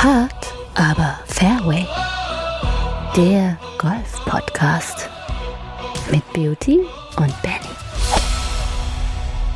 Hard, 0.00 0.54
aber 0.76 1.18
Fairway. 1.26 1.84
Der 3.16 3.58
Golf-Podcast 3.78 5.10
mit 6.12 6.22
Beauty 6.32 6.78
und 7.16 7.42
Benny. 7.42 7.74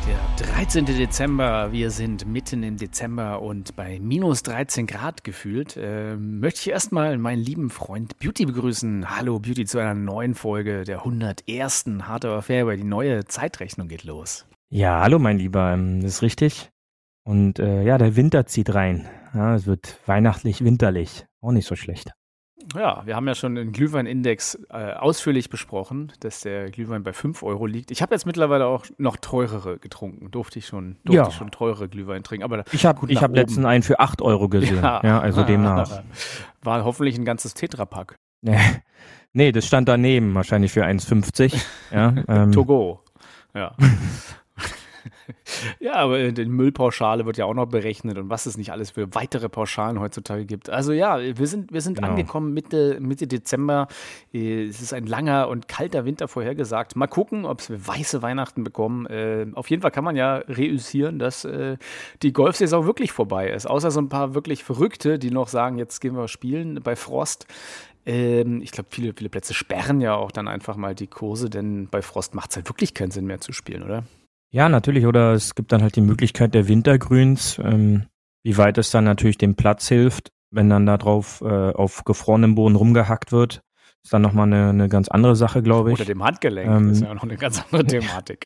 Der 0.05 0.45
13. 0.45 0.83
Dezember, 0.83 1.71
wir 1.71 1.91
sind 1.91 2.27
mitten 2.27 2.61
im 2.63 2.75
Dezember 2.75 3.41
und 3.41 3.77
bei 3.77 4.01
minus 4.01 4.43
13 4.43 4.85
Grad 4.85 5.23
gefühlt, 5.23 5.77
äh, 5.77 6.17
möchte 6.17 6.59
ich 6.59 6.69
erstmal 6.71 7.17
meinen 7.17 7.41
lieben 7.41 7.69
Freund 7.69 8.19
Beauty 8.19 8.45
begrüßen. 8.45 9.15
Hallo 9.15 9.39
Beauty 9.39 9.63
zu 9.63 9.79
einer 9.79 9.93
neuen 9.93 10.35
Folge 10.35 10.83
der 10.83 11.05
101. 11.05 11.85
Hard 12.01 12.25
aber 12.25 12.41
Fairway. 12.41 12.75
Die 12.75 12.83
neue 12.83 13.23
Zeitrechnung 13.23 13.87
geht 13.87 14.03
los. 14.03 14.45
Ja, 14.69 14.99
hallo 14.99 15.19
mein 15.19 15.37
Lieber, 15.37 15.71
ähm, 15.71 16.01
das 16.01 16.15
ist 16.15 16.21
richtig. 16.21 16.69
Und 17.23 17.59
äh, 17.59 17.83
ja, 17.83 17.97
der 17.97 18.17
Winter 18.17 18.45
zieht 18.45 18.75
rein. 18.75 19.07
Ja, 19.33 19.55
es 19.55 19.65
wird 19.65 19.97
weihnachtlich, 20.05 20.63
winterlich. 20.63 21.25
Auch 21.41 21.51
nicht 21.51 21.67
so 21.67 21.75
schlecht. 21.75 22.11
Ja, 22.75 23.05
wir 23.05 23.15
haben 23.17 23.27
ja 23.27 23.35
schon 23.35 23.55
den 23.55 23.71
Glühweinindex 23.73 24.57
äh, 24.69 24.93
ausführlich 24.93 25.49
besprochen, 25.49 26.13
dass 26.21 26.41
der 26.41 26.71
Glühwein 26.71 27.03
bei 27.03 27.11
5 27.11 27.43
Euro 27.43 27.65
liegt. 27.65 27.91
Ich 27.91 28.01
habe 28.01 28.15
jetzt 28.15 28.25
mittlerweile 28.25 28.67
auch 28.67 28.85
noch 28.97 29.17
teurere 29.17 29.79
getrunken. 29.79 30.31
Durfte 30.31 30.59
ich 30.59 30.67
schon, 30.67 30.95
durfte 31.03 31.13
Ja. 31.23 31.27
ich 31.27 31.33
schon 31.35 31.51
teurere 31.51 31.89
Glühwein 31.89 32.23
trinken. 32.23 32.43
Aber 32.45 32.63
Ich 32.71 32.85
habe 32.85 33.05
hab 33.15 33.35
letztens 33.35 33.65
einen 33.65 33.83
für 33.83 33.99
8 33.99 34.21
Euro 34.21 34.47
gesehen. 34.47 34.81
Ja, 34.81 35.19
also 35.19 35.43
demnach. 35.43 36.03
War 36.61 36.85
hoffentlich 36.85 37.17
ein 37.17 37.25
ganzes 37.25 37.53
Tetrapack. 37.53 38.15
nee, 39.33 39.51
das 39.51 39.65
stand 39.65 39.89
daneben, 39.89 40.33
wahrscheinlich 40.33 40.71
für 40.71 40.85
1,50. 40.85 41.61
Ja, 41.91 42.13
ähm, 42.29 42.51
Togo. 42.53 43.03
Ja. 43.53 43.75
ja, 45.79 45.93
aber 45.93 46.31
die 46.31 46.45
Müllpauschale 46.45 47.25
wird 47.25 47.37
ja 47.37 47.45
auch 47.45 47.53
noch 47.53 47.67
berechnet 47.67 48.17
und 48.17 48.29
was 48.29 48.45
es 48.45 48.57
nicht 48.57 48.71
alles 48.71 48.91
für 48.91 49.13
weitere 49.15 49.49
Pauschalen 49.49 49.99
heutzutage 49.99 50.45
gibt. 50.45 50.69
Also 50.69 50.91
ja, 50.93 51.19
wir 51.19 51.47
sind, 51.47 51.71
wir 51.71 51.81
sind 51.81 51.95
Genau. 51.95 52.09
angekommen 52.09 52.53
Mitte, 52.53 52.97
Mitte 52.99 53.27
Dezember. 53.27 53.87
Äh, 54.33 54.65
Es 54.65 54.81
ist 54.81 54.93
ein 54.93 55.05
langer 55.05 55.47
und 55.47 55.67
kalter 55.67 56.05
Winter 56.05 56.27
vorhergesagt. 56.27 56.95
Mal 56.95 57.07
gucken, 57.07 57.45
ob 57.45 57.67
wir 57.69 57.85
weiße 57.87 58.21
Weihnachten 58.21 58.63
bekommen. 58.63 59.05
Äh, 59.07 59.47
Auf 59.53 59.69
jeden 59.69 59.81
Fall 59.81 59.91
kann 59.91 60.03
man 60.03 60.15
ja 60.15 60.37
reüssieren, 60.37 61.19
dass 61.19 61.45
äh, 61.45 61.77
die 62.21 62.33
Golfsaison 62.33 62.85
wirklich 62.85 63.11
vorbei 63.11 63.49
ist. 63.49 63.65
Außer 63.65 63.91
so 63.91 63.99
ein 64.01 64.09
paar 64.09 64.33
wirklich 64.35 64.63
Verrückte, 64.63 65.19
die 65.19 65.31
noch 65.31 65.47
sagen, 65.47 65.77
jetzt 65.77 65.99
gehen 66.01 66.15
wir 66.15 66.27
spielen 66.27 66.79
bei 66.83 66.95
Frost. 66.95 67.45
Ähm, 68.05 68.61
ich 68.61 68.71
glaube, 68.71 68.89
viele, 68.91 69.13
viele 69.15 69.29
Plätze 69.29 69.53
sperren 69.53 70.01
ja 70.01 70.15
auch 70.15 70.31
dann 70.31 70.47
einfach 70.47 70.75
mal 70.75 70.93
die 70.95 71.07
Kurse, 71.07 71.49
denn 71.49 71.87
bei 71.89 72.01
Frost 72.01 72.35
macht 72.35 72.49
es 72.51 72.57
halt 72.57 72.69
wirklich 72.69 72.93
keinen 72.93 73.11
Sinn 73.11 73.25
mehr 73.25 73.39
zu 73.39 73.53
spielen, 73.53 73.83
oder? 73.83 74.03
Ja, 74.53 74.69
natürlich. 74.69 75.07
Oder 75.07 75.33
es 75.33 75.55
gibt 75.55 75.71
dann 75.71 75.81
halt 75.81 75.95
die 75.95 76.01
Möglichkeit 76.01 76.53
der 76.53 76.67
Wintergrüns, 76.67 77.59
ähm, 77.61 78.05
wie 78.43 78.55
weit 78.57 78.77
es 78.77 78.91
dann 78.91 79.03
natürlich 79.03 79.39
dem 79.39 79.55
Platz 79.55 79.87
hilft, 79.87 80.31
wenn 80.51 80.69
dann 80.69 80.85
da 80.85 80.97
drauf 80.97 81.41
äh, 81.41 81.71
auf 81.71 82.03
gefrorenem 82.03 82.53
Boden 82.53 82.75
rumgehackt 82.75 83.31
wird. 83.31 83.63
Ist 84.03 84.13
dann 84.13 84.21
nochmal 84.21 84.45
eine, 84.47 84.69
eine 84.69 84.89
ganz 84.89 85.07
andere 85.07 85.35
Sache, 85.35 85.63
glaube 85.63 85.91
ich. 85.91 85.97
Oder 85.97 86.05
dem 86.05 86.23
Handgelenk. 86.23 86.69
Ähm, 86.69 86.89
das 86.89 86.97
ist 86.97 87.03
ja 87.03 87.13
noch 87.13 87.23
eine 87.23 87.35
ganz 87.35 87.63
andere 87.63 87.85
Thematik. 87.87 88.45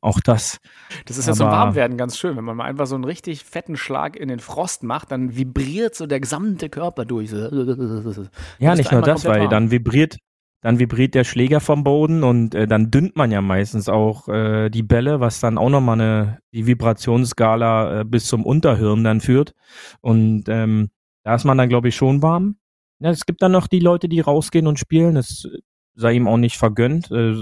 Auch 0.00 0.20
das. 0.20 0.58
Das 1.06 1.18
ist 1.18 1.26
ja 1.26 1.34
so 1.34 1.44
warm 1.44 1.74
werden 1.74 1.96
ganz 1.96 2.16
schön. 2.16 2.36
Wenn 2.36 2.44
man 2.44 2.56
mal 2.56 2.64
einfach 2.64 2.86
so 2.86 2.94
einen 2.94 3.04
richtig 3.04 3.44
fetten 3.44 3.76
Schlag 3.76 4.16
in 4.16 4.28
den 4.28 4.40
Frost 4.40 4.82
macht, 4.82 5.12
dann 5.12 5.36
vibriert 5.36 5.94
so 5.94 6.06
der 6.06 6.20
gesamte 6.20 6.68
Körper 6.68 7.04
durch. 7.04 7.30
Ja, 7.30 8.74
nicht 8.74 8.90
nur 8.90 9.02
das, 9.02 9.24
weil 9.24 9.40
warm. 9.42 9.50
dann 9.50 9.70
vibriert, 9.70 10.16
dann 10.60 10.78
vibriert 10.78 11.14
der 11.14 11.24
Schläger 11.24 11.60
vom 11.60 11.84
Boden 11.84 12.24
und 12.24 12.54
äh, 12.54 12.66
dann 12.66 12.90
dünnt 12.90 13.16
man 13.16 13.30
ja 13.30 13.40
meistens 13.40 13.88
auch 13.88 14.28
äh, 14.28 14.70
die 14.70 14.82
Bälle, 14.82 15.20
was 15.20 15.40
dann 15.40 15.56
auch 15.56 15.70
nochmal 15.70 16.00
eine, 16.00 16.38
die 16.52 16.66
Vibrationsskala 16.66 18.00
äh, 18.00 18.04
bis 18.04 18.26
zum 18.26 18.44
Unterhirn 18.44 19.04
dann 19.04 19.20
führt. 19.20 19.54
Und 20.00 20.44
ähm, 20.48 20.90
da 21.22 21.34
ist 21.36 21.44
man 21.44 21.58
dann, 21.58 21.68
glaube 21.68 21.88
ich, 21.88 21.96
schon 21.96 22.22
warm. 22.22 22.56
Ja, 22.98 23.10
es 23.10 23.24
gibt 23.24 23.42
dann 23.42 23.52
noch 23.52 23.68
die 23.68 23.78
Leute, 23.78 24.08
die 24.08 24.20
rausgehen 24.20 24.66
und 24.66 24.80
spielen. 24.80 25.14
Das 25.14 25.46
sei 25.94 26.14
ihm 26.14 26.26
auch 26.26 26.36
nicht 26.36 26.58
vergönnt. 26.58 27.10
Äh, 27.12 27.36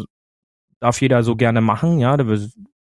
darf 0.80 1.00
jeder 1.00 1.22
so 1.22 1.36
gerne 1.36 1.62
machen, 1.62 1.98
ja. 1.98 2.16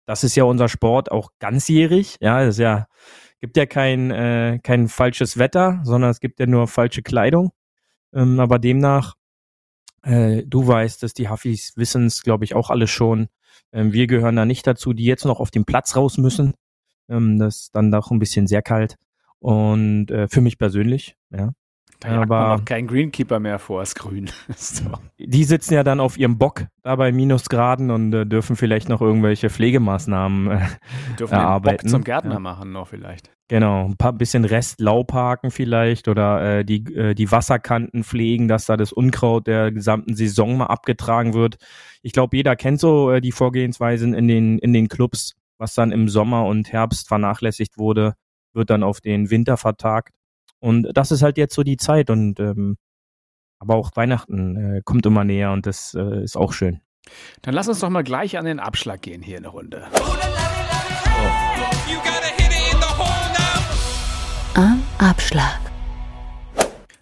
Das 0.05 0.23
ist 0.23 0.35
ja 0.35 0.45
unser 0.45 0.67
Sport 0.67 1.11
auch 1.11 1.29
ganzjährig. 1.39 2.17
Ja, 2.21 2.39
das 2.43 2.55
ist 2.55 2.59
ja, 2.59 2.87
gibt 3.39 3.55
ja 3.57 3.67
kein, 3.67 4.09
äh, 4.09 4.59
kein 4.63 4.87
falsches 4.87 5.37
Wetter, 5.37 5.81
sondern 5.83 6.09
es 6.09 6.19
gibt 6.19 6.39
ja 6.39 6.47
nur 6.47 6.67
falsche 6.67 7.03
Kleidung. 7.03 7.51
Ähm, 8.13 8.39
aber 8.39 8.57
demnach, 8.57 9.15
äh, 10.03 10.43
du 10.45 10.67
weißt 10.67 11.03
es, 11.03 11.13
die 11.13 11.29
Huffis 11.29 11.73
wissen 11.75 12.05
es, 12.05 12.21
glaube 12.23 12.45
ich, 12.45 12.55
auch 12.55 12.69
alle 12.69 12.87
schon. 12.87 13.27
Ähm, 13.71 13.91
wir 13.93 14.07
gehören 14.07 14.35
da 14.35 14.45
nicht 14.45 14.65
dazu, 14.67 14.93
die 14.93 15.05
jetzt 15.05 15.25
noch 15.25 15.39
auf 15.39 15.49
den 15.51 15.65
Platz 15.65 15.95
raus 15.95 16.17
müssen. 16.17 16.53
Ähm, 17.09 17.39
das 17.39 17.55
ist 17.61 17.75
dann 17.75 17.91
doch 17.91 18.11
ein 18.11 18.19
bisschen 18.19 18.47
sehr 18.47 18.61
kalt. 18.61 18.97
Und 19.39 20.09
äh, 20.11 20.27
für 20.27 20.41
mich 20.41 20.57
persönlich, 20.57 21.15
ja. 21.31 21.51
Da 21.99 22.21
aber- 22.21 22.55
auch 22.55 22.65
keinen 22.65 22.87
Greenkeeper 22.87 23.39
mehr 23.39 23.59
vor, 23.59 23.81
ist 23.81 23.95
grün. 23.95 24.29
so. 24.55 24.83
Die 25.17 25.43
sitzen 25.45 25.73
ja 25.73 25.83
dann 25.83 25.99
auf 26.01 26.17
ihrem 26.17 26.37
Bock 26.37 26.65
da 26.81 26.95
bei 26.97 27.11
Minusgraden 27.13 27.91
und 27.91 28.13
äh, 28.13 28.25
dürfen 28.25 28.55
vielleicht 28.57 28.89
noch 28.89 29.01
irgendwelche 29.01 29.49
Pflegemaßnahmen 29.49 30.47
äh, 30.51 30.59
dürfen 30.59 30.77
den 31.17 31.17
Bock 31.17 31.31
erarbeiten. 31.31 31.87
zum 31.87 32.03
Gärtner 32.03 32.33
Ja. 32.33 32.39
machen 32.39 32.71
noch 32.73 32.87
vielleicht. 32.89 33.31
Genau, 33.49 33.85
ein 33.85 33.97
paar 33.97 34.13
bisschen 34.13 34.45
Rest 34.45 34.79
Laubhaken 34.79 35.51
vielleicht 35.51 36.07
oder 36.07 36.59
äh, 36.59 36.65
die, 36.65 36.83
äh, 36.95 37.13
die 37.13 37.29
Wasserkanten 37.29 38.03
pflegen, 38.03 38.47
dass 38.47 38.65
da 38.65 38.77
das 38.77 38.93
Unkraut 38.93 39.47
der 39.47 39.71
gesamten 39.71 40.15
Saison 40.15 40.57
mal 40.57 40.67
abgetragen 40.67 41.33
wird. 41.33 41.57
Ich 42.01 42.13
glaube, 42.13 42.37
jeder 42.37 42.55
kennt 42.55 42.79
so 42.79 43.11
äh, 43.11 43.19
die 43.19 43.33
Vorgehensweisen 43.33 44.13
in 44.13 44.27
den, 44.29 44.59
in 44.59 44.71
den 44.71 44.87
Clubs, 44.87 45.35
was 45.57 45.73
dann 45.73 45.91
im 45.91 46.07
Sommer 46.07 46.45
und 46.45 46.71
Herbst 46.71 47.09
vernachlässigt 47.09 47.77
wurde, 47.77 48.13
wird 48.53 48.69
dann 48.69 48.81
auf 48.81 49.01
den 49.01 49.29
Winter 49.29 49.57
vertagt. 49.57 50.13
Und 50.59 50.89
das 50.93 51.11
ist 51.11 51.21
halt 51.21 51.37
jetzt 51.37 51.53
so 51.53 51.63
die 51.63 51.77
Zeit 51.77 52.09
und 52.09 52.39
ähm, 52.39 52.77
aber 53.59 53.75
auch 53.75 53.91
Weihnachten 53.95 54.77
äh, 54.77 54.81
kommt 54.83 55.05
immer 55.05 55.25
näher 55.25 55.51
und 55.51 55.65
das 55.65 55.93
äh, 55.93 56.23
ist 56.23 56.37
auch 56.37 56.53
schön. 56.53 56.81
Dann 57.41 57.53
lass 57.53 57.67
uns 57.67 57.81
doch 57.81 57.89
mal 57.89 58.03
gleich 58.03 58.37
an 58.37 58.45
den 58.45 58.59
Abschlag 58.59 59.01
gehen 59.01 59.21
hier 59.21 59.37
in 59.37 59.43
der 59.43 59.51
Runde. 59.51 59.87
You 61.89 62.52
Abschlag. 65.03 65.59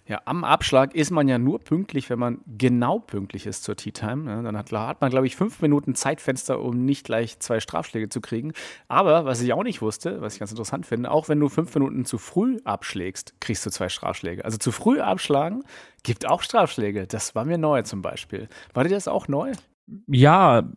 Ja, 0.08 0.22
am 0.24 0.42
Abschlag 0.42 0.92
ist 0.92 1.12
man 1.12 1.28
ja 1.28 1.38
nur 1.38 1.60
pünktlich, 1.60 2.10
wenn 2.10 2.18
man 2.18 2.40
genau 2.58 2.98
pünktlich 2.98 3.46
ist 3.46 3.62
zur 3.62 3.76
Tea 3.76 3.92
Time. 3.92 4.28
Ja, 4.28 4.42
dann 4.42 4.56
hat, 4.56 4.72
hat 4.72 5.00
man, 5.00 5.10
glaube 5.10 5.28
ich, 5.28 5.36
fünf 5.36 5.62
Minuten 5.62 5.94
Zeitfenster, 5.94 6.60
um 6.60 6.84
nicht 6.84 7.04
gleich 7.04 7.38
zwei 7.38 7.60
Strafschläge 7.60 8.08
zu 8.08 8.20
kriegen. 8.20 8.54
Aber 8.88 9.24
was 9.24 9.40
ich 9.40 9.52
auch 9.52 9.62
nicht 9.62 9.82
wusste, 9.82 10.20
was 10.20 10.32
ich 10.32 10.40
ganz 10.40 10.50
interessant 10.50 10.84
finde, 10.84 11.12
auch 11.12 11.28
wenn 11.28 11.38
du 11.38 11.48
fünf 11.48 11.72
Minuten 11.76 12.04
zu 12.04 12.18
früh 12.18 12.58
abschlägst, 12.64 13.40
kriegst 13.40 13.64
du 13.66 13.70
zwei 13.70 13.88
Strafschläge. 13.88 14.44
Also 14.44 14.58
zu 14.58 14.72
früh 14.72 14.98
abschlagen 14.98 15.62
gibt 16.02 16.28
auch 16.28 16.42
Strafschläge. 16.42 17.06
Das 17.06 17.36
war 17.36 17.44
mir 17.44 17.56
neu 17.56 17.82
zum 17.82 18.02
Beispiel. 18.02 18.48
War 18.74 18.82
dir 18.82 18.90
das 18.90 19.06
auch 19.06 19.28
neu? 19.28 19.52
Ja, 20.08 20.68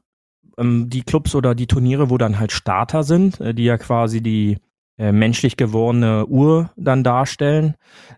ähm, 0.59 0.91
die 0.91 1.01
Clubs 1.01 1.33
oder 1.33 1.55
die 1.55 1.65
Turniere, 1.65 2.11
wo 2.11 2.19
dann 2.19 2.37
halt 2.37 2.51
Starter 2.51 3.01
sind, 3.01 3.41
äh, 3.41 3.55
die 3.55 3.63
ja 3.63 3.79
quasi 3.79 4.21
die 4.21 4.59
äh, 4.97 5.11
menschlich 5.11 5.57
gewordene 5.57 6.25
Uhr 6.25 6.71
dann 6.77 7.03
darstellen, 7.03 7.75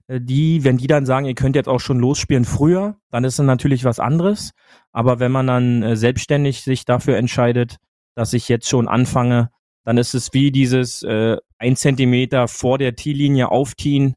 äh, 0.08 0.20
die, 0.22 0.64
wenn 0.64 0.78
die 0.78 0.88
dann 0.88 1.06
sagen, 1.06 1.26
ihr 1.26 1.36
könnt 1.36 1.56
jetzt 1.56 1.70
auch 1.70 1.80
schon 1.80 2.00
losspielen 2.00 2.46
früher, 2.46 2.98
dann 3.10 3.24
ist 3.24 3.40
es 3.40 3.46
natürlich 3.46 3.84
was 3.84 4.00
anderes. 4.00 4.52
Aber 4.92 5.20
wenn 5.20 5.32
man 5.32 5.48
dann 5.48 5.84
äh, 5.84 5.96
selbstständig 5.96 6.62
sich 6.62 6.86
dafür 6.86 7.18
entscheidet, 7.18 7.78
dass 8.16 8.34
ich 8.34 8.48
jetzt 8.50 8.68
schon 8.68 8.88
anfange, 8.88 9.50
dann 9.86 9.98
ist 9.98 10.14
es 10.14 10.34
wie 10.34 10.52
dieses 10.52 11.02
äh, 11.04 11.38
ein 11.58 11.76
Zentimeter 11.76 12.48
vor 12.48 12.78
der 12.78 12.96
T-Linie 12.96 13.50
aufziehen, 13.50 14.16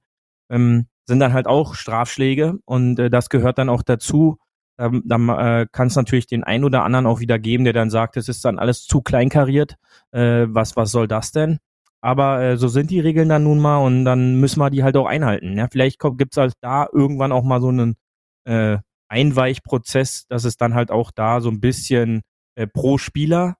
ähm, 0.50 0.86
sind 1.06 1.20
dann 1.20 1.32
halt 1.32 1.46
auch 1.46 1.74
Strafschläge 1.74 2.58
und 2.64 2.98
äh, 2.98 3.10
das 3.10 3.28
gehört 3.28 3.58
dann 3.58 3.68
auch 3.68 3.82
dazu. 3.82 4.38
Ähm, 4.78 5.02
dann 5.06 5.28
äh, 5.28 5.66
kann 5.70 5.88
es 5.88 5.96
natürlich 5.96 6.26
den 6.26 6.44
einen 6.44 6.64
oder 6.64 6.84
anderen 6.84 7.06
auch 7.06 7.20
wieder 7.20 7.38
geben, 7.38 7.64
der 7.64 7.72
dann 7.72 7.90
sagt, 7.90 8.16
es 8.16 8.28
ist 8.28 8.44
dann 8.44 8.58
alles 8.58 8.84
zu 8.84 9.02
kleinkariert. 9.02 9.76
Äh, 10.12 10.46
was, 10.48 10.76
was 10.76 10.90
soll 10.90 11.06
das 11.08 11.32
denn? 11.32 11.58
Aber 12.02 12.40
äh, 12.42 12.56
so 12.56 12.68
sind 12.68 12.90
die 12.90 13.00
Regeln 13.00 13.28
dann 13.28 13.44
nun 13.44 13.58
mal 13.58 13.78
und 13.78 14.04
dann 14.04 14.36
müssen 14.40 14.60
wir 14.60 14.70
die 14.70 14.82
halt 14.82 14.96
auch 14.96 15.06
einhalten. 15.06 15.56
Ja? 15.56 15.68
Vielleicht 15.70 15.98
kommt, 15.98 16.18
gibt's 16.18 16.36
halt 16.36 16.54
da 16.60 16.88
irgendwann 16.92 17.32
auch 17.32 17.44
mal 17.44 17.60
so 17.60 17.68
einen 17.68 17.96
äh, 18.44 18.78
Einweichprozess, 19.08 20.26
dass 20.28 20.44
es 20.44 20.56
dann 20.56 20.74
halt 20.74 20.90
auch 20.90 21.10
da 21.10 21.40
so 21.40 21.50
ein 21.50 21.60
bisschen 21.60 22.22
äh, 22.54 22.66
pro 22.66 22.96
Spieler 22.96 23.56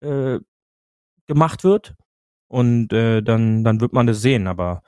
äh, 0.00 0.40
gemacht 1.26 1.64
wird. 1.64 1.94
Und 2.48 2.92
äh, 2.92 3.22
dann, 3.22 3.64
dann 3.64 3.80
wird 3.80 3.92
man 3.92 4.06
das 4.06 4.22
sehen. 4.22 4.46
Aber 4.46 4.82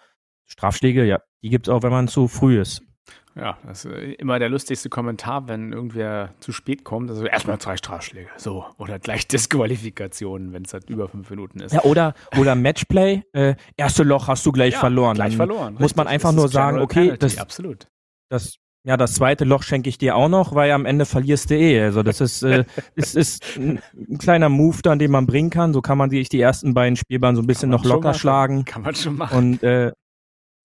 Strafschläge, 0.46 1.04
ja, 1.04 1.20
die 1.42 1.50
gibt's 1.50 1.68
auch, 1.68 1.82
wenn 1.82 1.90
man 1.90 2.08
zu 2.08 2.28
früh 2.28 2.60
ist. 2.60 2.82
Ja, 3.34 3.58
das 3.66 3.84
ist 3.84 3.92
äh, 3.92 4.12
immer 4.12 4.38
der 4.38 4.48
lustigste 4.48 4.88
Kommentar, 4.88 5.46
wenn 5.46 5.72
irgendwer 5.72 6.34
zu 6.40 6.52
spät 6.52 6.84
kommt. 6.84 7.10
Also 7.10 7.26
erstmal 7.26 7.58
zwei 7.58 7.76
Strafschläge. 7.76 8.28
So. 8.36 8.64
Oder 8.78 8.98
gleich 8.98 9.28
Disqualifikation, 9.28 10.52
wenn 10.52 10.64
es 10.64 10.72
halt 10.72 10.88
über 10.88 11.08
fünf 11.08 11.28
Minuten 11.28 11.60
ist. 11.60 11.72
Ja, 11.72 11.82
oder, 11.82 12.14
oder 12.38 12.54
Matchplay, 12.54 13.22
äh, 13.32 13.54
erste 13.76 14.04
Loch 14.04 14.28
hast 14.28 14.46
du 14.46 14.52
gleich 14.52 14.74
Ja, 14.74 14.80
verloren. 14.80 15.16
Gleich 15.16 15.36
verloren. 15.36 15.76
Muss 15.78 15.96
man 15.96 16.06
einfach 16.06 16.32
nur 16.32 16.48
sagen, 16.48 16.78
okay, 16.78 17.00
Penalty, 17.00 17.18
das, 17.18 17.38
absolut. 17.38 17.88
das, 18.30 18.56
ja, 18.86 18.96
das 18.96 19.14
zweite 19.14 19.44
Loch 19.44 19.64
schenke 19.64 19.90
ich 19.90 19.98
dir 19.98 20.16
auch 20.16 20.28
noch, 20.28 20.54
weil 20.54 20.70
am 20.70 20.86
Ende 20.86 21.04
verlierst 21.04 21.50
du 21.50 21.56
eh. 21.56 21.82
Also 21.82 22.02
das 22.02 22.22
ist, 22.22 22.42
äh, 22.42 22.64
ist, 22.94 23.16
ist 23.16 23.56
ein, 23.58 23.80
ein 23.94 24.16
kleiner 24.16 24.48
Move 24.48 24.80
dann, 24.80 24.98
den 24.98 25.10
man 25.10 25.26
bringen 25.26 25.50
kann. 25.50 25.74
So 25.74 25.82
kann 25.82 25.98
man 25.98 26.08
sich 26.08 26.30
die 26.30 26.40
ersten 26.40 26.72
beiden 26.72 26.96
Spielbahnen 26.96 27.36
so 27.36 27.42
ein 27.42 27.46
bisschen 27.46 27.68
noch 27.68 27.84
locker 27.84 28.14
schlagen. 28.14 28.64
Kann 28.64 28.80
man 28.82 28.94
schon 28.94 29.16
machen. 29.16 29.36
Und 29.36 29.62
äh, 29.62 29.92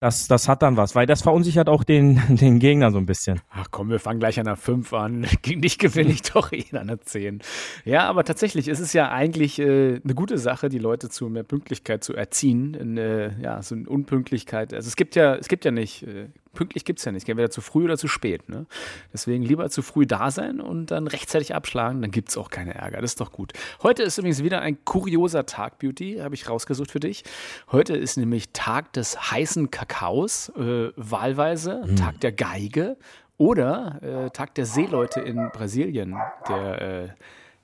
das, 0.01 0.27
das 0.27 0.47
hat 0.47 0.63
dann 0.63 0.77
was, 0.77 0.95
weil 0.95 1.05
das 1.05 1.21
verunsichert 1.21 1.69
auch 1.69 1.83
den, 1.83 2.19
den 2.35 2.57
Gegner 2.57 2.91
so 2.91 2.97
ein 2.97 3.05
bisschen. 3.05 3.39
Ach 3.51 3.67
komm, 3.69 3.89
wir 3.89 3.99
fangen 3.99 4.19
gleich 4.19 4.39
an 4.39 4.45
der 4.45 4.55
5 4.55 4.91
an. 4.93 5.27
Gegen 5.43 5.61
dich 5.61 5.77
gewinne 5.77 6.11
ich 6.11 6.23
doch 6.23 6.51
eh 6.51 6.65
an 6.75 6.87
der 6.87 7.01
10. 7.01 7.41
Ja, 7.85 8.09
aber 8.09 8.23
tatsächlich 8.23 8.67
ist 8.67 8.79
es 8.79 8.93
ja 8.93 9.11
eigentlich 9.11 9.59
äh, 9.59 10.01
eine 10.03 10.15
gute 10.15 10.39
Sache, 10.39 10.69
die 10.69 10.79
Leute 10.79 11.09
zu 11.09 11.29
mehr 11.29 11.43
Pünktlichkeit 11.43 12.03
zu 12.03 12.15
erziehen. 12.15 12.73
In, 12.73 12.97
äh, 12.97 13.39
ja, 13.41 13.61
so 13.61 13.75
eine 13.75 13.87
Unpünktlichkeit. 13.87 14.73
Also 14.73 14.87
es 14.87 14.95
gibt 14.95 15.15
ja, 15.15 15.35
es 15.35 15.47
gibt 15.47 15.65
ja 15.65 15.71
nicht, 15.71 16.01
äh, 16.03 16.29
pünktlich 16.53 16.85
gibt 16.85 16.99
es 16.99 17.05
ja 17.05 17.11
nicht. 17.11 17.27
Entweder 17.27 17.49
zu 17.49 17.61
früh 17.61 17.85
oder 17.85 17.97
zu 17.97 18.07
spät. 18.07 18.49
Ne? 18.49 18.65
Deswegen 19.13 19.43
lieber 19.43 19.69
zu 19.69 19.81
früh 19.81 20.05
da 20.05 20.31
sein 20.31 20.59
und 20.59 20.91
dann 20.91 21.07
rechtzeitig 21.07 21.55
abschlagen, 21.55 22.01
dann 22.01 22.11
gibt 22.11 22.29
es 22.29 22.37
auch 22.37 22.49
keine 22.49 22.75
Ärger. 22.75 23.01
Das 23.01 23.11
ist 23.11 23.21
doch 23.21 23.31
gut. 23.31 23.53
Heute 23.83 24.03
ist 24.03 24.17
übrigens 24.17 24.43
wieder 24.43 24.61
ein 24.61 24.83
kurioser 24.85 25.45
Tag, 25.45 25.79
Beauty, 25.79 26.17
habe 26.17 26.35
ich 26.35 26.49
rausgesucht 26.49 26.91
für 26.91 26.99
dich. 26.99 27.23
Heute 27.71 27.95
ist 27.95 28.17
nämlich 28.17 28.49
Tag 28.53 28.93
des 28.93 29.31
heißen 29.31 29.71
Kakaos, 29.71 30.49
äh, 30.57 30.91
wahlweise, 30.95 31.83
Tag 31.97 32.19
der 32.21 32.31
Geige 32.31 32.97
oder 33.37 33.99
äh, 34.01 34.29
Tag 34.29 34.55
der 34.55 34.65
Seeleute 34.65 35.21
in 35.21 35.49
Brasilien, 35.51 36.15
der 36.47 36.81
äh, 36.81 37.09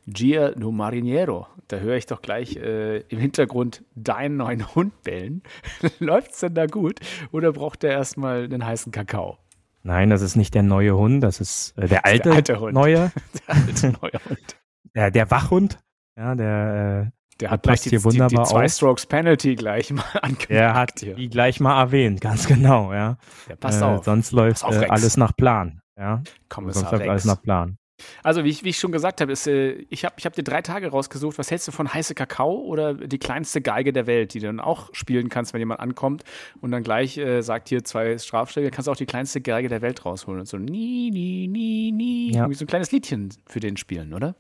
Dia 0.07 0.51
do 0.51 0.71
Marinheiro. 0.71 1.47
Da 1.67 1.77
höre 1.77 1.97
ich 1.97 2.05
doch 2.05 2.21
gleich 2.21 2.55
äh, 2.55 2.99
im 3.09 3.19
Hintergrund 3.19 3.83
deinen 3.95 4.37
neuen 4.37 4.73
Hund 4.73 5.03
bellen. 5.03 5.43
Läuft's 5.99 6.39
denn 6.39 6.53
da 6.55 6.65
gut 6.65 7.01
oder 7.31 7.51
braucht 7.51 7.83
der 7.83 7.91
erstmal 7.91 8.45
einen 8.45 8.65
heißen 8.65 8.93
Kakao? 8.93 9.37
Nein, 9.83 10.09
das 10.09 10.21
ist 10.21 10.37
nicht 10.37 10.53
der 10.53 10.63
neue 10.63 10.95
Hund, 10.95 11.21
das 11.21 11.41
ist 11.41 11.77
äh, 11.77 11.87
der 11.87 12.05
alte, 12.05 12.31
alte 12.31 12.59
Hund. 12.59 12.73
neue, 12.73 13.11
Der 13.47 13.55
alte 13.55 13.87
neue 14.01 14.19
Hund. 14.29 14.57
der, 14.95 15.11
der 15.11 15.29
Wachhund. 15.29 15.77
Ja, 16.17 16.35
der, 16.35 17.11
Der 17.41 17.49
Das 17.49 17.51
hat 17.51 17.63
gleich 17.63 17.81
die, 17.81 17.89
hier 17.89 17.99
die, 17.99 18.03
die 18.03 18.03
wunderbar 18.05 18.45
zwei. 18.45 18.67
Strokes 18.69 19.05
Penalty 19.05 19.55
gleich 19.55 19.91
mal 19.91 20.03
äh, 20.13 20.19
angemerkt. 20.19 20.49
der 20.49 20.73
hat 20.73 20.99
hier. 21.01 21.15
die 21.15 21.29
gleich 21.29 21.59
mal 21.59 21.77
erwähnt, 21.81 22.21
ganz 22.21 22.47
genau, 22.47 22.93
ja. 22.93 23.17
Der 23.49 23.57
passt 23.57 23.81
äh, 23.81 23.85
auf. 23.85 24.05
Sonst 24.05 24.31
läuft 24.31 24.63
auf, 24.63 24.73
äh, 24.75 24.87
alles 24.87 25.17
nach 25.17 25.35
Plan, 25.35 25.81
ja. 25.97 26.23
Kommissar 26.47 26.81
sonst 26.83 26.91
läuft 26.93 27.01
Rex. 27.03 27.09
alles 27.11 27.25
nach 27.25 27.41
Plan. 27.41 27.77
Also, 28.23 28.43
wie 28.43 28.49
ich, 28.49 28.63
wie 28.63 28.69
ich 28.69 28.79
schon 28.79 28.91
gesagt 28.91 29.21
habe, 29.21 29.31
ist, 29.31 29.47
äh, 29.47 29.85
ich 29.89 30.05
habe 30.05 30.15
ich 30.17 30.25
hab 30.25 30.33
dir 30.33 30.43
drei 30.43 30.61
Tage 30.61 30.89
rausgesucht. 30.89 31.37
Was 31.37 31.51
hältst 31.51 31.67
du 31.67 31.71
von 31.71 31.93
heiße 31.93 32.15
Kakao 32.15 32.59
oder 32.59 32.93
die 32.93 33.17
kleinste 33.17 33.61
Geige 33.61 33.93
der 33.93 34.07
Welt, 34.07 34.33
die 34.33 34.39
du 34.39 34.47
dann 34.47 34.59
auch 34.59 34.89
spielen 34.93 35.29
kannst, 35.29 35.53
wenn 35.53 35.59
jemand 35.59 35.79
ankommt 35.79 36.23
und 36.61 36.71
dann 36.71 36.83
gleich 36.83 37.17
äh, 37.17 37.41
sagt 37.41 37.69
hier 37.69 37.83
zwei 37.83 38.17
Strafschläge, 38.17 38.71
kannst 38.71 38.87
du 38.87 38.91
auch 38.91 38.97
die 38.97 39.05
kleinste 39.05 39.41
Geige 39.41 39.69
der 39.69 39.81
Welt 39.81 40.05
rausholen 40.05 40.39
und 40.41 40.47
so 40.47 40.57
nie, 40.57 41.11
nie, 41.11 41.47
nie, 41.47 41.91
nie. 41.91 42.31
Ja. 42.31 42.41
Irgendwie 42.41 42.57
so 42.57 42.65
ein 42.65 42.67
kleines 42.67 42.91
Liedchen 42.91 43.33
für 43.47 43.59
den 43.59 43.77
spielen, 43.77 44.13
oder? 44.13 44.35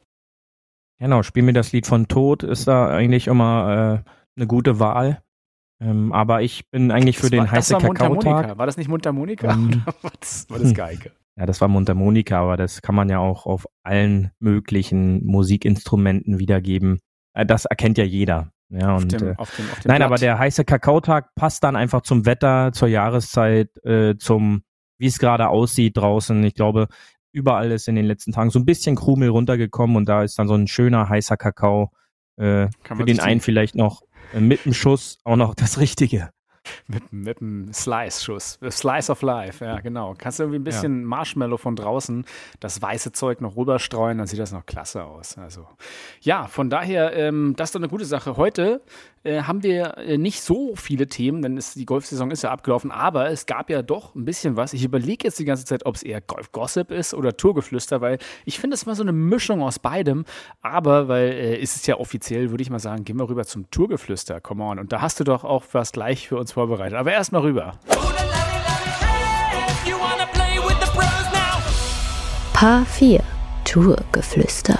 Genau, 0.99 1.21
Spiel 1.23 1.43
mir 1.43 1.53
das 1.53 1.71
Lied 1.71 1.85
von 1.85 2.07
Tod 2.07 2.43
ist 2.43 2.67
da 2.67 2.89
eigentlich 2.89 3.27
immer 3.27 4.03
äh, 4.05 4.39
eine 4.39 4.47
gute 4.47 4.79
Wahl. 4.79 5.21
Ähm, 5.79 6.11
aber 6.11 6.41
ich 6.41 6.69
bin 6.71 6.91
eigentlich 6.91 7.17
für 7.17 7.23
Das 7.23 7.31
den 7.31 7.39
war, 7.39 7.45
das 7.45 7.53
heiße 7.53 7.73
war 7.75 7.81
Kakaotag. 7.81 8.57
War 8.57 8.65
das 8.65 8.77
nicht 8.77 8.87
Mundharmonika? 8.87 9.51
Ähm, 9.51 9.83
oder 9.85 9.95
war 10.01 10.11
das, 10.19 10.49
war 10.49 10.59
das. 10.59 10.73
Geige? 10.73 11.11
Ja, 11.37 11.45
das 11.45 11.61
war 11.61 11.67
Mundharmonika, 11.67 12.41
aber 12.41 12.57
das 12.57 12.81
kann 12.81 12.95
man 12.95 13.09
ja 13.09 13.19
auch 13.19 13.45
auf 13.45 13.67
allen 13.83 14.31
möglichen 14.39 15.23
Musikinstrumenten 15.23 16.39
wiedergeben. 16.39 16.99
Äh, 17.33 17.45
das 17.45 17.65
erkennt 17.65 17.97
ja 17.97 18.03
jeder. 18.03 18.51
Ja, 18.69 18.95
Auf 18.95 19.03
und, 19.03 19.11
dem, 19.13 19.27
äh, 19.29 19.35
auf 19.37 19.55
dem, 19.55 19.65
auf 19.71 19.79
dem 19.79 19.89
nein, 19.89 19.99
Blatt. 19.99 20.07
aber 20.07 20.17
der 20.17 20.39
heiße 20.39 20.65
Kakaotag 20.65 21.33
passt 21.35 21.63
dann 21.63 21.75
einfach 21.75 22.01
zum 22.01 22.25
Wetter, 22.25 22.71
zur 22.73 22.89
Jahreszeit, 22.89 23.69
äh, 23.85 24.17
zum, 24.17 24.63
wie 24.97 25.07
es 25.07 25.19
gerade 25.19 25.47
aussieht 25.47 25.95
draußen. 25.95 26.43
Ich 26.43 26.55
glaube, 26.55 26.87
überall 27.31 27.71
ist 27.71 27.87
in 27.87 27.95
den 27.95 28.05
letzten 28.05 28.33
Tagen 28.33 28.49
so 28.49 28.59
ein 28.59 28.65
bisschen 28.65 28.95
Krumel 28.95 29.29
runtergekommen 29.29 29.95
und 29.95 30.09
da 30.09 30.23
ist 30.23 30.37
dann 30.37 30.47
so 30.47 30.55
ein 30.55 30.67
schöner 30.67 31.07
heißer 31.07 31.37
Kakao 31.37 31.91
äh, 32.37 32.67
für 32.83 33.05
den 33.05 33.19
einen 33.19 33.39
vielleicht 33.39 33.75
noch 33.75 34.01
äh, 34.33 34.41
mit 34.41 34.65
dem 34.65 34.73
Schuss 34.73 35.19
auch 35.23 35.37
noch 35.37 35.55
das 35.55 35.79
Richtige. 35.79 36.29
Mit, 36.87 37.11
mit 37.11 37.41
einem 37.41 37.73
Slice-Schuss. 37.73 38.59
Slice 38.69 39.11
of 39.11 39.21
Life, 39.21 39.63
ja, 39.63 39.79
genau. 39.79 40.15
Kannst 40.17 40.39
du 40.39 40.43
irgendwie 40.43 40.59
ein 40.59 40.63
bisschen 40.63 41.03
Marshmallow 41.03 41.57
von 41.57 41.75
draußen, 41.75 42.25
das 42.59 42.81
weiße 42.81 43.11
Zeug 43.11 43.41
noch 43.41 43.55
rüberstreuen, 43.55 44.17
dann 44.17 44.27
sieht 44.27 44.39
das 44.39 44.51
noch 44.51 44.65
klasse 44.65 45.03
aus. 45.03 45.37
Also, 45.37 45.67
ja, 46.21 46.47
von 46.47 46.69
daher, 46.69 47.13
ähm, 47.13 47.53
das 47.55 47.69
ist 47.69 47.75
doch 47.75 47.79
eine 47.79 47.89
gute 47.89 48.05
Sache. 48.05 48.37
Heute 48.37 48.81
äh, 49.27 49.43
haben 49.43 49.61
wir 49.61 49.97
äh, 49.97 50.17
nicht 50.17 50.41
so 50.41 50.75
viele 50.75 51.07
Themen, 51.07 51.41
denn 51.41 51.57
es, 51.57 51.73
die 51.73 51.85
Golfsaison 51.85 52.31
ist 52.31 52.43
ja 52.43 52.51
abgelaufen, 52.51 52.91
aber 52.91 53.29
es 53.29 53.45
gab 53.45 53.69
ja 53.69 53.81
doch 53.81 54.15
ein 54.15 54.23
bisschen 54.23 54.55
was. 54.55 54.73
Ich 54.73 54.83
überlege 54.83 55.27
jetzt 55.27 55.37
die 55.37 55.45
ganze 55.45 55.65
Zeit, 55.65 55.85
ob 55.85 55.95
es 55.95 56.03
eher 56.03 56.21
Golf-Gossip 56.21 56.91
ist 56.91 57.13
oder 57.13 57.35
Tourgeflüster, 57.35 57.99
weil 57.99 58.19
ich 58.45 58.59
finde 58.59 58.75
es 58.75 58.85
mal 58.85 58.95
so 58.95 59.03
eine 59.03 59.11
Mischung 59.11 59.61
aus 59.61 59.79
beidem. 59.79 60.23
Aber, 60.61 61.07
weil 61.07 61.31
äh, 61.31 61.57
ist 61.57 61.75
es 61.75 61.85
ja 61.85 61.97
offiziell, 61.97 62.51
würde 62.51 62.61
ich 62.61 62.69
mal 62.69 62.79
sagen, 62.79 63.03
gehen 63.03 63.17
wir 63.17 63.27
rüber 63.27 63.45
zum 63.45 63.69
Tourgeflüster. 63.69 64.39
Come 64.39 64.63
on. 64.63 64.79
Und 64.79 64.93
da 64.93 65.01
hast 65.01 65.19
du 65.19 65.23
doch 65.25 65.43
auch 65.43 65.65
was 65.73 65.91
gleich 65.91 66.29
für 66.29 66.37
uns 66.37 66.53
vorbereitet. 66.53 66.97
Aber 66.97 67.11
erstmal 67.11 67.41
rüber. 67.41 67.79
Paar 72.53 72.85
4 72.85 73.21
Tourgeflüster. 73.65 74.79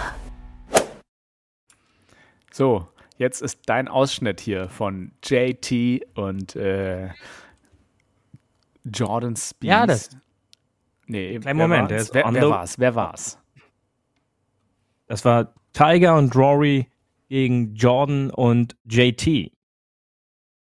So, 2.51 2.88
jetzt 3.17 3.41
ist 3.41 3.61
dein 3.65 3.87
Ausschnitt 3.87 4.39
hier 4.39 4.69
von 4.69 5.11
JT 5.23 6.05
und 6.15 6.55
äh, 6.55 7.09
Jordan 8.85 9.35
Speed. 9.35 9.69
Ja, 9.69 9.85
das- 9.85 10.09
Nee, 11.09 11.39
Kleinen 11.39 11.59
wer 11.59 11.67
Moment, 11.67 11.89
war's? 11.91 12.13
wer, 12.13 12.25
wer 12.33 12.49
war's? 12.49 12.79
Wer 12.79 12.95
war's? 12.95 13.39
Das 15.07 15.23
war 15.23 15.53
Tiger 15.71 16.17
und 16.17 16.35
Rory 16.35 16.87
gegen 17.29 17.73
Jordan 17.75 18.29
und 18.29 18.75
JT. 18.83 19.23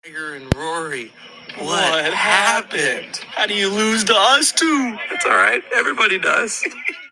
Tiger 0.03 0.33
and 0.35 0.55
Rory. 0.55 1.11
What, 1.59 2.13
happened? 2.13 3.19
How 3.35 3.45
do 3.45 3.53
you 3.53 3.67
lose 3.69 4.05
to 4.05 4.13
us 4.13 4.53
two? 4.53 4.95
That's 5.09 5.25
all 5.25 5.31
right. 5.35 5.61
Everybody 5.73 6.17
does. 6.19 6.63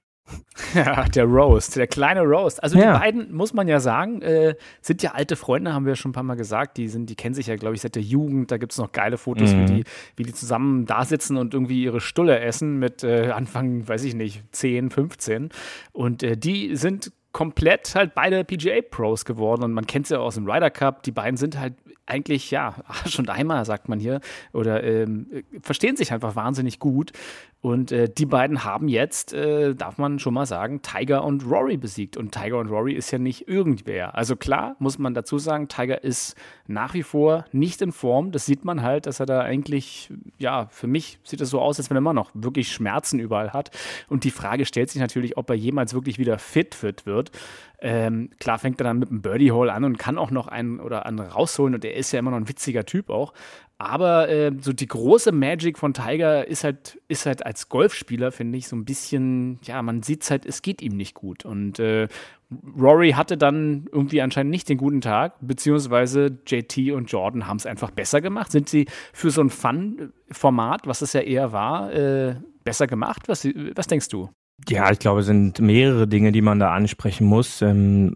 Ja, 0.74 1.04
der 1.06 1.26
Roast, 1.26 1.76
der 1.76 1.88
kleine 1.88 2.22
Roast. 2.22 2.62
Also 2.64 2.78
Ja. 2.78 2.94
die 2.94 3.00
beiden, 3.00 3.34
muss 3.34 3.54
man 3.54 3.68
ja 3.68 3.80
sagen, 3.80 4.22
äh, 4.22 4.56
sind 4.82 5.04
ja 5.04 5.12
alte 5.12 5.36
Freunde, 5.36 5.74
haben 5.74 5.86
wir 5.86 5.96
schon 5.96 6.12
ein 6.12 6.14
paar 6.14 6.24
Mal 6.24 6.36
gesagt. 6.36 6.78
Die, 6.78 6.88
sind, 6.88 7.10
die 7.10 7.16
kennen 7.16 7.36
sich 7.36 7.48
ja, 7.48 7.56
glaube 7.56 7.76
ich, 7.76 7.82
seit 7.82 7.96
der 7.96 8.02
Jugend. 8.04 8.52
Da 8.52 8.58
gibt 8.58 8.72
es 8.72 8.78
noch 8.78 8.92
geile 8.92 9.18
Fotos, 9.18 9.54
Mhm. 9.54 9.62
wie, 9.62 9.66
die, 9.66 9.84
wie 10.16 10.24
die 10.24 10.34
zusammen 10.34 10.86
da 10.86 11.04
sitzen 11.06 11.38
und 11.38 11.54
irgendwie 11.54 11.84
ihre 11.84 12.00
Stulle 12.02 12.40
essen 12.40 12.78
mit 12.80 13.04
äh, 13.04 13.32
Anfang, 13.32 13.88
weiß 13.88 14.04
ich 14.06 14.16
nicht, 14.16 14.44
10, 14.52 14.90
15. 14.92 15.50
Und 15.92 16.24
äh, 16.24 16.38
die 16.38 16.76
sind 16.76 17.12
komplett 17.32 17.96
halt 17.96 18.16
beide 18.16 18.46
PGA-Pros 18.46 19.26
geworden 19.26 19.64
und 19.64 19.74
man 19.74 19.86
kennt 19.86 20.08
sie 20.08 20.14
ja 20.14 20.22
aus 20.22 20.36
dem 20.36 20.50
Ryder 20.50 20.70
Cup. 20.72 21.04
Die 21.04 21.12
beiden 21.12 21.36
sind 21.36 21.60
halt 21.60 21.74
eigentlich, 22.06 22.52
ja, 22.52 22.76
schon 23.08 23.30
einmal, 23.30 23.66
sagt 23.66 23.90
man 23.90 24.00
hier, 24.00 24.22
oder 24.54 24.84
ähm, 24.84 25.28
äh, 25.32 25.44
verstehen 25.62 25.96
sich 25.96 26.12
einfach 26.12 26.36
wahnsinnig 26.36 26.80
gut. 26.80 27.12
Und 27.62 27.92
äh, 27.92 28.08
die 28.08 28.28
beiden 28.28 28.64
haben 28.64 28.88
jetzt, 28.88 29.34
äh, 29.34 29.74
darf 29.74 29.98
man 29.98 30.20
schon 30.20 30.36
mal 30.36 30.46
sagen, 30.46 30.84
Tiger 30.84 31.24
und 31.24 31.50
Rory 31.50 31.78
besiegt. 31.78 32.16
Und 32.16 32.32
Tiger 32.32 32.60
und 32.60 32.68
Rory 32.68 32.94
ist 32.94 33.10
ja 33.10 33.18
nicht 33.18 33.48
irgendwer. 33.48 34.14
Also 34.14 34.36
klar, 34.36 34.76
muss 34.78 35.00
man 35.00 35.16
dazu 35.16 35.40
sagen, 35.40 35.68
Tiger 35.68 36.04
ist 36.04 36.36
nach 36.68 36.94
wie 36.94 37.02
vor 37.02 37.46
nicht 37.52 37.82
in 37.82 37.92
Form. 37.92 38.32
Das 38.32 38.46
sieht 38.46 38.66
man 38.66 38.84
halt, 38.84 39.08
dass 39.08 39.20
er 39.20 39.26
da 39.26 39.42
eigentlich, 39.42 40.14
ja, 40.38 40.68
für 40.70 40.86
mich 40.86 41.18
sieht 41.24 41.42
es 41.42 41.50
so 41.50 41.60
aus, 41.60 41.80
als 41.80 41.90
wenn 41.90 41.98
er 41.98 42.00
immer 42.00 42.14
noch 42.14 42.30
wirklich 42.36 42.72
Schmerzen 42.72 43.20
überall 43.20 43.52
hat. 43.52 43.72
Und 44.10 44.26
die 44.26 44.32
Frage 44.32 44.66
stellt 44.66 44.92
sich 44.92 45.02
natürlich, 45.02 45.36
ob 45.36 45.50
er 45.50 45.56
jemals 45.56 45.96
wirklich 45.96 46.20
wieder 46.20 46.38
fit 46.38 46.84
wird. 47.08 47.32
Ähm, 47.88 48.32
klar 48.40 48.58
fängt 48.58 48.82
er 48.82 48.86
dann 48.86 48.98
mit 48.98 49.12
einem 49.12 49.22
Birdie 49.22 49.52
Hole 49.52 49.72
an 49.72 49.84
und 49.84 50.00
kann 50.00 50.18
auch 50.18 50.32
noch 50.32 50.48
einen 50.48 50.80
oder 50.80 51.06
anderen 51.06 51.30
rausholen 51.30 51.76
und 51.76 51.86
er 51.86 51.94
ist 51.94 52.12
ja 52.12 52.18
immer 52.18 52.32
noch 52.32 52.38
ein 52.38 52.50
witziger 52.50 52.84
Typ 52.84 53.12
auch. 53.12 53.32
Aber 53.78 54.28
äh, 54.28 54.52
so 54.60 54.74
die 54.74 54.88
große 54.88 55.32
Magic 55.32 55.78
von 55.78 55.94
Tiger 55.94 56.48
ist 56.48 56.64
halt, 56.64 57.00
ist 57.10 57.28
halt 57.28 57.46
als 57.46 57.70
Golfspieler, 57.70 58.32
finde 58.32 58.58
ich, 58.58 58.68
so 58.68 58.76
ein 58.76 58.86
bisschen, 58.86 59.60
ja, 59.62 59.84
man 59.84 60.02
sieht 60.02 60.28
halt, 60.32 60.48
es 60.48 60.64
geht 60.64 60.82
ihm 60.82 60.98
nicht 60.98 61.14
gut. 61.14 61.46
Und 61.46 61.78
äh, 61.78 62.08
Rory 62.76 63.12
hatte 63.12 63.38
dann 63.38 63.86
irgendwie 63.92 64.24
anscheinend 64.24 64.50
nicht 64.50 64.68
den 64.68 64.80
guten 64.80 65.02
Tag, 65.02 65.36
beziehungsweise 65.42 66.40
JT 66.48 66.92
und 66.92 67.12
Jordan 67.12 67.46
haben 67.46 67.58
es 67.58 67.68
einfach 67.68 67.92
besser 67.92 68.20
gemacht. 68.20 68.52
Sind 68.52 68.68
sie 68.68 68.88
für 69.14 69.30
so 69.30 69.42
ein 69.42 69.52
Fun-Format, 69.52 70.88
was 70.88 71.04
es 71.04 71.14
ja 71.14 71.22
eher 71.22 71.52
war, 71.52 71.94
äh, 71.94 72.38
besser 72.64 72.88
gemacht? 72.88 73.28
Was, 73.28 73.46
was 73.46 73.86
denkst 73.86 74.10
du? 74.10 74.30
Ja, 74.68 74.92
ich 74.92 75.00
glaube, 75.00 75.20
es 75.20 75.26
sind 75.26 75.60
mehrere 75.60 76.08
Dinge, 76.08 76.32
die 76.32 76.42
man 76.42 76.60
da 76.60 76.72
ansprechen 76.72 77.28
muss. 77.28 77.62
Ähm, 77.62 78.16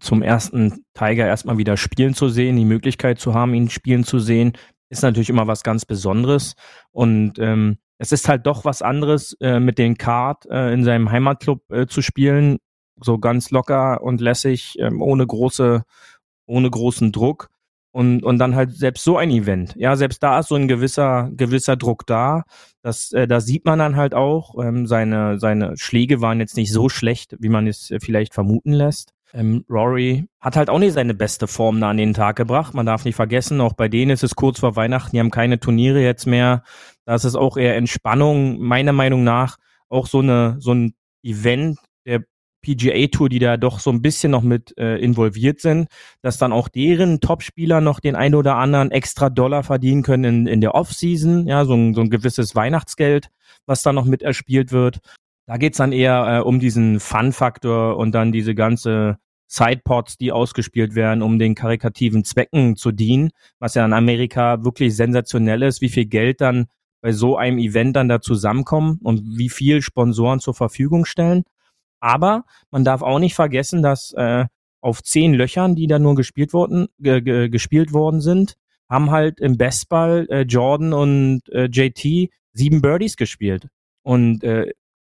zum 0.00 0.22
ersten 0.22 0.84
Tiger 0.94 1.26
erstmal 1.26 1.58
wieder 1.58 1.76
spielen 1.76 2.14
zu 2.14 2.28
sehen, 2.28 2.56
die 2.56 2.64
Möglichkeit 2.64 3.18
zu 3.18 3.34
haben, 3.34 3.54
ihn 3.54 3.70
spielen 3.70 4.04
zu 4.04 4.18
sehen, 4.18 4.52
ist 4.90 5.02
natürlich 5.02 5.30
immer 5.30 5.46
was 5.46 5.62
ganz 5.62 5.84
Besonderes. 5.84 6.54
Und 6.92 7.38
ähm, 7.38 7.78
es 7.98 8.12
ist 8.12 8.28
halt 8.28 8.46
doch 8.46 8.64
was 8.64 8.82
anderes, 8.82 9.36
äh, 9.40 9.58
mit 9.58 9.78
den 9.78 9.98
Card 9.98 10.46
äh, 10.50 10.72
in 10.72 10.84
seinem 10.84 11.10
Heimatclub 11.10 11.70
äh, 11.72 11.86
zu 11.86 12.02
spielen, 12.02 12.58
so 13.00 13.18
ganz 13.18 13.50
locker 13.50 14.02
und 14.02 14.20
lässig, 14.20 14.76
ähm, 14.78 15.02
ohne 15.02 15.26
große, 15.26 15.84
ohne 16.46 16.70
großen 16.70 17.12
Druck. 17.12 17.48
Und, 17.90 18.22
und 18.22 18.38
dann 18.38 18.54
halt 18.54 18.76
selbst 18.76 19.02
so 19.02 19.16
ein 19.16 19.30
Event. 19.30 19.74
Ja, 19.76 19.96
selbst 19.96 20.22
da 20.22 20.38
ist 20.38 20.48
so 20.48 20.54
ein 20.54 20.68
gewisser, 20.68 21.30
gewisser 21.32 21.76
Druck 21.76 22.06
da. 22.06 22.44
Das, 22.82 23.12
äh, 23.12 23.26
da 23.26 23.40
sieht 23.40 23.64
man 23.64 23.78
dann 23.78 23.96
halt 23.96 24.14
auch, 24.14 24.54
ähm, 24.62 24.86
seine, 24.86 25.38
seine 25.38 25.76
Schläge 25.76 26.20
waren 26.20 26.38
jetzt 26.38 26.56
nicht 26.56 26.72
so 26.72 26.88
schlecht, 26.88 27.36
wie 27.40 27.48
man 27.48 27.66
es 27.66 27.92
vielleicht 28.00 28.34
vermuten 28.34 28.72
lässt. 28.72 29.14
Ähm, 29.34 29.64
Rory 29.68 30.26
hat 30.40 30.56
halt 30.56 30.70
auch 30.70 30.78
nicht 30.78 30.94
seine 30.94 31.14
beste 31.14 31.46
Form 31.46 31.80
da 31.80 31.90
an 31.90 31.96
den 31.96 32.14
Tag 32.14 32.36
gebracht. 32.36 32.74
Man 32.74 32.86
darf 32.86 33.04
nicht 33.04 33.16
vergessen, 33.16 33.60
auch 33.60 33.74
bei 33.74 33.88
denen 33.88 34.10
ist 34.10 34.22
es 34.22 34.34
kurz 34.34 34.60
vor 34.60 34.76
Weihnachten, 34.76 35.10
die 35.12 35.20
haben 35.20 35.30
keine 35.30 35.60
Turniere 35.60 36.00
jetzt 36.00 36.26
mehr. 36.26 36.62
Da 37.04 37.14
ist 37.14 37.24
es 37.24 37.34
auch 37.34 37.56
eher 37.56 37.76
Entspannung, 37.76 38.60
meiner 38.60 38.92
Meinung 38.92 39.24
nach. 39.24 39.56
Auch 39.88 40.06
so 40.06 40.20
eine, 40.20 40.56
so 40.60 40.72
ein 40.72 40.94
Event 41.22 41.78
der 42.66 42.74
PGA 42.74 43.06
Tour, 43.08 43.28
die 43.28 43.38
da 43.38 43.56
doch 43.56 43.78
so 43.80 43.90
ein 43.90 44.02
bisschen 44.02 44.30
noch 44.32 44.42
mit 44.42 44.76
äh, 44.78 44.96
involviert 44.96 45.60
sind, 45.60 45.88
dass 46.22 46.38
dann 46.38 46.52
auch 46.52 46.68
deren 46.68 47.20
Topspieler 47.20 47.80
noch 47.80 48.00
den 48.00 48.16
ein 48.16 48.34
oder 48.34 48.56
anderen 48.56 48.90
extra 48.90 49.30
Dollar 49.30 49.62
verdienen 49.62 50.02
können 50.02 50.24
in, 50.24 50.46
in 50.46 50.60
der 50.60 50.74
Offseason, 50.74 51.46
ja, 51.46 51.64
so 51.64 51.74
ein, 51.74 51.94
so 51.94 52.00
ein 52.00 52.10
gewisses 52.10 52.54
Weihnachtsgeld, 52.54 53.30
was 53.66 53.82
dann 53.82 53.94
noch 53.94 54.04
mit 54.04 54.22
erspielt 54.22 54.72
wird. 54.72 54.98
Da 55.46 55.56
geht's 55.56 55.78
dann 55.78 55.92
eher 55.92 56.38
äh, 56.38 56.40
um 56.40 56.60
diesen 56.60 57.00
Fun-Faktor 57.00 57.96
und 57.96 58.12
dann 58.12 58.32
diese 58.32 58.54
ganze 58.54 59.18
Sidepods, 59.46 60.18
die 60.18 60.30
ausgespielt 60.30 60.94
werden, 60.94 61.22
um 61.22 61.38
den 61.38 61.54
karikativen 61.54 62.22
Zwecken 62.22 62.76
zu 62.76 62.92
dienen, 62.92 63.30
was 63.58 63.74
ja 63.74 63.84
in 63.84 63.94
Amerika 63.94 64.62
wirklich 64.62 64.94
sensationell 64.94 65.62
ist, 65.62 65.80
wie 65.80 65.88
viel 65.88 66.04
Geld 66.04 66.42
dann 66.42 66.66
bei 67.00 67.12
so 67.12 67.36
einem 67.36 67.58
Event 67.58 67.96
dann 67.96 68.08
da 68.08 68.20
zusammenkommen 68.20 68.98
und 69.02 69.22
wie 69.38 69.48
viel 69.48 69.80
Sponsoren 69.80 70.40
zur 70.40 70.54
Verfügung 70.54 71.04
stellen. 71.04 71.44
Aber 72.00 72.44
man 72.70 72.84
darf 72.84 73.02
auch 73.02 73.18
nicht 73.18 73.34
vergessen, 73.34 73.82
dass 73.82 74.12
äh, 74.12 74.46
auf 74.80 75.02
zehn 75.02 75.34
Löchern, 75.34 75.74
die 75.74 75.86
da 75.86 75.98
nur 75.98 76.14
gespielt 76.14 76.52
worden, 76.52 76.88
ge, 76.98 77.48
gespielt 77.48 77.92
worden 77.92 78.20
sind, 78.20 78.56
haben 78.88 79.10
halt 79.10 79.40
im 79.40 79.58
Bestball 79.58 80.26
äh, 80.30 80.42
Jordan 80.42 80.92
und 80.92 81.42
äh, 81.50 81.64
JT 81.66 82.30
sieben 82.52 82.80
Birdies 82.80 83.16
gespielt. 83.16 83.68
Und 84.02 84.42
äh, 84.44 84.72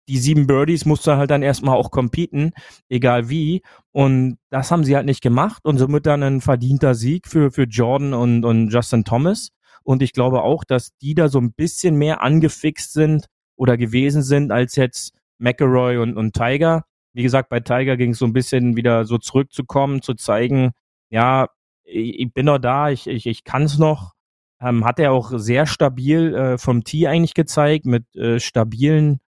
die 0.08 0.18
sieben 0.18 0.48
Birdies 0.48 0.86
musste 0.86 1.18
halt 1.18 1.32
dann 1.32 1.44
erstmal 1.44 1.78
auch 1.78 1.92
competen, 1.92 2.52
egal 2.90 3.30
wie. 3.30 3.62
Und 3.92 4.38
das 4.50 4.70
haben 4.70 4.84
sie 4.84 4.96
halt 4.96 5.06
nicht 5.06 5.22
gemacht 5.22 5.66
und 5.66 5.78
somit 5.78 6.06
dann 6.06 6.24
ein 6.24 6.42
verdienter 6.42 6.94
Sieg 6.94 7.28
für, 7.28 7.52
für 7.52 7.64
Jordan 7.64 8.14
und, 8.14 8.44
und 8.44 8.70
Justin 8.70 9.06
Thomas. 9.06 9.50
Und 9.84 10.02
ich 10.02 10.14
glaube 10.14 10.44
auch, 10.44 10.64
dass 10.64 10.96
die 11.02 11.16
da 11.16 11.30
so 11.30 11.40
ein 11.40 11.54
bisschen 11.54 11.96
mehr 11.96 12.22
angefixt 12.22 12.94
sind 12.94 13.28
oder 13.56 13.78
gewesen 13.78 14.24
sind 14.24 14.52
als 14.52 14.76
jetzt 14.76 15.14
McElroy 15.44 15.98
und, 15.98 16.18
und 16.18 16.34
Tiger. 16.34 16.86
Wie 17.14 17.24
gesagt, 17.24 17.50
bei 17.50 17.60
Tiger 17.60 17.98
ging 17.98 18.12
es 18.12 18.20
so 18.20 18.26
ein 18.26 18.34
bisschen 18.34 18.76
wieder 18.76 19.06
so 19.06 19.20
zurückzukommen, 19.20 20.02
zu 20.02 20.16
zeigen, 20.16 20.72
ja, 21.10 21.48
ich, 21.84 22.20
ich 22.20 22.34
bin 22.34 22.48
noch 22.48 22.58
da, 22.58 22.90
ich, 22.90 23.08
ich, 23.08 23.28
ich 23.28 23.44
kann 23.44 23.64
es 23.64 23.78
noch. 23.78 24.14
Ähm, 24.60 24.86
hat 24.86 25.00
er 25.00 25.12
auch 25.12 25.32
sehr 25.36 25.66
stabil 25.66 26.34
äh, 26.34 26.58
vom 26.58 26.84
Tee 26.84 27.08
eigentlich 27.08 27.34
gezeigt, 27.34 27.86
mit 27.86 28.16
äh, 28.16 28.40
stabilen 28.40 29.20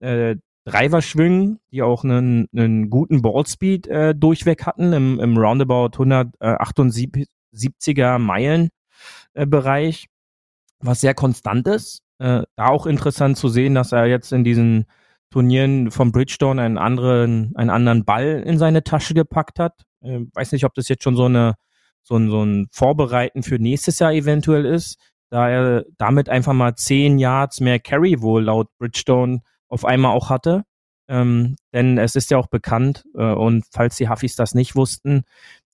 äh, 0.00 0.36
Driver-Schwüngen, 0.64 1.58
die 1.72 1.82
auch 1.82 2.04
einen, 2.04 2.46
einen 2.54 2.88
guten 2.90 3.22
Ballspeed 3.22 3.88
äh, 3.88 4.14
durchweg 4.14 4.66
hatten 4.66 4.92
im, 4.92 5.18
im 5.18 5.36
Roundabout 5.36 5.96
178er 5.96 8.18
Meilen 8.18 8.68
äh, 9.34 9.46
Bereich, 9.46 10.06
was 10.78 11.00
sehr 11.00 11.14
konstant 11.14 11.66
ist. 11.66 12.02
Äh, 12.18 12.42
da 12.54 12.68
auch 12.68 12.86
interessant 12.86 13.36
zu 13.36 13.48
sehen, 13.48 13.74
dass 13.74 13.90
er 13.90 14.06
jetzt 14.06 14.32
in 14.32 14.44
diesen 14.44 14.86
Turnieren 15.32 15.90
vom 15.90 16.12
Bridgestone 16.12 16.62
einen 16.62 16.78
anderen, 16.78 17.52
einen 17.56 17.70
anderen 17.70 18.04
Ball 18.04 18.42
in 18.46 18.58
seine 18.58 18.84
Tasche 18.84 19.14
gepackt 19.14 19.58
hat. 19.58 19.82
Äh, 20.02 20.20
weiß 20.32 20.52
nicht, 20.52 20.64
ob 20.64 20.74
das 20.74 20.88
jetzt 20.88 21.02
schon 21.02 21.16
so 21.16 21.24
eine 21.24 21.54
so 22.04 22.16
ein, 22.16 22.30
so 22.30 22.44
ein 22.44 22.68
Vorbereiten 22.72 23.42
für 23.42 23.58
nächstes 23.58 23.98
Jahr 23.98 24.12
eventuell 24.12 24.64
ist, 24.64 24.98
da 25.30 25.48
er 25.48 25.84
damit 25.98 26.28
einfach 26.28 26.52
mal 26.52 26.74
zehn 26.74 27.18
Yards 27.18 27.60
mehr 27.60 27.78
Carry 27.78 28.20
wohl 28.20 28.44
laut 28.44 28.68
Bridgestone 28.78 29.40
auf 29.68 29.84
einmal 29.84 30.14
auch 30.14 30.30
hatte. 30.30 30.64
Ähm, 31.08 31.56
denn 31.72 31.98
es 31.98 32.16
ist 32.16 32.30
ja 32.30 32.38
auch 32.38 32.48
bekannt, 32.48 33.04
äh, 33.14 33.32
und 33.32 33.64
falls 33.70 33.96
die 33.96 34.08
Huffis 34.08 34.36
das 34.36 34.54
nicht 34.54 34.76
wussten, 34.76 35.22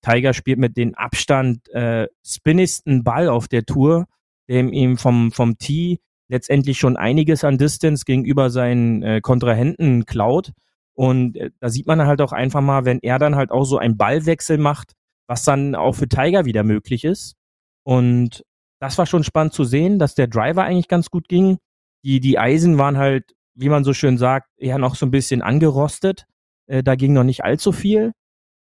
Tiger 0.01 0.33
spielt 0.33 0.59
mit 0.59 0.77
den 0.77 0.95
Abstand 0.95 1.67
äh, 1.69 2.07
spinnigsten 2.25 3.03
Ball 3.03 3.27
auf 3.27 3.47
der 3.47 3.65
Tour, 3.65 4.07
dem 4.47 4.71
ihm 4.71 4.97
vom, 4.97 5.31
vom 5.31 5.57
Tee 5.57 5.99
letztendlich 6.29 6.77
schon 6.77 6.95
einiges 6.95 7.43
an 7.43 7.57
Distance 7.57 8.05
gegenüber 8.05 8.49
seinen 8.49 9.03
äh, 9.03 9.21
Kontrahenten 9.21 10.05
klaut. 10.05 10.53
Und 10.93 11.35
äh, 11.35 11.51
da 11.59 11.69
sieht 11.69 11.87
man 11.87 12.05
halt 12.05 12.21
auch 12.21 12.31
einfach 12.31 12.61
mal, 12.61 12.85
wenn 12.85 12.99
er 13.01 13.19
dann 13.19 13.35
halt 13.35 13.51
auch 13.51 13.65
so 13.65 13.77
einen 13.77 13.97
Ballwechsel 13.97 14.57
macht, 14.57 14.93
was 15.27 15.43
dann 15.43 15.75
auch 15.75 15.93
für 15.93 16.07
Tiger 16.07 16.45
wieder 16.45 16.63
möglich 16.63 17.03
ist. 17.03 17.35
Und 17.83 18.43
das 18.79 18.97
war 18.97 19.05
schon 19.05 19.23
spannend 19.23 19.53
zu 19.53 19.65
sehen, 19.65 19.99
dass 19.99 20.15
der 20.15 20.27
Driver 20.27 20.63
eigentlich 20.63 20.87
ganz 20.87 21.09
gut 21.09 21.27
ging. 21.27 21.57
Die, 22.03 22.21
die 22.21 22.39
Eisen 22.39 22.77
waren 22.77 22.97
halt 22.97 23.33
wie 23.59 23.69
man 23.69 23.83
so 23.83 23.93
schön 23.93 24.17
sagt, 24.17 24.49
eher 24.57 24.77
noch 24.77 24.95
so 24.95 25.05
ein 25.05 25.11
bisschen 25.11 25.41
angerostet. 25.41 26.25
Äh, 26.67 26.81
da 26.81 26.95
ging 26.95 27.13
noch 27.13 27.25
nicht 27.25 27.43
allzu 27.43 27.73
viel, 27.73 28.13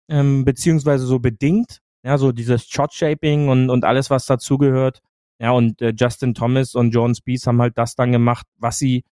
ähm, 0.08 0.44
beziehungsweise 0.44 1.06
so 1.06 1.18
bedingt. 1.18 1.80
Ja, 2.02 2.18
so 2.18 2.32
dieses 2.32 2.66
Shot-Shaping 2.68 3.48
und, 3.48 3.68
und 3.68 3.84
alles, 3.84 4.10
was 4.10 4.26
dazugehört. 4.26 5.00
Ja, 5.38 5.50
und 5.50 5.82
äh, 5.82 5.92
Justin 5.96 6.34
Thomas 6.34 6.74
und 6.74 6.92
John 6.92 7.14
Spees 7.14 7.46
haben 7.46 7.60
halt 7.60 7.76
das 7.76 7.94
dann 7.94 8.12
gemacht, 8.12 8.46
was 8.56 8.78
sie 8.78 9.04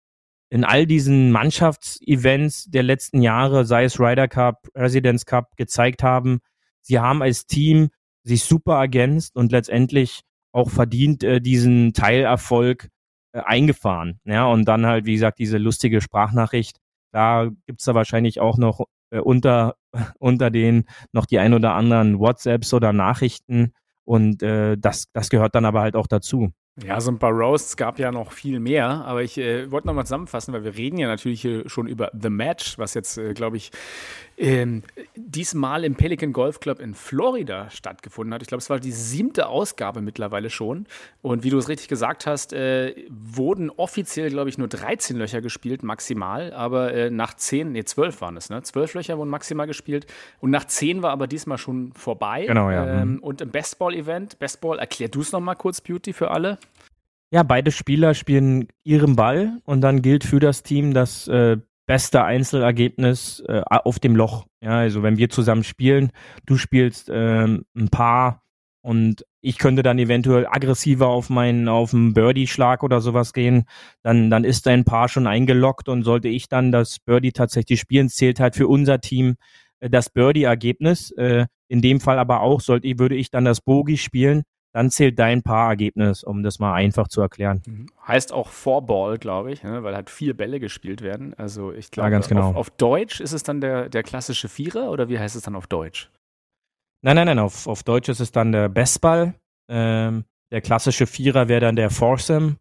in 0.51 0.65
all 0.65 0.87
diesen 0.87 1.33
Mannschaftsevents 1.33 2.67
der 2.67 2.83
letzten 2.83 3.23
Jahre, 3.23 3.65
sei 3.65 3.85
es 3.85 3.99
Ryder 3.99 4.29
Cup, 4.29 4.69
Residence 4.75 5.25
Cup, 5.25 5.57
gezeigt 5.57 6.03
haben. 6.03 6.41
Sie 6.83 6.99
haben 6.99 7.23
als 7.23 7.47
Team 7.47 7.89
sich 8.23 8.45
super 8.45 8.77
ergänzt 8.77 9.35
und 9.37 9.51
letztendlich 9.51 10.21
auch 10.53 10.71
verdient 10.71 11.25
äh, 11.25 11.41
diesen 11.41 11.95
Teilerfolg 11.95 12.91
äh, 13.33 13.41
eingefahren. 13.41 14.21
Ja, 14.25 14.45
und 14.47 14.67
dann 14.67 14.87
halt, 14.87 15.07
wie 15.07 15.15
gesagt, 15.15 15.39
diese 15.39 15.59
lustige 15.59 16.01
Sprachnachricht. 16.01 16.77
Da 17.13 17.51
gibt's 17.67 17.85
da 17.85 17.95
wahrscheinlich 17.95 18.41
auch 18.41 18.59
noch 18.59 18.85
äh, 19.11 19.21
unter, 19.21 19.77
unter 20.19 20.51
denen 20.51 20.85
noch 21.13 21.27
die 21.27 21.39
ein 21.39 21.55
oder 21.55 21.75
anderen 21.75 22.19
WhatsApps 22.19 22.75
oder 22.75 22.93
Nachrichten. 22.93 23.73
Und 24.05 24.43
äh, 24.43 24.77
das, 24.77 25.07
das 25.13 25.31
gehört 25.31 25.55
dann 25.55 25.65
aber 25.65 25.81
halt 25.81 25.97
auch 25.97 26.07
dazu. 26.07 26.53
Ja, 26.83 26.99
so 27.03 27.11
ein 27.11 27.19
paar 27.19 27.33
Roasts 27.33 27.77
gab 27.77 27.99
ja 27.99 28.11
noch 28.11 28.33
viel 28.33 28.59
mehr, 28.59 28.89
aber 29.05 29.23
ich 29.23 29.37
äh, 29.37 29.71
wollte 29.71 29.87
nochmal 29.87 30.07
zusammenfassen, 30.07 30.55
weil 30.55 30.65
wir 30.65 30.75
reden 30.75 30.97
ja 30.97 31.07
natürlich 31.07 31.47
schon 31.67 31.87
über 31.87 32.11
The 32.19 32.31
Match, 32.31 32.79
was 32.79 32.95
jetzt, 32.95 33.19
äh, 33.19 33.35
glaube 33.35 33.59
ich, 33.59 33.73
ähm, 34.37 34.83
diesmal 35.15 35.85
im 35.85 35.95
Pelican 35.95 36.33
Golf 36.33 36.61
Club 36.61 36.81
in 36.81 36.95
Florida 36.95 37.71
stattgefunden 37.71 38.35
hat. 38.35 38.43
Ich 38.43 38.49
glaube, 38.49 38.61
es 38.61 38.71
war 38.71 38.81
die 38.81 38.93
siebte 38.93 39.47
Ausgabe 39.49 40.01
mittlerweile 40.01 40.51
schon. 40.51 40.87
Und 41.21 41.45
wie 41.45 41.51
du 41.51 41.59
es 41.59 41.69
richtig 41.69 41.89
gesagt 41.89 42.27
hast, 42.27 42.53
äh, 42.53 42.95
wurden 43.09 43.71
offiziell, 43.71 44.31
glaube 44.31 44.49
ich, 44.51 44.59
nur 44.59 44.69
13 44.69 45.17
Löcher 45.17 45.41
gespielt, 45.41 45.83
maximal. 45.83 46.53
Aber 46.53 46.93
äh, 46.93 47.11
nach 47.11 47.35
10, 47.35 47.73
nee, 47.73 47.85
12 47.85 48.21
waren 48.21 48.37
es, 48.37 48.51
ne? 48.51 48.63
12 48.63 48.95
Löcher 48.95 49.19
wurden 49.19 49.31
maximal 49.31 49.67
gespielt. 49.67 50.07
Und 50.41 50.51
nach 50.51 50.65
10 50.65 51.03
war 51.03 51.11
aber 51.11 51.27
diesmal 51.27 51.59
schon 51.59 51.93
vorbei. 51.93 52.47
Genau, 52.47 52.71
ja. 52.71 53.01
Ähm, 53.03 53.13
Mhm. 53.13 53.19
und 53.19 53.41
im 53.41 53.51
Bestball-Event, 53.51 54.39
Bestball, 54.39 54.79
erklär 54.79 55.09
du 55.09 55.21
es 55.21 55.33
nochmal 55.33 55.57
kurz, 55.57 55.81
Beauty, 55.81 56.13
für 56.13 56.31
alle. 56.31 56.59
Ja, 57.31 57.43
beide 57.43 57.71
Spieler 57.73 58.13
spielen 58.15 58.69
ihren 58.85 59.17
Ball 59.17 59.59
und 59.65 59.81
dann 59.81 60.03
gilt 60.03 60.23
für 60.25 60.39
das 60.39 60.63
Team 60.63 60.93
das 60.93 61.29
äh, 61.29 61.57
beste 61.93 62.25
Einzelergebnis 62.25 63.45
äh, 63.47 63.61
auf 63.69 63.99
dem 63.99 64.17
Loch. 64.17 64.47
Ja, 64.63 64.79
also 64.79 65.03
wenn 65.03 65.19
wir 65.19 65.29
zusammen 65.29 65.63
spielen, 65.63 66.11
du 66.47 66.57
spielst 66.57 67.11
ähm, 67.13 67.67
ein 67.77 67.91
Paar 67.91 68.43
und 68.81 69.27
ich 69.43 69.59
könnte 69.59 69.83
dann 69.83 69.99
eventuell 69.99 70.47
aggressiver 70.47 71.09
auf 71.09 71.29
meinen 71.29 71.69
auf 71.69 71.93
einen 71.93 72.15
Birdie-Schlag 72.15 72.83
oder 72.83 73.03
sowas 73.03 73.35
gehen, 73.35 73.67
dann 74.03 74.31
dann 74.31 74.45
ist 74.45 74.65
dein 74.65 74.87
Paar 74.87 75.11
schon 75.11 75.27
eingeloggt 75.27 75.91
und 75.91 76.03
sollte 76.03 76.29
ich 76.29 76.49
dann 76.49 76.73
das 76.73 76.99
Birdie 76.99 77.33
tatsächlich 77.33 77.81
spielen, 77.81 78.09
zählt 78.09 78.41
halt 78.41 78.57
für 78.57 78.69
unser 78.69 79.03
Team 79.03 79.35
äh, 79.81 79.91
das 79.91 80.09
Birdie-Ergebnis. 80.09 81.11
Äh, 81.11 81.45
in 81.69 81.83
dem 81.83 82.01
Fall 82.01 82.19
aber 82.19 82.41
auch 82.41 82.63
sollte 82.63 82.99
würde 82.99 83.17
ich 83.17 83.29
dann 83.29 83.45
das 83.45 83.61
Bogey 83.61 83.99
spielen, 83.99 84.45
dann 84.73 84.91
zählt 84.91 85.19
dein 85.19 85.43
Paarergebnis, 85.43 86.25
um 86.25 86.43
das 86.43 86.59
mal 86.59 86.73
einfach 86.73 87.09
zu 87.09 87.21
erklären. 87.21 87.63
Heißt 88.07 88.33
auch 88.33 88.49
Four-Ball, 88.49 89.19
glaube 89.19 89.53
ich, 89.53 89.63
ne? 89.63 89.83
weil 89.83 89.95
halt 89.95 90.09
vier 90.09 90.35
Bälle 90.37 90.61
gespielt 90.61 91.03
werden. 91.03 91.35
Also 91.35 91.73
ich 91.73 91.91
glaube, 91.91 92.11
ganz 92.11 92.29
genau. 92.29 92.51
auf, 92.51 92.57
auf 92.57 92.71
Deutsch 92.71 93.21
ist 93.21 93.33
es 93.33 93.43
dann 93.43 93.61
der, 93.61 93.89
der 93.89 94.03
klassische 94.03 94.49
Vierer 94.49 94.91
oder 94.91 95.09
wie 95.09 95.19
heißt 95.19 95.37
es 95.37 95.43
dann 95.43 95.57
auf 95.57 95.67
Deutsch? 95.67 96.11
Nein, 97.03 97.17
nein, 97.17 97.27
nein, 97.27 97.39
auf, 97.39 97.67
auf 97.67 97.83
Deutsch 97.83 98.09
ist 98.09 98.21
es 98.21 98.33
dann 98.33 98.53
der 98.53 98.69
Bestball. 98.69 99.35
Ähm, 99.69 100.25
der 100.51 100.61
klassische 100.61 101.07
Vierer 101.07 101.49
wäre 101.49 101.61
dann 101.61 101.77
der 101.77 101.91
Foursome. 101.91 102.57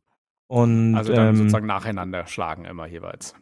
Und 0.48 0.96
Also 0.96 1.14
dann 1.14 1.30
ähm, 1.30 1.36
sozusagen 1.36 1.68
nacheinander 1.68 2.28
schlagen 2.28 2.66
immer 2.66 2.86
jeweils. 2.88 3.36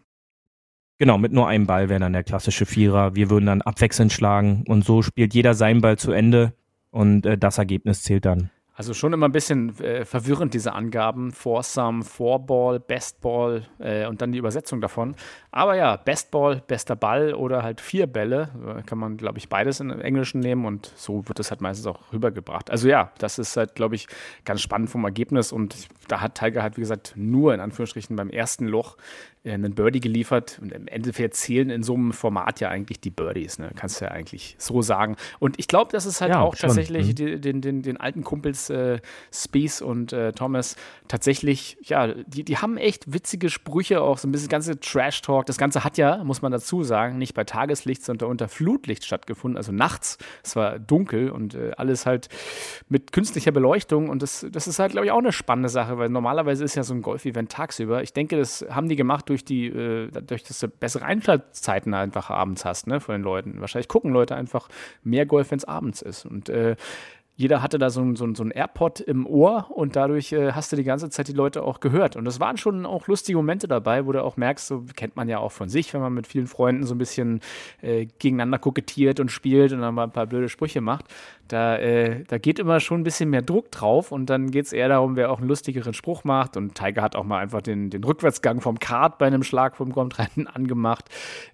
genau, 0.99 1.17
mit 1.17 1.31
nur 1.31 1.47
einem 1.47 1.65
Ball 1.65 1.89
wäre 1.89 1.99
dann 1.99 2.13
der 2.13 2.23
klassische 2.23 2.67
Vierer. 2.67 3.15
Wir 3.15 3.31
würden 3.31 3.47
dann 3.47 3.63
abwechselnd 3.63 4.13
schlagen 4.13 4.63
und 4.67 4.85
so 4.85 5.01
spielt 5.01 5.33
jeder 5.33 5.55
seinen 5.55 5.81
Ball 5.81 5.97
zu 5.97 6.11
Ende 6.11 6.53
und 6.91 7.25
äh, 7.25 7.35
das 7.37 7.57
Ergebnis 7.57 8.03
zählt 8.03 8.25
dann. 8.25 8.51
Also 8.79 8.93
schon 8.93 9.11
immer 9.11 9.27
ein 9.27 9.33
bisschen 9.33 9.77
äh, 9.81 10.05
verwirrend, 10.05 10.53
diese 10.53 10.71
Angaben. 10.71 11.33
Foursome, 11.33 12.01
Fourball, 12.05 12.79
Bestball 12.79 13.63
äh, 13.79 14.05
und 14.07 14.21
dann 14.21 14.31
die 14.31 14.37
Übersetzung 14.37 14.79
davon. 14.79 15.15
Aber 15.51 15.75
ja, 15.75 15.97
Bestball, 15.97 16.61
bester 16.65 16.95
Ball 16.95 17.33
oder 17.33 17.61
halt 17.61 17.81
vier 17.81 18.07
Bälle. 18.07 18.51
Äh, 18.77 18.83
kann 18.83 18.97
man, 18.97 19.17
glaube 19.17 19.37
ich, 19.37 19.49
beides 19.49 19.81
im 19.81 19.91
Englischen 19.99 20.39
nehmen 20.39 20.63
und 20.63 20.93
so 20.95 21.27
wird 21.27 21.39
das 21.39 21.51
halt 21.51 21.59
meistens 21.59 21.87
auch 21.87 22.13
rübergebracht. 22.13 22.71
Also 22.71 22.87
ja, 22.87 23.11
das 23.17 23.37
ist 23.37 23.57
halt, 23.57 23.75
glaube 23.75 23.95
ich, 23.95 24.07
ganz 24.45 24.61
spannend 24.61 24.89
vom 24.89 25.03
Ergebnis 25.03 25.51
und 25.51 25.75
da 26.07 26.21
hat 26.21 26.35
Tiger 26.35 26.63
halt, 26.63 26.77
wie 26.77 26.81
gesagt, 26.81 27.15
nur 27.17 27.53
in 27.53 27.59
Anführungsstrichen 27.59 28.15
beim 28.15 28.29
ersten 28.29 28.65
Loch 28.65 28.95
äh, 29.43 29.51
einen 29.51 29.75
Birdie 29.75 29.99
geliefert 29.99 30.57
und 30.61 30.71
im 30.71 30.87
Endeffekt 30.87 31.33
zählen 31.35 31.69
in 31.69 31.83
so 31.83 31.95
einem 31.95 32.13
Format 32.13 32.61
ja 32.61 32.69
eigentlich 32.69 33.01
die 33.01 33.09
Birdies, 33.09 33.59
ne? 33.59 33.71
kannst 33.75 33.99
du 33.99 34.05
ja 34.05 34.11
eigentlich 34.11 34.55
so 34.57 34.81
sagen. 34.81 35.17
Und 35.39 35.59
ich 35.59 35.67
glaube, 35.67 35.91
das 35.91 36.05
ist 36.05 36.21
halt 36.21 36.31
Ja, 36.31 36.39
auch 36.39 36.55
schon. 36.55 36.69
tatsächlich 36.69 37.09
Mhm. 37.09 37.41
den, 37.41 37.61
den, 37.61 37.81
den 37.81 37.97
alten 37.97 38.23
Kumpels 38.23 38.68
äh, 38.69 38.99
Spies 39.33 39.81
und 39.81 40.13
äh, 40.13 40.31
Thomas 40.31 40.75
tatsächlich, 41.07 41.77
ja, 41.83 42.07
die, 42.07 42.43
die 42.43 42.57
haben 42.57 42.77
echt 42.77 43.11
witzige 43.11 43.49
Sprüche, 43.49 44.01
auch 44.01 44.17
so 44.17 44.27
ein 44.27 44.31
bisschen 44.31 44.49
ganze 44.49 44.79
Trash-Talk. 44.79 45.45
Das 45.45 45.57
Ganze 45.57 45.83
hat 45.83 45.97
ja, 45.97 46.23
muss 46.23 46.41
man 46.41 46.51
dazu 46.51 46.83
sagen, 46.83 47.17
nicht 47.17 47.33
bei 47.33 47.43
Tageslicht, 47.43 48.03
sondern 48.03 48.29
unter 48.29 48.47
Flutlicht 48.47 49.05
stattgefunden, 49.05 49.57
also 49.57 49.71
nachts. 49.71 50.17
Es 50.43 50.55
war 50.55 50.79
dunkel 50.79 51.29
und 51.31 51.55
äh, 51.55 51.71
alles 51.77 52.05
halt 52.05 52.29
mit 52.87 53.11
künstlicher 53.11 53.51
Beleuchtung 53.51 54.09
und 54.09 54.21
das, 54.21 54.45
das 54.51 54.67
ist 54.67 54.79
halt, 54.79 54.91
glaube 54.91 55.05
ich, 55.05 55.11
auch 55.11 55.19
eine 55.19 55.31
spannende 55.31 55.69
Sache, 55.69 55.97
weil 55.97 56.09
normalerweise 56.09 56.63
ist 56.63 56.75
ja 56.75 56.83
so 56.83 56.93
ein 56.93 57.01
Golf-Event 57.01 57.51
tagsüber. 57.51 58.03
Ich 58.03 58.13
denke, 58.13 58.37
das 58.37 58.65
haben 58.69 58.89
die 58.89 58.95
gemacht 58.95 59.29
durch 59.29 59.43
die, 59.43 59.67
äh, 59.67 60.09
dadurch, 60.11 60.43
dass 60.43 60.59
du 60.59 60.67
bessere 60.67 61.05
Einschaltzeiten 61.05 61.93
einfach 61.93 62.29
abends 62.29 62.65
hast, 62.65 62.87
ne, 62.87 62.99
von 62.99 63.15
den 63.15 63.23
Leuten. 63.23 63.61
Wahrscheinlich 63.61 63.87
gucken 63.87 64.11
Leute 64.11 64.35
einfach 64.35 64.69
mehr 65.03 65.25
Golf, 65.25 65.51
wenn 65.51 65.57
es 65.57 65.65
abends 65.65 66.01
ist. 66.01 66.25
Und 66.25 66.49
äh, 66.49 66.75
jeder 67.39 67.61
hatte 67.61 67.79
da 67.79 67.89
so 67.89 68.01
ein, 68.01 68.17
so 68.17 68.25
ein, 68.25 68.35
so 68.35 68.43
ein 68.43 68.51
AirPod 68.51 68.99
im 68.99 69.25
Ohr 69.25 69.71
und 69.73 69.95
dadurch 69.95 70.33
äh, 70.33 70.51
hast 70.51 70.73
du 70.73 70.75
die 70.75 70.83
ganze 70.83 71.09
Zeit 71.09 71.29
die 71.29 71.33
Leute 71.33 71.63
auch 71.63 71.79
gehört. 71.79 72.17
Und 72.17 72.25
das 72.25 72.41
waren 72.41 72.57
schon 72.57 72.85
auch 72.85 73.07
lustige 73.07 73.37
Momente 73.37 73.65
dabei, 73.69 74.05
wo 74.05 74.11
du 74.11 74.21
auch 74.21 74.35
merkst, 74.35 74.67
so 74.67 74.83
kennt 74.93 75.15
man 75.15 75.29
ja 75.29 75.39
auch 75.39 75.53
von 75.53 75.69
sich, 75.69 75.93
wenn 75.93 76.01
man 76.01 76.13
mit 76.13 76.27
vielen 76.27 76.47
Freunden 76.47 76.85
so 76.85 76.93
ein 76.93 76.97
bisschen 76.97 77.39
äh, 77.81 78.07
gegeneinander 78.19 78.59
kokettiert 78.59 79.21
und 79.21 79.31
spielt 79.31 79.71
und 79.71 79.79
dann 79.79 79.95
mal 79.95 80.03
ein 80.03 80.11
paar 80.11 80.27
blöde 80.27 80.49
Sprüche 80.49 80.81
macht. 80.81 81.05
Da, 81.49 81.77
äh, 81.77 82.23
da 82.27 82.37
geht 82.37 82.59
immer 82.59 82.79
schon 82.79 83.01
ein 83.01 83.03
bisschen 83.03 83.29
mehr 83.29 83.41
Druck 83.41 83.71
drauf 83.71 84.11
und 84.11 84.29
dann 84.29 84.51
geht 84.51 84.67
es 84.67 84.73
eher 84.73 84.87
darum, 84.87 85.15
wer 85.15 85.31
auch 85.31 85.39
einen 85.39 85.47
lustigeren 85.47 85.93
Spruch 85.93 86.23
macht. 86.23 86.55
Und 86.55 86.75
Tiger 86.75 87.01
hat 87.01 87.15
auch 87.15 87.23
mal 87.23 87.39
einfach 87.39 87.61
den, 87.61 87.89
den 87.89 88.03
Rückwärtsgang 88.03 88.61
vom 88.61 88.79
Kart 88.79 89.17
bei 89.17 89.27
einem 89.27 89.43
Schlag 89.43 89.75
vom 89.75 89.91
Kontranten 89.91 90.47
angemacht. 90.53 91.05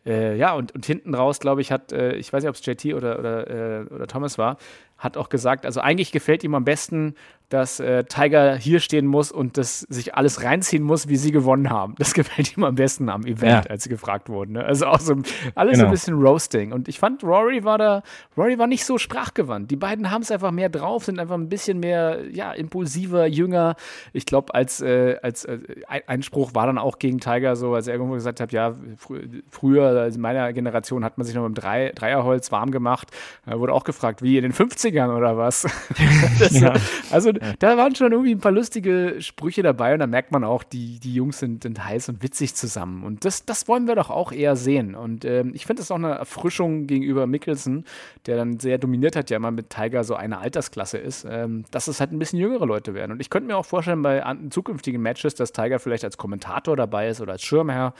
Äh, 0.05 0.37
ja, 0.37 0.53
und, 0.53 0.73
und 0.75 0.85
hinten 0.85 1.15
raus, 1.15 1.39
glaube 1.39 1.61
ich, 1.61 1.71
hat, 1.71 1.93
äh, 1.93 2.15
ich 2.15 2.31
weiß 2.31 2.43
nicht, 2.43 2.49
ob 2.49 2.55
es 2.55 2.65
JT 2.65 2.93
oder, 2.93 3.17
oder, 3.19 3.49
äh, 3.49 3.85
oder 3.93 4.07
Thomas 4.07 4.37
war, 4.37 4.57
hat 4.97 5.17
auch 5.17 5.29
gesagt, 5.29 5.65
also 5.65 5.81
eigentlich 5.81 6.11
gefällt 6.11 6.43
ihm 6.43 6.55
am 6.55 6.65
besten, 6.65 7.15
dass 7.49 7.79
äh, 7.79 8.03
Tiger 8.05 8.55
hier 8.55 8.79
stehen 8.79 9.05
muss 9.05 9.31
und 9.31 9.57
das 9.57 9.81
sich 9.81 10.15
alles 10.15 10.43
reinziehen 10.43 10.83
muss, 10.83 11.07
wie 11.07 11.15
sie 11.17 11.31
gewonnen 11.31 11.69
haben. 11.69 11.95
Das 11.97 12.13
gefällt 12.15 12.57
ihm 12.57 12.63
am 12.63 12.75
besten 12.75 13.09
am 13.09 13.21
Event, 13.25 13.65
Ja. 13.65 13.71
als 13.71 13.83
sie 13.83 13.89
gefragt 13.89 14.29
wurden. 14.29 14.53
Ne? 14.53 14.63
Also 14.65 14.87
auch 14.87 14.99
so 14.99 15.15
alles 15.55 15.77
so 15.77 15.81
Genau. 15.81 15.85
ein 15.85 15.91
bisschen 15.91 16.15
Roasting. 16.19 16.71
Und 16.71 16.87
ich 16.87 16.97
fand, 16.99 17.23
Rory 17.23 17.63
war 17.63 17.77
da, 17.77 18.01
Rory 18.37 18.57
war 18.57 18.67
nicht 18.67 18.85
so 18.85 18.97
sprachgewandt. 18.97 19.69
Die 19.71 19.75
beiden 19.75 20.09
haben 20.11 20.21
es 20.23 20.31
einfach 20.31 20.51
mehr 20.51 20.69
drauf, 20.69 21.05
sind 21.05 21.19
einfach 21.19 21.35
ein 21.35 21.49
bisschen 21.49 21.79
mehr, 21.79 22.21
ja, 22.31 22.51
impulsiver, 22.51 23.25
jünger. 23.27 23.75
Ich 24.13 24.25
glaube, 24.25 24.53
als, 24.55 24.81
äh, 24.81 25.17
als 25.21 25.45
äh, 25.45 25.59
ein 25.87 26.01
ein 26.07 26.23
Spruch 26.23 26.53
war 26.55 26.65
dann 26.65 26.77
auch 26.77 26.97
gegen 26.99 27.19
Tiger 27.19 27.55
so, 27.55 27.73
als 27.73 27.87
er 27.87 27.93
irgendwo 27.95 28.13
gesagt 28.13 28.39
hat, 28.39 28.51
ja, 28.53 28.73
fr 28.97 29.15
früher, 29.49 29.87
also 29.87 30.15
in 30.15 30.21
meiner 30.21 30.53
Generation 30.53 31.03
hat 31.03 31.17
man 31.17 31.25
sich 31.25 31.35
noch 31.35 31.43
mit 31.47 31.57
dem 31.57 31.61
Drei 31.61 31.91
Dreierholz 31.93 32.51
warm 32.51 32.71
gemacht. 32.71 33.09
Da 33.45 33.59
wurde 33.59 33.73
auch 33.73 33.83
gefragt, 33.83 34.21
wie 34.21 34.37
in 34.37 34.43
den 34.43 34.53
50ern 34.53 35.15
oder 35.15 35.37
was? 35.37 35.63
das, 36.39 36.59
Ja. 36.59 36.73
Also 37.11 37.31
da 37.59 37.77
waren 37.77 37.95
schon 37.95 38.11
irgendwie 38.11 38.33
ein 38.33 38.39
paar 38.39 38.51
lustige 38.51 39.15
Sprüche 39.19 39.63
dabei 39.63 39.93
und 39.93 39.99
da 39.99 40.07
merkt 40.07 40.31
man 40.31 40.43
auch, 40.43 40.63
die, 40.63 40.99
die 40.99 41.13
Jungs 41.13 41.39
sind, 41.39 41.63
sind 41.63 41.83
heiß 41.83 42.09
und 42.09 42.23
witzig 42.23 42.55
zusammen. 42.55 43.03
Und 43.03 43.25
das, 43.25 43.45
das 43.45 43.67
wollen 43.67 43.87
wir 43.87 43.95
doch 43.95 44.09
auch 44.09 44.31
eher 44.31 44.55
sehen. 44.55 44.95
Und 44.95 45.25
ähm, 45.25 45.51
ich 45.53 45.65
finde 45.65 45.81
das 45.81 45.91
auch 45.91 45.95
eine 45.95 46.11
Erfrischung 46.11 46.87
gegenüber 46.87 47.27
Mickelson, 47.27 47.85
der 48.25 48.37
dann 48.37 48.59
sehr 48.59 48.77
dominiert 48.77 49.15
hat, 49.15 49.29
ja 49.29 49.37
immer 49.37 49.51
mit 49.51 49.69
Tiger 49.69 50.03
so 50.03 50.15
eine 50.15 50.39
Altersklasse 50.39 50.97
ist, 50.97 51.25
ähm, 51.29 51.65
dass 51.71 51.87
es 51.87 51.99
halt 51.99 52.11
ein 52.11 52.19
bisschen 52.19 52.39
jüngere 52.39 52.65
Leute 52.65 52.93
werden. 52.93 53.11
Und 53.11 53.19
ich 53.19 53.29
könnte 53.29 53.47
mir 53.47 53.57
auch 53.57 53.65
vorstellen, 53.65 54.01
bei 54.01 54.23
zukünftigen 54.49 55.01
Matches, 55.01 55.35
dass 55.35 55.51
Tiger 55.51 55.79
vielleicht 55.79 56.03
als 56.03 56.17
Kommentator 56.17 56.75
dabei 56.75 57.09
ist 57.09 57.21
oder 57.21 57.33
als 57.33 57.43
Schirmherr 57.43 57.93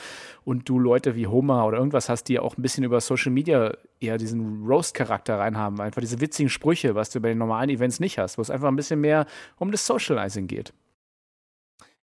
und 0.44 0.68
du 0.70 0.80
Leute 0.80 1.16
wie 1.16 1.28
Homer 1.28 1.66
oder 1.66 1.78
irgendwas 1.78 2.10
hast, 2.10 2.26
die 2.26 2.40
auch 2.40 2.58
ein 2.58 2.62
bisschen 2.62 2.84
über 2.84 3.02
Social 3.02 3.32
Media 3.32 3.74
eher 4.06 4.18
diesen 4.18 4.66
Roast-Charakter 4.66 5.40
reinhaben. 5.40 5.80
Einfach 5.82 6.02
diese 6.02 6.22
witzigen 6.22 6.50
Sprüche, 6.50 6.96
was 6.96 7.10
du 7.10 7.20
bei 7.20 7.30
den 7.30 7.38
normalen 7.38 7.70
Events 7.70 8.00
nicht 8.00 8.18
hast, 8.18 8.38
wo 8.38 8.42
es 8.42 8.50
einfach 8.50 8.68
ein 8.68 8.76
bisschen 8.76 9.02
mehr 9.02 9.26
um 9.58 9.72
das 9.72 9.86
Socializing 9.86 10.48
geht. 10.48 10.74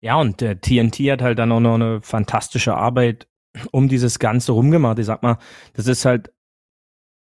Ja, 0.02 0.16
und 0.16 0.42
der 0.42 0.62
TNT 0.62 0.98
hat 1.12 1.22
halt 1.22 1.40
dann 1.40 1.52
auch 1.52 1.60
noch 1.60 1.76
eine 1.76 2.02
fantastische 2.02 2.76
Arbeit 2.76 3.28
um 3.72 3.90
dieses 3.90 4.20
Ganze 4.20 4.54
rumgemacht. 4.54 5.00
Ich 5.00 5.08
sag 5.08 5.24
mal, 5.24 5.38
das 5.74 5.88
ist 5.88 6.06
halt 6.06 6.32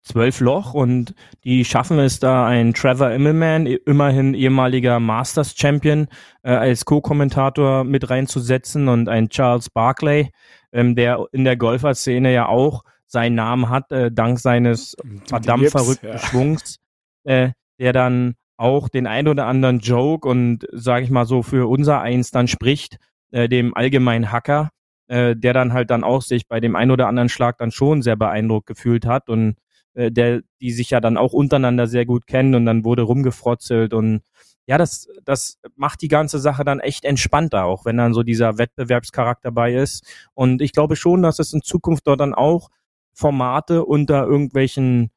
zwölf 0.05 0.39
Loch 0.39 0.73
und 0.73 1.15
die 1.43 1.65
schaffen 1.65 1.97
es 1.99 2.19
da, 2.19 2.45
einen 2.45 2.73
Trevor 2.73 3.11
Immelman, 3.11 3.65
immerhin 3.65 4.33
ehemaliger 4.33 4.99
Masters 4.99 5.55
Champion, 5.57 6.07
äh, 6.43 6.51
als 6.51 6.85
Co-Kommentator 6.85 7.83
mit 7.83 8.09
reinzusetzen 8.09 8.87
und 8.87 9.09
ein 9.09 9.29
Charles 9.29 9.69
Barkley, 9.69 10.31
ähm, 10.71 10.95
der 10.95 11.25
in 11.31 11.43
der 11.43 11.57
Golferszene 11.57 12.31
ja 12.31 12.47
auch 12.47 12.83
seinen 13.07 13.35
Namen 13.35 13.69
hat, 13.69 13.91
äh, 13.91 14.11
dank 14.11 14.39
seines 14.39 14.95
verdammt 15.27 15.69
verrückten 15.69 16.07
ja. 16.07 16.17
Schwungs, 16.17 16.77
äh, 17.23 17.49
der 17.79 17.93
dann 17.93 18.35
auch 18.57 18.89
den 18.89 19.07
ein 19.07 19.27
oder 19.27 19.47
anderen 19.47 19.79
Joke 19.79 20.27
und 20.27 20.65
sage 20.71 21.05
ich 21.05 21.11
mal 21.11 21.25
so 21.25 21.43
für 21.43 21.69
unser 21.69 22.01
Eins 22.01 22.31
dann 22.31 22.47
spricht, 22.47 22.97
äh, 23.31 23.49
dem 23.49 23.75
allgemeinen 23.75 24.31
Hacker, 24.31 24.69
äh, 25.07 25.35
der 25.35 25.53
dann 25.53 25.73
halt 25.73 25.89
dann 25.89 26.03
auch 26.03 26.21
sich 26.21 26.47
bei 26.47 26.59
dem 26.59 26.75
ein 26.75 26.91
oder 26.91 27.07
anderen 27.07 27.29
Schlag 27.29 27.57
dann 27.57 27.71
schon 27.71 28.01
sehr 28.01 28.15
beeindruckt 28.15 28.67
gefühlt 28.67 29.05
hat 29.05 29.29
und 29.29 29.55
äh, 29.93 30.11
der, 30.11 30.41
die 30.61 30.71
sich 30.71 30.89
ja 30.89 31.01
dann 31.01 31.17
auch 31.17 31.33
untereinander 31.33 31.87
sehr 31.87 32.05
gut 32.05 32.27
kennen 32.27 32.55
und 32.55 32.65
dann 32.65 32.85
wurde 32.85 33.03
rumgefrotzelt 33.03 33.93
und 33.93 34.21
ja, 34.67 34.77
das, 34.77 35.07
das 35.23 35.59
macht 35.75 36.01
die 36.01 36.07
ganze 36.07 36.39
Sache 36.39 36.63
dann 36.63 36.79
echt 36.79 37.05
entspannter, 37.05 37.65
auch 37.65 37.85
wenn 37.85 37.97
dann 37.97 38.13
so 38.13 38.23
dieser 38.23 38.57
Wettbewerbscharakter 38.57 39.51
bei 39.51 39.75
ist. 39.75 40.03
Und 40.33 40.59
ich 40.59 40.71
glaube 40.71 40.95
schon, 40.95 41.21
dass 41.21 41.37
es 41.37 41.53
in 41.53 41.61
Zukunft 41.61 42.07
dort 42.07 42.19
dann 42.19 42.33
auch 42.33 42.69
Formate 43.15 43.85
unter 43.85 44.25
irgendwelchen 44.25 45.09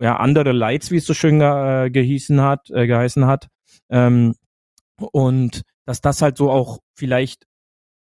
ja, 0.00 0.16
andere 0.16 0.52
Lights, 0.52 0.90
wie 0.90 0.96
es 0.96 1.06
so 1.06 1.14
schön 1.14 1.40
äh, 1.40 1.90
gehießen 1.90 2.40
hat, 2.40 2.70
äh, 2.70 2.86
geheißen 2.86 3.26
hat. 3.26 3.48
Ähm, 3.90 4.34
und 4.98 5.62
dass 5.84 6.00
das 6.00 6.22
halt 6.22 6.36
so 6.36 6.50
auch 6.50 6.78
vielleicht 6.94 7.46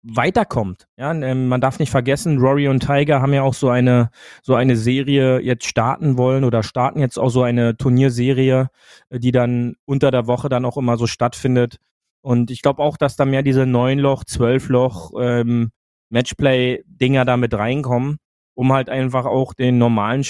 weiterkommt. 0.02 0.86
Ja, 0.98 1.12
ähm, 1.12 1.48
man 1.48 1.60
darf 1.60 1.78
nicht 1.78 1.90
vergessen, 1.90 2.38
Rory 2.38 2.68
und 2.68 2.80
Tiger 2.80 3.22
haben 3.22 3.32
ja 3.32 3.42
auch 3.42 3.54
so 3.54 3.70
eine 3.70 4.10
so 4.42 4.54
eine 4.54 4.76
Serie 4.76 5.40
jetzt 5.40 5.66
starten 5.66 6.18
wollen 6.18 6.44
oder 6.44 6.62
starten 6.62 7.00
jetzt 7.00 7.18
auch 7.18 7.30
so 7.30 7.42
eine 7.42 7.76
Turnierserie, 7.76 8.68
äh, 9.08 9.18
die 9.18 9.32
dann 9.32 9.76
unter 9.86 10.10
der 10.10 10.26
Woche 10.26 10.48
dann 10.48 10.66
auch 10.66 10.76
immer 10.76 10.98
so 10.98 11.06
stattfindet. 11.06 11.78
Und 12.22 12.50
ich 12.50 12.62
glaube 12.62 12.82
auch, 12.82 12.96
dass 12.96 13.16
da 13.16 13.24
mehr 13.24 13.42
diese 13.42 13.66
neun 13.66 13.98
Loch, 13.98 14.24
zwölf 14.24 14.68
Loch 14.68 15.12
ähm, 15.18 15.70
Matchplay-Dinger 16.10 17.24
da 17.24 17.36
mit 17.36 17.54
reinkommen, 17.54 18.18
um 18.54 18.72
halt 18.72 18.88
einfach 18.88 19.26
auch 19.26 19.54
den 19.54 19.78
normalen 19.78 20.24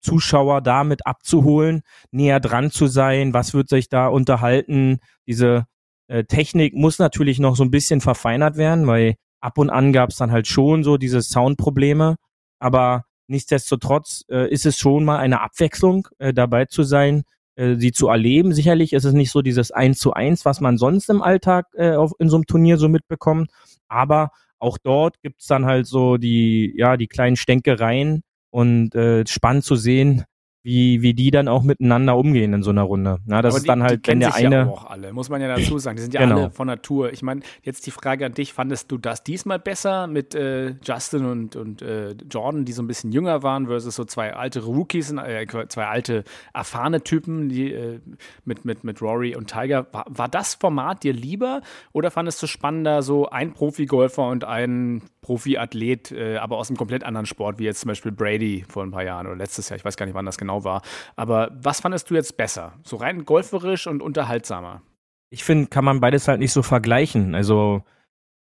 Zuschauer 0.00 0.60
damit 0.60 1.06
abzuholen, 1.06 1.82
näher 2.10 2.40
dran 2.40 2.70
zu 2.70 2.86
sein, 2.86 3.34
was 3.34 3.54
wird 3.54 3.68
sich 3.68 3.88
da 3.88 4.08
unterhalten. 4.08 4.98
Diese 5.26 5.66
äh, 6.08 6.24
Technik 6.24 6.74
muss 6.74 6.98
natürlich 6.98 7.38
noch 7.38 7.56
so 7.56 7.64
ein 7.64 7.70
bisschen 7.70 8.00
verfeinert 8.00 8.56
werden, 8.56 8.86
weil 8.86 9.16
ab 9.40 9.58
und 9.58 9.70
an 9.70 9.92
gab 9.92 10.10
es 10.10 10.16
dann 10.16 10.32
halt 10.32 10.46
schon 10.46 10.84
so 10.84 10.96
diese 10.96 11.22
Soundprobleme, 11.22 12.16
aber 12.58 13.04
nichtsdestotrotz 13.28 14.24
äh, 14.30 14.50
ist 14.50 14.66
es 14.66 14.78
schon 14.78 15.04
mal 15.04 15.18
eine 15.18 15.40
Abwechslung, 15.40 16.08
äh, 16.18 16.32
dabei 16.32 16.64
zu 16.64 16.82
sein, 16.82 17.24
äh, 17.56 17.76
sie 17.76 17.92
zu 17.92 18.08
erleben. 18.08 18.52
Sicherlich 18.52 18.92
ist 18.92 19.04
es 19.04 19.12
nicht 19.12 19.30
so 19.30 19.42
dieses 19.42 19.70
Eins 19.70 19.98
zu 19.98 20.12
eins, 20.12 20.44
was 20.44 20.60
man 20.60 20.78
sonst 20.78 21.10
im 21.10 21.22
Alltag 21.22 21.66
äh, 21.74 21.94
auf, 21.94 22.12
in 22.18 22.28
so 22.28 22.36
einem 22.36 22.46
Turnier 22.46 22.78
so 22.78 22.88
mitbekommt, 22.88 23.50
aber 23.88 24.30
auch 24.58 24.78
dort 24.78 25.20
gibt's 25.22 25.46
dann 25.46 25.66
halt 25.66 25.86
so 25.86 26.16
die, 26.16 26.74
ja, 26.76 26.96
die 26.96 27.06
kleinen 27.06 27.36
Stänkereien 27.36 28.22
und 28.50 28.94
äh, 28.94 29.26
spannend 29.26 29.64
zu 29.64 29.76
sehen, 29.76 30.24
wie, 30.64 31.00
wie 31.02 31.14
die 31.14 31.30
dann 31.30 31.48
auch 31.48 31.62
miteinander 31.62 32.16
umgehen 32.16 32.52
in 32.52 32.62
so 32.62 32.70
einer 32.70 32.82
Runde. 32.82 33.18
Na, 33.26 33.40
das 33.42 33.52
Aber 33.52 33.56
ist 33.58 33.62
die- 33.62 33.68
dann 33.68 33.82
halt, 33.82 34.06
wenn 34.08 34.20
der 34.20 34.32
sich 34.32 34.42
ja 34.42 34.48
eine. 34.50 34.70
auch 34.70 34.90
alle, 34.90 35.12
muss 35.12 35.28
man 35.30 35.40
ja 35.40 35.48
dazu 35.48 35.78
sagen. 35.78 35.96
Die 35.96 36.02
sind 36.02 36.14
ja 36.14 36.20
Genau. 36.22 36.36
alle 36.42 36.50
von 36.50 36.66
Natur. 36.66 37.12
Ich 37.12 37.22
meine, 37.22 37.40
jetzt 37.62 37.86
die 37.86 37.90
Frage 37.90 38.26
an 38.26 38.34
dich: 38.34 38.52
Fandest 38.52 38.90
du 38.90 38.98
das 38.98 39.22
diesmal 39.22 39.58
besser 39.58 40.06
mit 40.08 40.34
äh, 40.34 40.74
Justin 40.84 41.24
und, 41.26 41.56
und 41.56 41.80
äh, 41.82 42.10
Jordan, 42.30 42.64
die 42.64 42.72
so 42.72 42.82
ein 42.82 42.86
bisschen 42.86 43.12
jünger 43.12 43.42
waren, 43.42 43.66
versus 43.66 43.94
so 43.94 44.04
zwei 44.04 44.34
alte 44.34 44.60
Rookies, 44.64 45.12
äh, 45.12 45.46
zwei 45.68 45.86
alte 45.86 46.24
erfahrene 46.52 47.02
Typen, 47.02 47.48
die 47.48 47.72
äh, 47.72 48.00
mit, 48.44 48.64
mit, 48.64 48.84
mit 48.84 49.00
Rory 49.00 49.36
und 49.36 49.48
Tiger? 49.50 49.86
War, 49.92 50.04
war 50.08 50.28
das 50.28 50.54
Format 50.54 51.02
dir 51.04 51.12
lieber 51.12 51.62
oder 51.92 52.10
fandest 52.10 52.42
du 52.42 52.46
spannender, 52.46 53.02
so 53.02 53.30
ein 53.30 53.52
Profi-Golfer 53.52 54.26
und 54.28 54.44
ein 54.44 55.02
Profiathlet, 55.28 56.10
äh, 56.10 56.38
aber 56.38 56.56
aus 56.56 56.70
einem 56.70 56.78
komplett 56.78 57.04
anderen 57.04 57.26
Sport, 57.26 57.58
wie 57.58 57.64
jetzt 57.64 57.80
zum 57.80 57.88
Beispiel 57.88 58.12
Brady 58.12 58.64
vor 58.66 58.82
ein 58.82 58.90
paar 58.90 59.04
Jahren 59.04 59.26
oder 59.26 59.36
letztes 59.36 59.68
Jahr. 59.68 59.76
Ich 59.76 59.84
weiß 59.84 59.98
gar 59.98 60.06
nicht, 60.06 60.14
wann 60.14 60.24
das 60.24 60.38
genau 60.38 60.64
war. 60.64 60.80
Aber 61.16 61.50
was 61.52 61.80
fandest 61.80 62.08
du 62.08 62.14
jetzt 62.14 62.38
besser? 62.38 62.72
So 62.82 62.96
rein 62.96 63.26
golferisch 63.26 63.86
und 63.86 64.00
unterhaltsamer? 64.00 64.80
Ich 65.28 65.44
finde, 65.44 65.66
kann 65.66 65.84
man 65.84 66.00
beides 66.00 66.28
halt 66.28 66.40
nicht 66.40 66.54
so 66.54 66.62
vergleichen. 66.62 67.34
Also 67.34 67.82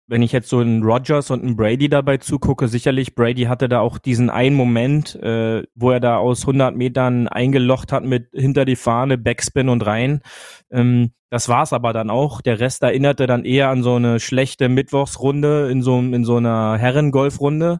wenn 0.08 0.22
ich 0.22 0.32
jetzt 0.32 0.50
so 0.50 0.60
einen 0.60 0.84
Rogers 0.84 1.32
und 1.32 1.44
einen 1.44 1.58
Brady 1.58 1.90
dabei 1.90 2.18
zugucke, 2.18 2.68
sicherlich 2.68 3.14
Brady 3.14 3.44
hatte 3.44 3.68
da 3.68 3.82
auch 3.82 3.98
diesen 3.98 4.30
einen 4.30 4.56
Moment, 4.56 5.16
äh, 5.16 5.64
wo 5.76 5.92
er 5.92 6.00
da 6.00 6.18
aus 6.18 6.42
100 6.42 6.76
Metern 6.76 7.28
eingelocht 7.28 7.92
hat 7.92 8.06
mit 8.06 8.30
hinter 8.34 8.64
die 8.64 8.78
Fahne, 8.78 9.18
Backspin 9.18 9.68
und 9.68 9.86
rein. 9.86 10.22
Ähm, 10.72 11.12
das 11.30 11.50
war's 11.50 11.74
aber 11.74 11.92
dann 11.92 12.10
auch. 12.10 12.42
Der 12.42 12.60
Rest 12.60 12.84
erinnerte 12.84 13.28
dann 13.28 13.44
eher 13.44 13.70
an 13.70 13.84
so 13.84 13.96
eine 13.96 14.22
schlechte 14.22 14.70
Mittwochsrunde 14.70 15.70
in 15.70 15.82
so, 15.82 16.00
in 16.00 16.24
so 16.24 16.38
einer 16.38 16.78
Herrengolfrunde. 16.78 17.80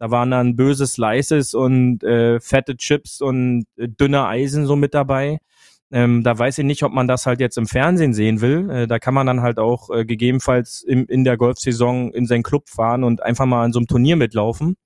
Da 0.00 0.10
waren 0.10 0.30
dann 0.30 0.56
böse 0.56 0.86
Slices 0.86 1.54
und 1.54 2.02
äh, 2.02 2.40
fette 2.40 2.76
Chips 2.76 3.20
und 3.20 3.64
äh, 3.76 3.86
dünne 3.86 4.26
Eisen 4.26 4.66
so 4.66 4.74
mit 4.74 4.94
dabei. 4.94 5.38
Ähm, 5.92 6.22
da 6.22 6.38
weiß 6.38 6.58
ich 6.58 6.64
nicht, 6.64 6.84
ob 6.84 6.92
man 6.92 7.08
das 7.08 7.26
halt 7.26 7.40
jetzt 7.40 7.58
im 7.58 7.66
Fernsehen 7.66 8.14
sehen 8.14 8.40
will. 8.40 8.70
Äh, 8.70 8.86
da 8.86 8.98
kann 8.98 9.14
man 9.14 9.26
dann 9.26 9.42
halt 9.42 9.58
auch 9.58 9.90
äh, 9.90 10.04
gegebenenfalls 10.04 10.82
im, 10.82 11.06
in 11.06 11.24
der 11.24 11.36
Golfsaison 11.36 12.12
in 12.12 12.26
seinen 12.26 12.44
Club 12.44 12.68
fahren 12.68 13.02
und 13.02 13.22
einfach 13.22 13.46
mal 13.46 13.64
an 13.64 13.72
so 13.72 13.80
einem 13.80 13.88
Turnier 13.88 14.16
mitlaufen. 14.16 14.76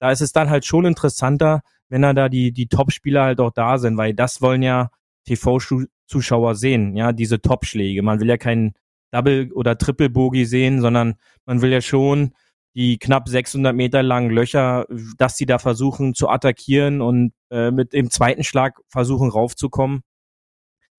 Da 0.00 0.10
ist 0.10 0.22
es 0.22 0.32
dann 0.32 0.48
halt 0.48 0.64
schon 0.64 0.86
interessanter, 0.86 1.60
wenn 1.88 2.02
da, 2.02 2.14
da 2.14 2.28
die, 2.28 2.52
die 2.52 2.68
Top-Spieler 2.68 3.24
halt 3.24 3.40
auch 3.40 3.52
da 3.52 3.78
sind, 3.78 3.98
weil 3.98 4.14
das 4.14 4.40
wollen 4.40 4.62
ja 4.62 4.90
TV-Zuschauer 5.26 6.54
sehen, 6.54 6.96
ja, 6.96 7.12
diese 7.12 7.40
Top-Schläge. 7.42 8.02
Man 8.02 8.20
will 8.20 8.28
ja 8.28 8.38
keinen 8.38 8.72
Double- 9.10 9.52
oder 9.52 9.76
Triple-Bogey 9.76 10.46
sehen, 10.46 10.80
sondern 10.80 11.16
man 11.44 11.60
will 11.60 11.72
ja 11.72 11.80
schon 11.82 12.32
die 12.74 12.98
knapp 12.98 13.28
600 13.28 13.74
Meter 13.74 14.02
langen 14.02 14.30
Löcher, 14.30 14.86
dass 15.18 15.36
sie 15.36 15.46
da 15.46 15.58
versuchen 15.58 16.14
zu 16.14 16.28
attackieren 16.28 17.00
und 17.00 17.32
äh, 17.50 17.70
mit 17.70 17.92
dem 17.92 18.10
zweiten 18.10 18.44
Schlag 18.44 18.80
versuchen 18.88 19.30
raufzukommen 19.30 20.02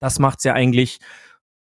das 0.00 0.18
macht's 0.18 0.44
ja 0.44 0.54
eigentlich 0.54 0.98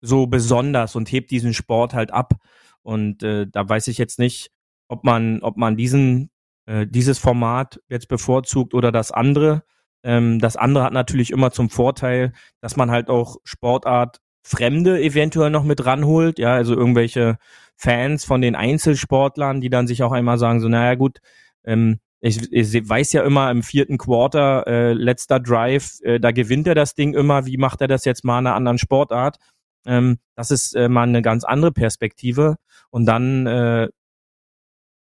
so 0.00 0.26
besonders 0.26 0.96
und 0.96 1.10
hebt 1.10 1.30
diesen 1.30 1.54
Sport 1.54 1.94
halt 1.94 2.12
ab. 2.12 2.34
Und 2.82 3.22
äh, 3.22 3.46
da 3.50 3.66
weiß 3.68 3.88
ich 3.88 3.98
jetzt 3.98 4.18
nicht, 4.18 4.50
ob 4.88 5.04
man, 5.04 5.40
ob 5.40 5.56
man 5.56 5.76
diesen, 5.76 6.30
äh, 6.66 6.86
dieses 6.86 7.18
Format 7.18 7.80
jetzt 7.88 8.08
bevorzugt 8.08 8.74
oder 8.74 8.92
das 8.92 9.10
andere. 9.10 9.64
Ähm, 10.02 10.38
das 10.38 10.56
andere 10.56 10.84
hat 10.84 10.92
natürlich 10.92 11.30
immer 11.30 11.50
zum 11.50 11.70
Vorteil, 11.70 12.32
dass 12.60 12.76
man 12.76 12.90
halt 12.90 13.08
auch 13.08 13.36
Sportart 13.44 14.20
Fremde 14.46 15.00
eventuell 15.00 15.48
noch 15.48 15.64
mit 15.64 15.86
ranholt, 15.86 16.38
ja, 16.38 16.52
also 16.52 16.74
irgendwelche 16.74 17.38
Fans 17.76 18.26
von 18.26 18.42
den 18.42 18.54
Einzelsportlern, 18.54 19.62
die 19.62 19.70
dann 19.70 19.86
sich 19.86 20.02
auch 20.02 20.12
einmal 20.12 20.36
sagen, 20.36 20.60
so, 20.60 20.68
naja 20.68 20.96
gut, 20.96 21.20
ähm, 21.64 21.98
ich, 22.26 22.50
ich 22.52 22.88
weiß 22.88 23.12
ja 23.12 23.22
immer 23.22 23.50
im 23.50 23.62
vierten 23.62 23.98
Quarter, 23.98 24.66
äh, 24.66 24.92
letzter 24.94 25.40
Drive, 25.40 25.98
äh, 26.02 26.18
da 26.18 26.30
gewinnt 26.30 26.66
er 26.66 26.74
das 26.74 26.94
Ding 26.94 27.12
immer. 27.12 27.44
Wie 27.44 27.58
macht 27.58 27.82
er 27.82 27.88
das 27.88 28.06
jetzt 28.06 28.24
mal 28.24 28.38
in 28.38 28.46
einer 28.46 28.56
anderen 28.56 28.78
Sportart? 28.78 29.36
Ähm, 29.84 30.16
das 30.34 30.50
ist 30.50 30.74
äh, 30.74 30.88
mal 30.88 31.02
eine 31.02 31.20
ganz 31.20 31.44
andere 31.44 31.70
Perspektive. 31.70 32.56
Und 32.88 33.04
dann 33.04 33.46
äh, 33.46 33.88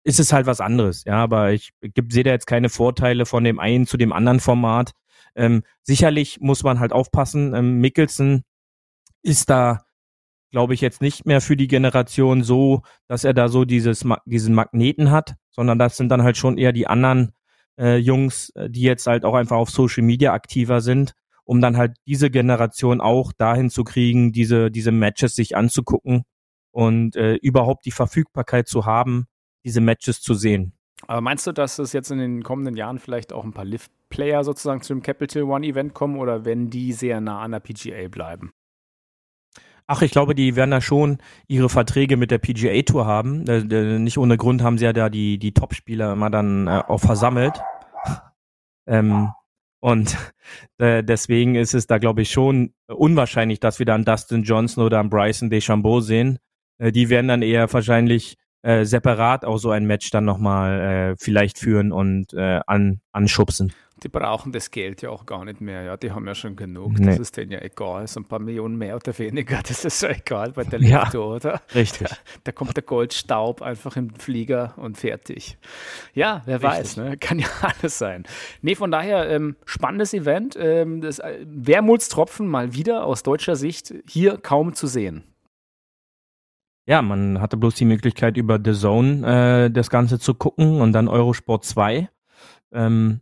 ist 0.02 0.18
es 0.18 0.32
halt 0.32 0.46
was 0.46 0.60
anderes. 0.60 1.04
Ja, 1.04 1.22
aber 1.22 1.52
ich 1.52 1.70
sehe 2.10 2.24
da 2.24 2.32
jetzt 2.32 2.48
keine 2.48 2.68
Vorteile 2.68 3.24
von 3.24 3.44
dem 3.44 3.60
einen 3.60 3.86
zu 3.86 3.96
dem 3.96 4.12
anderen 4.12 4.40
Format. 4.40 4.90
Ähm, 5.36 5.62
sicherlich 5.84 6.40
muss 6.40 6.64
man 6.64 6.80
halt 6.80 6.92
aufpassen. 6.92 7.54
Ähm, 7.54 7.78
Mickelson 7.78 8.42
ist 9.22 9.48
da 9.48 9.84
glaube 10.52 10.74
ich, 10.74 10.80
jetzt 10.80 11.02
nicht 11.02 11.26
mehr 11.26 11.40
für 11.40 11.56
die 11.56 11.66
Generation 11.66 12.44
so, 12.44 12.82
dass 13.08 13.24
er 13.24 13.34
da 13.34 13.48
so 13.48 13.64
dieses, 13.64 14.06
diesen 14.26 14.54
Magneten 14.54 15.10
hat, 15.10 15.34
sondern 15.50 15.78
das 15.78 15.96
sind 15.96 16.10
dann 16.10 16.22
halt 16.22 16.36
schon 16.36 16.58
eher 16.58 16.72
die 16.72 16.86
anderen 16.86 17.32
äh, 17.78 17.96
Jungs, 17.96 18.50
äh, 18.50 18.70
die 18.70 18.82
jetzt 18.82 19.06
halt 19.06 19.24
auch 19.24 19.34
einfach 19.34 19.56
auf 19.56 19.70
Social 19.70 20.04
Media 20.04 20.32
aktiver 20.32 20.80
sind, 20.80 21.14
um 21.44 21.60
dann 21.60 21.76
halt 21.76 21.96
diese 22.06 22.30
Generation 22.30 23.00
auch 23.00 23.32
dahin 23.32 23.70
zu 23.70 23.82
kriegen, 23.82 24.32
diese, 24.32 24.70
diese 24.70 24.92
Matches 24.92 25.34
sich 25.34 25.56
anzugucken 25.56 26.22
und 26.70 27.16
äh, 27.16 27.34
überhaupt 27.36 27.86
die 27.86 27.90
Verfügbarkeit 27.90 28.68
zu 28.68 28.86
haben, 28.86 29.26
diese 29.64 29.80
Matches 29.80 30.20
zu 30.20 30.34
sehen. 30.34 30.74
Aber 31.06 31.20
meinst 31.20 31.46
du, 31.46 31.52
dass 31.52 31.78
es 31.78 31.92
jetzt 31.92 32.10
in 32.10 32.18
den 32.18 32.42
kommenden 32.42 32.76
Jahren 32.76 32.98
vielleicht 32.98 33.32
auch 33.32 33.44
ein 33.44 33.52
paar 33.52 33.64
Lift-Player 33.64 34.44
sozusagen 34.44 34.82
zu 34.82 34.92
dem 34.94 35.02
Capital 35.02 35.42
One 35.44 35.66
Event 35.66 35.94
kommen 35.94 36.18
oder 36.18 36.44
wenn 36.44 36.70
die 36.70 36.92
sehr 36.92 37.20
nah 37.20 37.40
an 37.40 37.52
der 37.52 37.60
PGA 37.60 38.08
bleiben? 38.08 38.52
Ach, 39.86 40.02
ich 40.02 40.12
glaube, 40.12 40.34
die 40.34 40.56
werden 40.56 40.70
da 40.70 40.80
schon 40.80 41.18
ihre 41.48 41.68
Verträge 41.68 42.16
mit 42.16 42.30
der 42.30 42.38
PGA 42.38 42.82
Tour 42.82 43.06
haben. 43.06 43.46
Äh, 43.46 43.98
nicht 43.98 44.18
ohne 44.18 44.36
Grund 44.36 44.62
haben 44.62 44.78
sie 44.78 44.84
ja 44.84 44.92
da 44.92 45.08
die, 45.08 45.38
die 45.38 45.52
Top-Spieler 45.52 46.12
immer 46.12 46.30
dann 46.30 46.66
äh, 46.66 46.82
auch 46.86 47.00
versammelt. 47.00 47.60
Ähm, 48.86 49.30
und 49.80 50.16
äh, 50.78 51.02
deswegen 51.02 51.56
ist 51.56 51.74
es 51.74 51.86
da, 51.86 51.98
glaube 51.98 52.22
ich, 52.22 52.30
schon 52.30 52.72
unwahrscheinlich, 52.86 53.58
dass 53.58 53.78
wir 53.78 53.86
dann 53.86 54.04
Dustin 54.04 54.44
Johnson 54.44 54.84
oder 54.84 55.00
einen 55.00 55.10
Bryson 55.10 55.50
DeChambeau 55.50 56.00
sehen. 56.00 56.38
Äh, 56.78 56.92
die 56.92 57.08
werden 57.08 57.28
dann 57.28 57.42
eher 57.42 57.72
wahrscheinlich 57.72 58.36
äh, 58.62 58.84
separat 58.84 59.44
auch 59.44 59.58
so 59.58 59.70
ein 59.70 59.86
Match 59.86 60.10
dann 60.10 60.24
nochmal 60.24 60.80
äh, 60.80 61.16
vielleicht 61.18 61.58
führen 61.58 61.92
und 61.92 62.32
äh, 62.32 62.60
an, 62.66 63.00
anschubsen. 63.12 63.72
Die 64.02 64.08
brauchen 64.08 64.50
das 64.50 64.72
Geld 64.72 65.00
ja 65.02 65.10
auch 65.10 65.26
gar 65.26 65.44
nicht 65.44 65.60
mehr, 65.60 65.82
ja. 65.82 65.96
Die 65.96 66.10
haben 66.10 66.26
ja 66.26 66.34
schon 66.34 66.56
genug. 66.56 66.98
Nee. 66.98 67.06
Das 67.06 67.20
ist 67.20 67.36
denen 67.36 67.52
ja 67.52 67.60
egal. 67.60 68.08
So 68.08 68.18
ein 68.18 68.24
paar 68.24 68.40
Millionen 68.40 68.76
mehr 68.76 68.96
oder 68.96 69.16
weniger, 69.16 69.60
das 69.68 69.84
ist 69.84 70.00
so 70.00 70.08
egal 70.08 70.52
bei 70.52 70.64
der 70.64 70.80
ja, 70.80 71.04
Lifto, 71.04 71.36
oder? 71.36 71.60
Richtig. 71.74 72.08
Da, 72.08 72.16
da, 72.44 72.52
kommt 72.52 72.76
der 72.76 72.82
Goldstaub 72.82 73.62
einfach 73.62 73.96
im 73.96 74.10
Flieger 74.10 74.74
und 74.76 74.98
fertig. 74.98 75.56
Ja, 76.14 76.42
wer 76.46 76.56
richtig. 76.56 76.70
weiß, 76.70 76.96
ne? 76.96 77.16
Kann 77.16 77.38
ja 77.38 77.46
alles 77.80 77.98
sein. 77.98 78.24
Nee, 78.60 78.74
von 78.74 78.90
daher, 78.90 79.30
ähm, 79.30 79.56
spannendes 79.64 80.14
Event. 80.14 80.56
Ähm, 80.58 81.00
das 81.00 81.20
äh, 81.20 81.38
Wermutstropfen 81.46 82.46
mal 82.48 82.74
wieder 82.74 83.04
aus 83.04 83.22
deutscher 83.22 83.54
Sicht 83.54 83.94
hier 84.08 84.36
kaum 84.36 84.74
zu 84.74 84.88
sehen. 84.88 85.22
Ja, 86.86 87.00
man 87.00 87.40
hatte 87.40 87.56
bloß 87.56 87.76
die 87.76 87.84
Möglichkeit, 87.84 88.36
über 88.36 88.58
The 88.62 88.72
Zone 88.72 89.66
äh, 89.66 89.70
das 89.70 89.88
Ganze 89.88 90.18
zu 90.18 90.34
gucken 90.34 90.80
und 90.80 90.92
dann 90.92 91.08
Eurosport 91.08 91.64
2. 91.64 92.08
Ähm, 92.72 93.20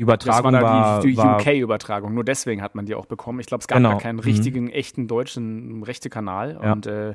die 0.00 0.04
Übertragung 0.04 0.52
das 0.52 0.62
war, 0.62 1.00
die, 1.02 1.12
die 1.14 1.18
UK-Übertragung. 1.20 2.14
Nur 2.14 2.24
deswegen 2.24 2.62
hat 2.62 2.74
man 2.74 2.86
die 2.86 2.94
auch 2.94 3.04
bekommen. 3.04 3.38
Ich 3.38 3.44
glaube, 3.46 3.60
es 3.60 3.68
gab 3.68 3.76
Genau. 3.76 3.90
gar 3.90 3.98
keinen 4.00 4.16
Mhm. 4.16 4.20
richtigen, 4.22 4.70
echten 4.70 5.06
deutschen 5.08 5.82
Rechte-Kanal. 5.82 6.58
Ja. 6.62 6.72
Und 6.72 6.86
äh, 6.86 7.14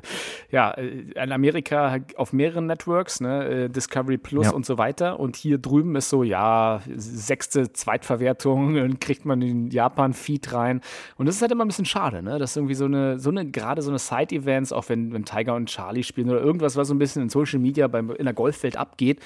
ja, 0.52 0.70
äh, 0.70 0.86
in 1.20 1.32
Amerika 1.32 1.98
auf 2.14 2.32
mehreren 2.32 2.66
Networks, 2.66 3.20
ne, 3.20 3.44
äh, 3.64 3.68
Discovery 3.68 4.18
Plus 4.18 4.46
Ja. 4.46 4.52
und 4.52 4.64
so 4.64 4.78
weiter. 4.78 5.18
Und 5.18 5.34
hier 5.34 5.58
drüben 5.58 5.96
ist 5.96 6.10
so, 6.10 6.22
ja, 6.22 6.80
sechste 6.94 7.72
Zweitverwertung, 7.72 8.74
dann 8.76 9.00
kriegt 9.00 9.24
man 9.24 9.40
den 9.40 9.68
Japan-Feed 9.70 10.52
rein. 10.52 10.80
Und 11.16 11.26
das 11.26 11.34
ist 11.34 11.42
halt 11.42 11.50
immer 11.50 11.64
ein 11.64 11.68
bisschen 11.68 11.86
schade, 11.86 12.22
ne? 12.22 12.38
Dass 12.38 12.54
irgendwie 12.56 12.74
so 12.74 12.84
eine, 12.84 13.18
so 13.18 13.30
eine, 13.30 13.46
gerade 13.50 13.82
so 13.82 13.90
eine 13.90 13.98
Side-Events, 13.98 14.72
auch 14.72 14.88
wenn, 14.88 15.12
wenn 15.12 15.24
Tiger 15.24 15.56
und 15.56 15.66
Charlie 15.68 16.04
spielen 16.04 16.30
oder 16.30 16.40
irgendwas, 16.40 16.76
was 16.76 16.86
so 16.86 16.94
ein 16.94 16.98
bisschen 17.00 17.22
in 17.22 17.30
Social 17.30 17.58
Media 17.58 17.88
beim, 17.88 18.10
in 18.12 18.26
der 18.26 18.34
Golfwelt 18.34 18.76
abgeht, 18.76 19.18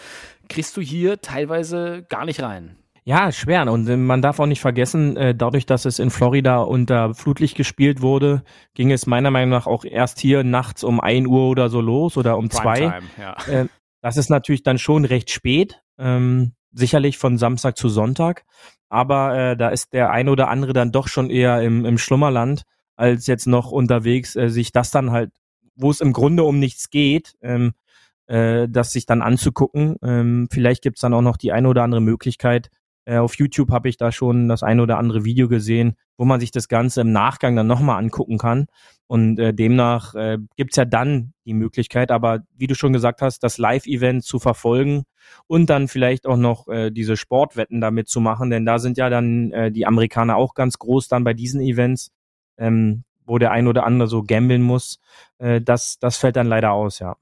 kriegst 0.48 0.78
du 0.78 0.80
hier 0.80 1.20
teilweise 1.20 2.06
gar 2.08 2.24
nicht 2.24 2.40
rein. 2.42 2.76
Ja, 3.10 3.32
schwer. 3.32 3.68
Und 3.72 3.88
äh, 3.88 3.96
man 3.96 4.22
darf 4.22 4.38
auch 4.38 4.46
nicht 4.46 4.60
vergessen, 4.60 5.16
äh, 5.16 5.34
dadurch, 5.34 5.66
dass 5.66 5.84
es 5.84 5.98
in 5.98 6.10
Florida 6.10 6.58
unter 6.58 7.12
Flutlicht 7.12 7.56
gespielt 7.56 8.02
wurde, 8.02 8.44
ging 8.74 8.92
es 8.92 9.04
meiner 9.08 9.32
Meinung 9.32 9.50
nach 9.50 9.66
auch 9.66 9.84
erst 9.84 10.20
hier 10.20 10.44
nachts 10.44 10.84
um 10.84 11.00
1 11.00 11.26
Uhr 11.26 11.48
oder 11.48 11.70
so 11.70 11.80
los 11.80 12.16
oder 12.16 12.38
um 12.38 12.50
zwei. 12.50 12.88
Primetime, 12.88 13.06
ja. 13.18 13.62
Äh, 13.62 13.66
das 14.00 14.16
ist 14.16 14.30
natürlich 14.30 14.62
dann 14.62 14.78
schon 14.78 15.04
recht 15.04 15.32
spät, 15.32 15.82
ähm, 15.98 16.52
sicherlich 16.70 17.18
von 17.18 17.36
Samstag 17.36 17.76
zu 17.76 17.88
Sonntag. 17.88 18.44
Aber 18.88 19.36
äh, 19.36 19.56
da 19.56 19.70
ist 19.70 19.92
der 19.92 20.12
ein 20.12 20.28
oder 20.28 20.48
andere 20.48 20.72
dann 20.72 20.92
doch 20.92 21.08
schon 21.08 21.30
eher 21.30 21.62
im, 21.62 21.84
im 21.84 21.98
Schlummerland, 21.98 22.62
als 22.94 23.26
jetzt 23.26 23.48
noch 23.48 23.72
unterwegs, 23.72 24.36
äh, 24.36 24.50
sich 24.50 24.70
das 24.70 24.92
dann 24.92 25.10
halt, 25.10 25.32
wo 25.74 25.90
es 25.90 26.00
im 26.00 26.12
Grunde 26.12 26.44
um 26.44 26.60
nichts 26.60 26.90
geht, 26.90 27.34
ähm, 27.42 27.72
äh, 28.28 28.68
das 28.68 28.92
sich 28.92 29.04
dann 29.04 29.20
anzugucken. 29.20 29.96
Ähm, 30.00 30.46
vielleicht 30.48 30.82
gibt's 30.82 31.00
dann 31.00 31.12
auch 31.12 31.22
noch 31.22 31.36
die 31.36 31.50
eine 31.50 31.66
oder 31.66 31.82
andere 31.82 32.00
Möglichkeit, 32.00 32.70
äh, 33.04 33.16
auf 33.16 33.34
YouTube 33.36 33.70
habe 33.70 33.88
ich 33.88 33.96
da 33.96 34.12
schon 34.12 34.48
das 34.48 34.62
eine 34.62 34.82
oder 34.82 34.98
andere 34.98 35.24
Video 35.24 35.48
gesehen, 35.48 35.96
wo 36.16 36.24
man 36.24 36.40
sich 36.40 36.50
das 36.50 36.68
Ganze 36.68 37.00
im 37.00 37.12
Nachgang 37.12 37.56
dann 37.56 37.66
nochmal 37.66 37.98
angucken 37.98 38.38
kann. 38.38 38.66
Und 39.06 39.38
äh, 39.38 39.52
demnach 39.52 40.14
äh, 40.14 40.38
gibt's 40.56 40.76
ja 40.76 40.84
dann 40.84 41.32
die 41.44 41.54
Möglichkeit, 41.54 42.10
aber 42.12 42.40
wie 42.54 42.68
du 42.68 42.74
schon 42.74 42.92
gesagt 42.92 43.22
hast, 43.22 43.40
das 43.42 43.58
Live-Event 43.58 44.22
zu 44.22 44.38
verfolgen 44.38 45.04
und 45.48 45.68
dann 45.68 45.88
vielleicht 45.88 46.26
auch 46.26 46.36
noch 46.36 46.68
äh, 46.68 46.90
diese 46.90 47.16
Sportwetten 47.16 47.80
damit 47.80 48.08
zu 48.08 48.20
machen, 48.20 48.50
denn 48.50 48.64
da 48.64 48.78
sind 48.78 48.98
ja 48.98 49.10
dann 49.10 49.50
äh, 49.50 49.72
die 49.72 49.86
Amerikaner 49.86 50.36
auch 50.36 50.54
ganz 50.54 50.78
groß 50.78 51.08
dann 51.08 51.24
bei 51.24 51.34
diesen 51.34 51.60
Events, 51.60 52.12
ähm, 52.56 53.02
wo 53.26 53.38
der 53.38 53.50
ein 53.50 53.66
oder 53.66 53.84
andere 53.84 54.08
so 54.08 54.22
gambeln 54.22 54.62
muss. 54.62 55.00
Äh, 55.38 55.60
das, 55.60 55.98
das 55.98 56.16
fällt 56.16 56.36
dann 56.36 56.46
leider 56.46 56.72
aus, 56.72 57.00
ja. 57.00 57.16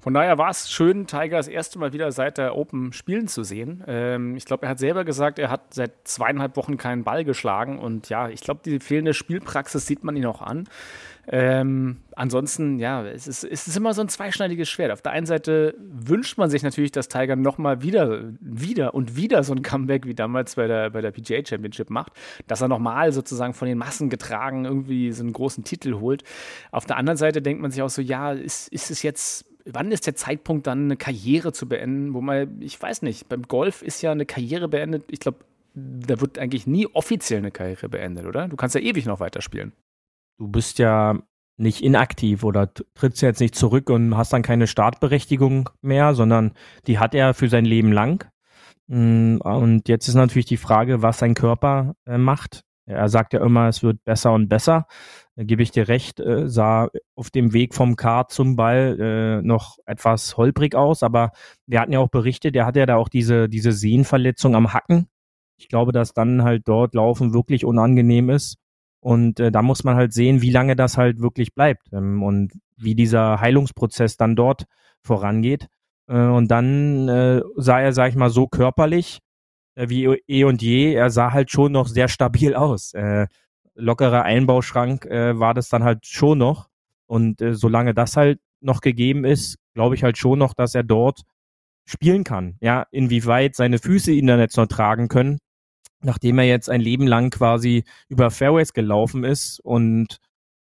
Von 0.00 0.14
daher 0.14 0.38
war 0.38 0.50
es 0.50 0.70
schön, 0.70 1.06
Tiger 1.06 1.36
das 1.36 1.48
erste 1.48 1.78
Mal 1.78 1.92
wieder 1.92 2.10
seit 2.12 2.38
der 2.38 2.56
Open 2.56 2.92
spielen 2.92 3.28
zu 3.28 3.44
sehen. 3.44 3.84
Ähm, 3.86 4.36
ich 4.36 4.44
glaube, 4.44 4.66
er 4.66 4.70
hat 4.70 4.78
selber 4.78 5.04
gesagt, 5.04 5.38
er 5.38 5.50
hat 5.50 5.74
seit 5.74 5.92
zweieinhalb 6.04 6.56
Wochen 6.56 6.76
keinen 6.76 7.04
Ball 7.04 7.24
geschlagen. 7.24 7.78
Und 7.78 8.08
ja, 8.08 8.28
ich 8.28 8.40
glaube, 8.40 8.60
die 8.64 8.80
fehlende 8.80 9.14
Spielpraxis 9.14 9.86
sieht 9.86 10.02
man 10.04 10.16
ihn 10.16 10.26
auch 10.26 10.42
an. 10.42 10.68
Ähm, 11.32 11.98
ansonsten, 12.16 12.80
ja, 12.80 13.06
es 13.06 13.28
ist, 13.28 13.44
es 13.44 13.68
ist 13.68 13.76
immer 13.76 13.94
so 13.94 14.00
ein 14.00 14.08
zweischneidiges 14.08 14.68
Schwert. 14.68 14.90
Auf 14.90 15.00
der 15.00 15.12
einen 15.12 15.26
Seite 15.26 15.76
wünscht 15.78 16.38
man 16.38 16.50
sich 16.50 16.64
natürlich, 16.64 16.90
dass 16.90 17.06
Tiger 17.06 17.36
nochmal 17.36 17.82
wieder, 17.82 18.32
wieder 18.40 18.94
und 18.94 19.14
wieder 19.14 19.44
so 19.44 19.54
ein 19.54 19.62
Comeback 19.62 20.06
wie 20.06 20.14
damals 20.14 20.56
bei 20.56 20.66
der, 20.66 20.90
bei 20.90 21.00
der 21.00 21.12
PGA 21.12 21.46
Championship 21.46 21.88
macht, 21.88 22.12
dass 22.48 22.62
er 22.62 22.68
nochmal 22.68 23.12
sozusagen 23.12 23.54
von 23.54 23.68
den 23.68 23.78
Massen 23.78 24.10
getragen 24.10 24.64
irgendwie 24.64 25.12
so 25.12 25.22
einen 25.22 25.32
großen 25.32 25.62
Titel 25.62 26.00
holt. 26.00 26.24
Auf 26.72 26.84
der 26.84 26.96
anderen 26.96 27.16
Seite 27.16 27.40
denkt 27.40 27.62
man 27.62 27.70
sich 27.70 27.82
auch 27.82 27.90
so, 27.90 28.02
ja, 28.02 28.32
ist, 28.32 28.66
ist 28.68 28.90
es 28.90 29.02
jetzt 29.02 29.46
wann 29.66 29.92
ist 29.92 30.06
der 30.06 30.16
Zeitpunkt 30.16 30.66
dann 30.66 30.86
eine 30.86 30.96
Karriere 30.96 31.52
zu 31.52 31.68
beenden? 31.68 32.12
Wo 32.14 32.20
man, 32.20 32.60
ich 32.60 32.80
weiß 32.80 33.02
nicht, 33.02 33.28
beim 33.28 33.42
Golf 33.42 33.82
ist 33.82 34.02
ja 34.02 34.10
eine 34.10 34.26
Karriere 34.26 34.68
beendet. 34.68 35.04
Ich 35.08 35.20
glaube, 35.20 35.38
da 35.74 36.20
wird 36.20 36.38
eigentlich 36.38 36.66
nie 36.66 36.88
offiziell 36.92 37.38
eine 37.38 37.52
Karriere 37.52 37.88
beendet, 37.88 38.26
oder? 38.26 38.48
Du 38.48 38.56
kannst 38.56 38.74
ja 38.74 38.80
ewig 38.80 39.06
noch 39.06 39.20
weiterspielen. 39.20 39.72
Du 40.40 40.48
bist 40.48 40.78
ja 40.78 41.18
nicht 41.58 41.82
inaktiv 41.82 42.44
oder 42.44 42.72
trittst 42.94 43.20
jetzt 43.20 43.40
nicht 43.40 43.54
zurück 43.54 43.90
und 43.90 44.16
hast 44.16 44.32
dann 44.32 44.40
keine 44.40 44.66
Startberechtigung 44.66 45.68
mehr, 45.82 46.14
sondern 46.14 46.52
die 46.86 46.98
hat 46.98 47.14
er 47.14 47.34
für 47.34 47.50
sein 47.50 47.66
Leben 47.66 47.92
lang. 47.92 48.24
Mm, 48.86 49.36
und 49.36 49.86
jetzt 49.86 50.08
ist 50.08 50.14
natürlich 50.14 50.46
die 50.46 50.56
Frage, 50.56 51.02
was 51.02 51.18
sein 51.18 51.34
Körper 51.34 51.94
äh, 52.06 52.16
macht. 52.16 52.62
Er 52.86 53.10
sagt 53.10 53.34
ja 53.34 53.44
immer, 53.44 53.68
es 53.68 53.82
wird 53.82 54.02
besser 54.06 54.32
und 54.32 54.48
besser. 54.48 54.86
Da 55.36 55.44
gebe 55.44 55.62
ich 55.62 55.72
dir 55.72 55.88
recht, 55.88 56.20
äh, 56.20 56.48
sah 56.48 56.88
auf 57.16 57.28
dem 57.28 57.52
Weg 57.52 57.74
vom 57.74 57.96
Kart 57.96 58.32
zum 58.32 58.56
Ball 58.56 58.98
äh, 58.98 59.46
noch 59.46 59.76
etwas 59.84 60.38
holprig 60.38 60.74
aus, 60.74 61.02
aber 61.02 61.32
wir 61.66 61.80
hatten 61.80 61.92
ja 61.92 61.98
auch 61.98 62.08
berichtet, 62.08 62.54
der 62.54 62.64
hatte 62.64 62.78
ja 62.78 62.86
da 62.86 62.96
auch 62.96 63.10
diese, 63.10 63.50
diese 63.50 63.72
Sehnenverletzung 63.72 64.56
am 64.56 64.72
Hacken. 64.72 65.06
Ich 65.58 65.68
glaube, 65.68 65.92
dass 65.92 66.14
dann 66.14 66.44
halt 66.44 66.62
dort 66.66 66.94
Laufen 66.94 67.34
wirklich 67.34 67.66
unangenehm 67.66 68.30
ist. 68.30 68.56
Und 69.00 69.40
äh, 69.40 69.50
da 69.50 69.62
muss 69.62 69.84
man 69.84 69.96
halt 69.96 70.12
sehen, 70.12 70.42
wie 70.42 70.50
lange 70.50 70.76
das 70.76 70.98
halt 70.98 71.20
wirklich 71.20 71.54
bleibt 71.54 71.88
ähm, 71.92 72.22
und 72.22 72.52
wie 72.76 72.94
dieser 72.94 73.40
Heilungsprozess 73.40 74.16
dann 74.16 74.36
dort 74.36 74.66
vorangeht. 75.02 75.68
Äh, 76.06 76.26
und 76.26 76.48
dann 76.48 77.08
äh, 77.08 77.42
sah 77.56 77.80
er, 77.80 77.92
sag 77.92 78.10
ich 78.10 78.16
mal, 78.16 78.30
so 78.30 78.46
körperlich 78.46 79.20
äh, 79.74 79.88
wie 79.88 80.04
eh 80.04 80.44
und 80.44 80.62
je. 80.62 80.92
Er 80.94 81.10
sah 81.10 81.32
halt 81.32 81.50
schon 81.50 81.72
noch 81.72 81.88
sehr 81.88 82.08
stabil 82.08 82.54
aus. 82.54 82.92
Äh, 82.94 83.26
lockerer 83.74 84.24
Einbauschrank 84.24 85.06
äh, 85.06 85.38
war 85.38 85.54
das 85.54 85.68
dann 85.68 85.84
halt 85.84 86.06
schon 86.06 86.38
noch. 86.38 86.68
Und 87.06 87.40
äh, 87.40 87.54
solange 87.54 87.94
das 87.94 88.16
halt 88.16 88.40
noch 88.60 88.82
gegeben 88.82 89.24
ist, 89.24 89.56
glaube 89.74 89.94
ich 89.94 90.02
halt 90.02 90.18
schon 90.18 90.38
noch, 90.38 90.54
dass 90.54 90.74
er 90.74 90.82
dort 90.82 91.22
spielen 91.86 92.24
kann. 92.24 92.56
Ja, 92.60 92.86
inwieweit 92.90 93.56
seine 93.56 93.78
Füße 93.78 94.12
ihn 94.12 94.26
dann 94.26 94.38
jetzt 94.38 94.56
noch 94.56 94.66
tragen 94.66 95.08
können, 95.08 95.38
nachdem 96.02 96.38
er 96.38 96.46
jetzt 96.46 96.70
ein 96.70 96.80
Leben 96.80 97.06
lang 97.06 97.30
quasi 97.30 97.84
über 98.08 98.30
Fairways 98.30 98.72
gelaufen 98.72 99.24
ist 99.24 99.60
und 99.60 100.18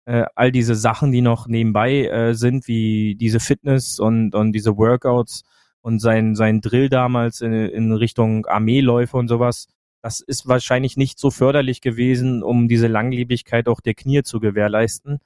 äh, 0.05 0.25
all 0.35 0.51
diese 0.51 0.75
Sachen, 0.75 1.11
die 1.11 1.21
noch 1.21 1.47
nebenbei 1.47 2.05
äh, 2.05 2.33
sind, 2.33 2.67
wie 2.67 3.15
diese 3.15 3.39
Fitness 3.39 3.99
und, 3.99 4.33
und 4.33 4.53
diese 4.53 4.77
Workouts 4.77 5.43
und 5.81 5.99
sein, 5.99 6.35
sein 6.35 6.61
Drill 6.61 6.89
damals 6.89 7.41
in, 7.41 7.53
in 7.53 7.93
Richtung 7.93 8.45
Armeeläufe 8.45 9.17
und 9.17 9.27
sowas, 9.27 9.67
das 10.01 10.21
ist 10.21 10.47
wahrscheinlich 10.47 10.97
nicht 10.97 11.19
so 11.19 11.29
förderlich 11.29 11.81
gewesen, 11.81 12.41
um 12.41 12.67
diese 12.67 12.87
Langlebigkeit 12.87 13.67
auch 13.67 13.81
der 13.81 13.93
Knie 13.93 14.23
zu 14.23 14.39
gewährleisten. 14.39 15.19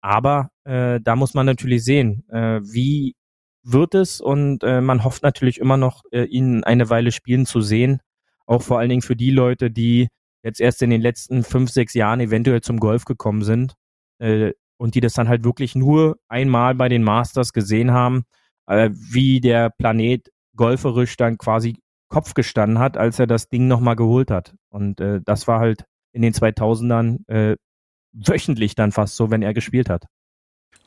Aber 0.00 0.50
äh, 0.64 1.00
da 1.02 1.16
muss 1.16 1.34
man 1.34 1.46
natürlich 1.46 1.84
sehen, 1.84 2.24
äh, 2.30 2.60
wie 2.62 3.14
wird 3.62 3.94
es 3.94 4.20
und 4.20 4.62
äh, 4.64 4.80
man 4.80 5.04
hofft 5.04 5.22
natürlich 5.22 5.58
immer 5.60 5.76
noch, 5.76 6.04
äh, 6.12 6.24
ihn 6.24 6.64
eine 6.64 6.88
Weile 6.88 7.12
spielen 7.12 7.44
zu 7.44 7.60
sehen. 7.60 8.00
Auch 8.50 8.62
vor 8.62 8.80
allen 8.80 8.88
Dingen 8.88 9.02
für 9.02 9.14
die 9.14 9.30
Leute, 9.30 9.70
die 9.70 10.08
jetzt 10.42 10.60
erst 10.60 10.82
in 10.82 10.90
den 10.90 11.00
letzten 11.00 11.44
fünf, 11.44 11.70
sechs 11.70 11.94
Jahren 11.94 12.18
eventuell 12.18 12.62
zum 12.62 12.80
Golf 12.80 13.04
gekommen 13.04 13.44
sind 13.44 13.74
äh, 14.18 14.52
und 14.76 14.96
die 14.96 15.00
das 15.00 15.14
dann 15.14 15.28
halt 15.28 15.44
wirklich 15.44 15.76
nur 15.76 16.18
einmal 16.28 16.74
bei 16.74 16.88
den 16.88 17.04
Masters 17.04 17.52
gesehen 17.52 17.92
haben, 17.92 18.24
äh, 18.66 18.90
wie 18.92 19.40
der 19.40 19.70
Planet 19.70 20.28
golferisch 20.56 21.16
dann 21.16 21.38
quasi 21.38 21.76
Kopf 22.08 22.34
gestanden 22.34 22.80
hat, 22.80 22.96
als 22.96 23.20
er 23.20 23.28
das 23.28 23.48
Ding 23.48 23.68
nochmal 23.68 23.94
geholt 23.94 24.32
hat. 24.32 24.56
Und 24.68 25.00
äh, 25.00 25.20
das 25.24 25.46
war 25.46 25.60
halt 25.60 25.84
in 26.12 26.22
den 26.22 26.32
2000ern 26.32 27.18
äh, 27.28 27.56
wöchentlich 28.12 28.74
dann 28.74 28.90
fast 28.90 29.14
so, 29.14 29.30
wenn 29.30 29.42
er 29.42 29.54
gespielt 29.54 29.88
hat. 29.88 30.06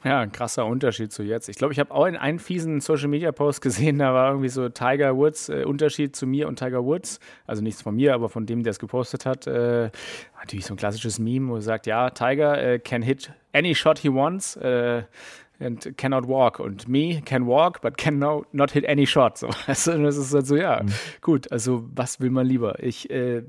Ja, 0.03 0.19
ein 0.19 0.31
krasser 0.31 0.65
Unterschied 0.65 1.13
zu 1.13 1.23
jetzt. 1.23 1.47
Ich 1.47 1.57
glaube, 1.57 1.71
ich 1.71 1.79
habe 1.79 1.93
auch 1.93 2.05
in 2.05 2.17
einen 2.17 2.39
fiesen 2.39 2.81
Social 2.81 3.07
Media 3.07 3.31
Post 3.31 3.61
gesehen, 3.61 3.99
da 3.99 4.13
war 4.13 4.29
irgendwie 4.29 4.49
so 4.49 4.67
Tiger 4.67 5.15
Woods, 5.15 5.49
äh, 5.49 5.63
Unterschied 5.63 6.15
zu 6.15 6.27
mir 6.27 6.47
und 6.47 6.59
Tiger 6.59 6.83
Woods. 6.83 7.19
Also 7.47 7.61
nichts 7.61 7.81
von 7.81 7.95
mir, 7.95 8.13
aber 8.13 8.27
von 8.27 8.45
dem, 8.45 8.63
der 8.63 8.71
es 8.71 8.79
gepostet 8.79 9.25
hat. 9.25 9.47
Äh, 9.47 9.91
natürlich 10.37 10.65
so 10.65 10.73
ein 10.73 10.77
klassisches 10.77 11.19
Meme, 11.19 11.49
wo 11.49 11.55
er 11.55 11.61
sagt, 11.61 11.87
ja, 11.87 12.09
Tiger 12.09 12.61
äh, 12.61 12.79
can 12.79 13.01
hit 13.01 13.31
any 13.53 13.73
shot 13.75 13.99
he 13.99 14.09
wants. 14.09 14.57
Äh, 14.57 15.03
and 15.59 15.97
cannot 15.97 16.27
walk. 16.27 16.59
Und 16.59 16.87
me 16.87 17.21
can 17.21 17.47
walk, 17.47 17.81
but 17.81 17.97
can 17.97 18.19
no, 18.19 18.45
not 18.51 18.71
hit 18.71 18.85
any 18.87 19.05
shot. 19.05 19.37
So. 19.37 19.49
Also 19.67 19.97
das 19.97 20.17
ist 20.17 20.33
halt 20.33 20.45
so, 20.45 20.55
ja, 20.55 20.83
mhm. 20.83 20.91
gut, 21.21 21.51
also 21.51 21.85
was 21.93 22.19
will 22.19 22.29
man 22.29 22.45
lieber? 22.45 22.83
Ich, 22.83 23.09
äh, 23.09 23.43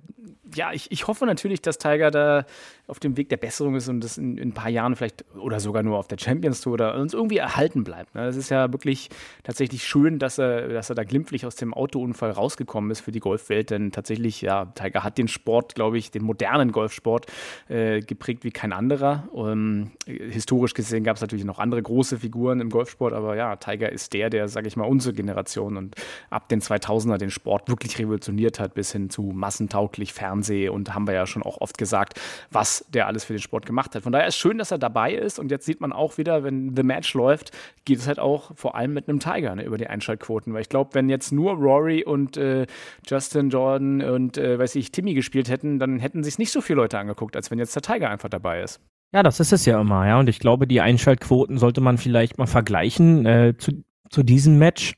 ja, 0.55 0.73
ich, 0.73 0.91
ich 0.93 1.07
hoffe 1.07 1.27
natürlich, 1.27 1.63
dass 1.63 1.79
Tiger 1.79 2.11
da 2.11 2.47
auf 2.87 3.01
dem 3.01 3.17
Weg 3.17 3.31
der 3.31 3.39
Besserung 3.39 3.75
ist 3.77 3.89
und 3.89 4.03
das 4.03 4.19
in, 4.19 4.37
in, 4.37 4.51
ein 4.51 4.53
paar 4.53 4.69
Jahren 4.69 4.95
vielleicht 4.95 5.25
oder 5.37 5.59
sogar 5.59 5.83
nur 5.83 5.99
auf 5.99 6.07
der 6.07 6.19
Champions 6.19 6.61
Tour 6.61 6.75
oder 6.75 6.97
uns 6.97 7.15
irgendwie 7.15 7.39
erhalten 7.39 7.83
bleibt. 7.83 8.15
Ne? 8.15 8.27
Das 8.27 8.37
ist 8.37 8.51
ja 8.51 8.71
wirklich 8.73 9.09
tatsächlich 9.43 9.85
schön, 9.85 10.19
dass 10.19 10.39
er, 10.39 10.69
dass 10.69 10.91
er 10.91 10.95
da 10.95 11.05
glimpflich 11.05 11.47
aus 11.47 11.57
dem 11.57 11.73
Autounfall 11.73 12.31
rausgekommen 12.31 12.91
ist 12.91 13.01
für 13.01 13.13
die 13.13 13.21
Golfwelt, 13.21 13.71
denn 13.71 13.91
tatsächlich, 13.91 14.43
ja, 14.43 14.67
Tiger 14.67 15.03
hat 15.03 15.17
den 15.17 15.29
Sport, 15.29 15.75
glaube 15.75 15.97
ich, 15.97 16.11
den 16.11 16.25
modernen 16.25 16.73
Golfsport 16.73 17.27
äh, 17.69 18.01
geprägt 18.01 18.45
wie 18.45 18.51
kein 18.51 18.73
anderer. 18.73 19.29
Um, 19.33 19.49
ähm, 19.49 19.91
historisch 20.07 20.75
gesehen 20.75 21.05
gab 21.05 21.17
es 21.17 21.23
natürlich 21.23 21.45
noch 21.45 21.59
andere 21.59 21.83
große 21.83 22.19
Figuren 22.19 22.61
im 22.61 22.69
Golfsport, 22.69 23.15
aber 23.15 23.37
ja, 23.37 23.57
Tiger 23.57 23.91
ist 23.91 24.13
der, 24.13 24.29
der, 24.29 24.49
sage 24.49 24.69
ich 24.69 24.77
mal, 24.77 24.85
unsere 24.85 25.15
Generation 25.15 25.77
und 25.77 25.95
ab 26.31 26.49
den 26.49 26.61
2000er 26.61 27.17
den 27.17 27.31
Sport 27.31 27.69
wirklich 27.69 27.99
revolutioniert 27.99 28.61
hat, 28.61 28.75
bis 28.75 28.93
hin 28.93 29.09
zu 29.09 29.23
massentauglich 29.23 30.13
Fernseh 30.13 30.69
und 30.69 30.95
haben 30.95 31.07
wir 31.07 31.15
ja 31.15 31.27
schon 31.27 31.43
auch 31.43 31.61
oft 31.61 31.79
gesagt, 31.79 32.21
was 32.51 32.74
der 32.89 33.07
alles 33.07 33.25
für 33.25 33.33
den 33.33 33.41
Sport 33.41 33.67
gemacht 33.67 33.95
hat. 33.95 34.03
Von 34.03 34.13
daher 34.13 34.27
ist 34.27 34.37
schön, 34.37 34.59
dass 34.59 34.71
er 34.71 34.79
dabei 34.79 35.13
ist 35.13 35.39
und 35.39 35.51
jetzt 35.51 35.67
sieht 35.67 35.81
man 35.81 35.93
auch 35.93 36.19
wieder, 36.19 36.45
wenn 36.45 36.75
The 36.75 36.83
Match 36.83 37.15
läuft, 37.15 37.53
geht 37.85 37.99
es 37.99 38.07
halt 38.07 38.19
auch 38.19 38.53
vor 38.57 38.75
allem 38.75 38.95
mit 38.95 39.09
einem 39.09 39.21
Tiger 39.21 39.55
ne, 39.55 39.65
über 39.65 39.79
die 39.79 39.87
Einschaltquoten, 39.87 40.53
weil 40.55 40.63
ich 40.63 40.69
glaube, 40.69 40.95
wenn 40.95 41.09
jetzt 41.09 41.33
nur 41.33 41.53
Rory 41.53 42.05
und 42.05 42.37
äh, 42.37 42.67
Justin 43.07 43.51
Jordan 43.51 44.03
und 44.03 44.39
äh, 44.39 44.59
weiß 44.59 44.75
ich 44.77 44.93
Timmy 44.93 45.15
gespielt 45.15 45.49
hätten, 45.49 45.79
dann 45.79 45.99
hätten 45.99 46.25
sich 46.25 46.39
nicht 46.39 46.51
so 46.51 46.61
viele 46.61 46.79
Leute 46.79 46.99
angeguckt, 46.99 47.37
als 47.37 47.51
wenn 47.51 47.59
jetzt 47.59 47.75
der 47.75 47.83
Tiger 47.83 48.11
einfach 48.11 48.29
dabei 48.29 48.63
ist. 48.63 48.81
Ja, 49.13 49.23
das 49.23 49.39
ist 49.39 49.53
es 49.53 49.65
ja 49.65 49.81
immer, 49.81 50.07
ja. 50.07 50.19
Und 50.19 50.29
ich 50.29 50.41
glaube, 50.41 50.67
die 50.67 50.81
Einschaltquoten 50.81 51.59
sollte 51.59 51.81
man 51.81 51.99
vielleicht 51.99 52.37
mal 52.37 52.47
vergleichen 52.47 53.25
äh, 53.27 53.55
zu, 53.57 53.85
zu 54.11 54.25
diesem 54.25 54.59
Match 54.59 54.95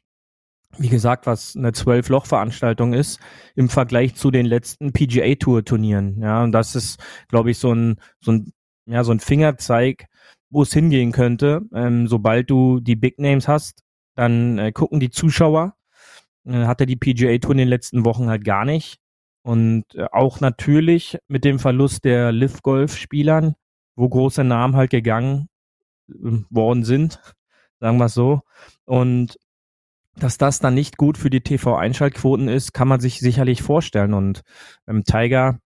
wie 0.79 0.89
gesagt, 0.89 1.27
was 1.27 1.57
eine 1.57 1.73
Zwölf-Loch-Veranstaltung 1.73 2.93
ist, 2.93 3.21
im 3.55 3.69
Vergleich 3.69 4.15
zu 4.15 4.31
den 4.31 4.47
letzten 4.47 4.93
PGA-Tour-Turnieren. 4.93 6.21
Ja, 6.21 6.43
und 6.43 6.53
das 6.53 6.75
ist, 6.75 6.99
glaube 7.29 7.51
ich, 7.51 7.59
so 7.59 7.73
ein, 7.73 7.97
so 8.21 8.33
ein, 8.33 8.53
ja, 8.87 9.05
so 9.05 9.12
ein 9.12 9.21
Fingerzeig, 9.21 10.07
wo 10.51 10.62
es 10.62 10.73
hingehen 10.73 11.12
könnte. 11.12 11.62
Ähm, 11.75 12.09
sobald 12.09 12.51
du 12.51 12.81
die 12.81 12.97
Big 12.97 13.19
Names 13.19 13.49
hast, 13.49 13.83
dann 14.15 14.59
äh, 14.59 14.73
gucken 14.73 15.01
die 15.01 15.11
Zuschauer. 15.11 15.75
Äh, 16.45 16.67
hatte 16.67 16.87
die 16.87 16.97
PGA-Tour 16.97 17.53
in 17.53 17.59
den 17.59 17.69
letzten 17.69 18.05
Wochen 18.05 18.29
halt 18.29 18.45
gar 18.45 18.65
nicht. 18.65 18.99
Und 19.43 19.85
äh, 19.95 20.07
auch 20.12 20.41
natürlich 20.41 21.19
mit 21.29 21.45
dem 21.45 21.59
Verlust 21.59 22.05
der 22.05 22.33
Live-Golf-Spielern, 22.33 23.55
wo 23.97 24.09
große 24.09 24.45
Namen 24.45 24.77
halt 24.77 24.91
gegangen 24.91 25.49
äh, 26.09 26.43
worden 26.51 26.85
sind, 26.85 27.21
sagen 27.81 27.99
wir 27.99 28.07
es 28.07 28.15
so. 28.15 28.43
Und 28.85 29.39
dass 30.19 30.39
das 30.39 30.59
dann 30.61 30.75
nicht 30.75 30.97
gut 30.97 31.19
für 31.19 31.31
die 31.31 31.43
TV-Einschaltquoten 31.43 32.49
ist, 32.49 32.73
kann 32.73 32.89
man 32.89 33.01
sich 33.01 33.21
sicherlich 33.21 33.63
vorstellen. 33.63 34.15
Und 34.15 34.43
ähm, 34.89 35.05
Tiger 35.05 35.59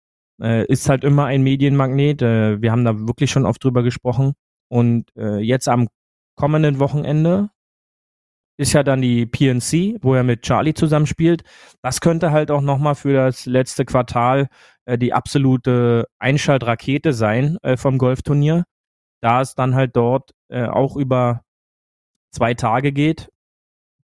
äh, 0.42 0.66
ist 0.66 0.90
halt 0.90 1.04
immer 1.04 1.26
ein 1.26 1.44
Medienmagnet. 1.44 2.22
Äh, 2.22 2.62
wir 2.62 2.72
haben 2.72 2.86
da 2.86 3.08
wirklich 3.08 3.32
schon 3.32 3.46
oft 3.46 3.64
drüber 3.64 3.84
gesprochen. 3.84 4.34
Und 4.70 5.16
äh, 5.16 5.38
jetzt 5.38 5.68
am 5.70 5.88
kommenden 6.36 6.80
Wochenende 6.80 7.50
ist 8.58 8.74
ja 8.74 8.84
dann 8.84 9.02
die 9.02 9.26
PNC, 9.26 10.04
wo 10.04 10.16
er 10.16 10.24
mit 10.24 10.42
Charlie 10.42 10.74
zusammenspielt. 10.74 11.44
Das 11.82 12.02
könnte 12.02 12.32
halt 12.32 12.52
auch 12.52 12.62
nochmal 12.62 12.96
für 12.96 13.14
das 13.14 13.46
letzte 13.46 13.86
Quartal 13.86 14.50
äh, 14.86 14.98
die 14.98 15.14
absolute 15.14 16.08
Einschaltrakete 16.20 17.14
sein 17.14 17.58
äh, 17.62 17.78
vom 17.78 17.98
Golfturnier, 17.98 18.66
da 19.22 19.42
es 19.42 19.56
dann 19.56 19.76
halt 19.76 19.96
dort 19.96 20.32
äh, 20.50 20.66
auch 20.66 20.98
über 20.98 21.42
zwei 22.32 22.54
Tage 22.54 22.92
geht 22.92 23.30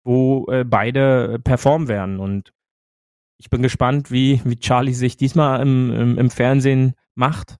wo 0.05 0.45
äh, 0.49 0.63
beide 0.63 1.39
performen 1.43 1.89
werden. 1.89 2.19
Und 2.19 2.53
ich 3.37 3.49
bin 3.49 3.61
gespannt, 3.61 4.11
wie, 4.11 4.39
wie 4.45 4.57
Charlie 4.57 4.93
sich 4.93 5.17
diesmal 5.17 5.61
im, 5.61 5.91
im, 5.91 6.17
im 6.17 6.29
Fernsehen 6.29 6.93
macht. 7.15 7.57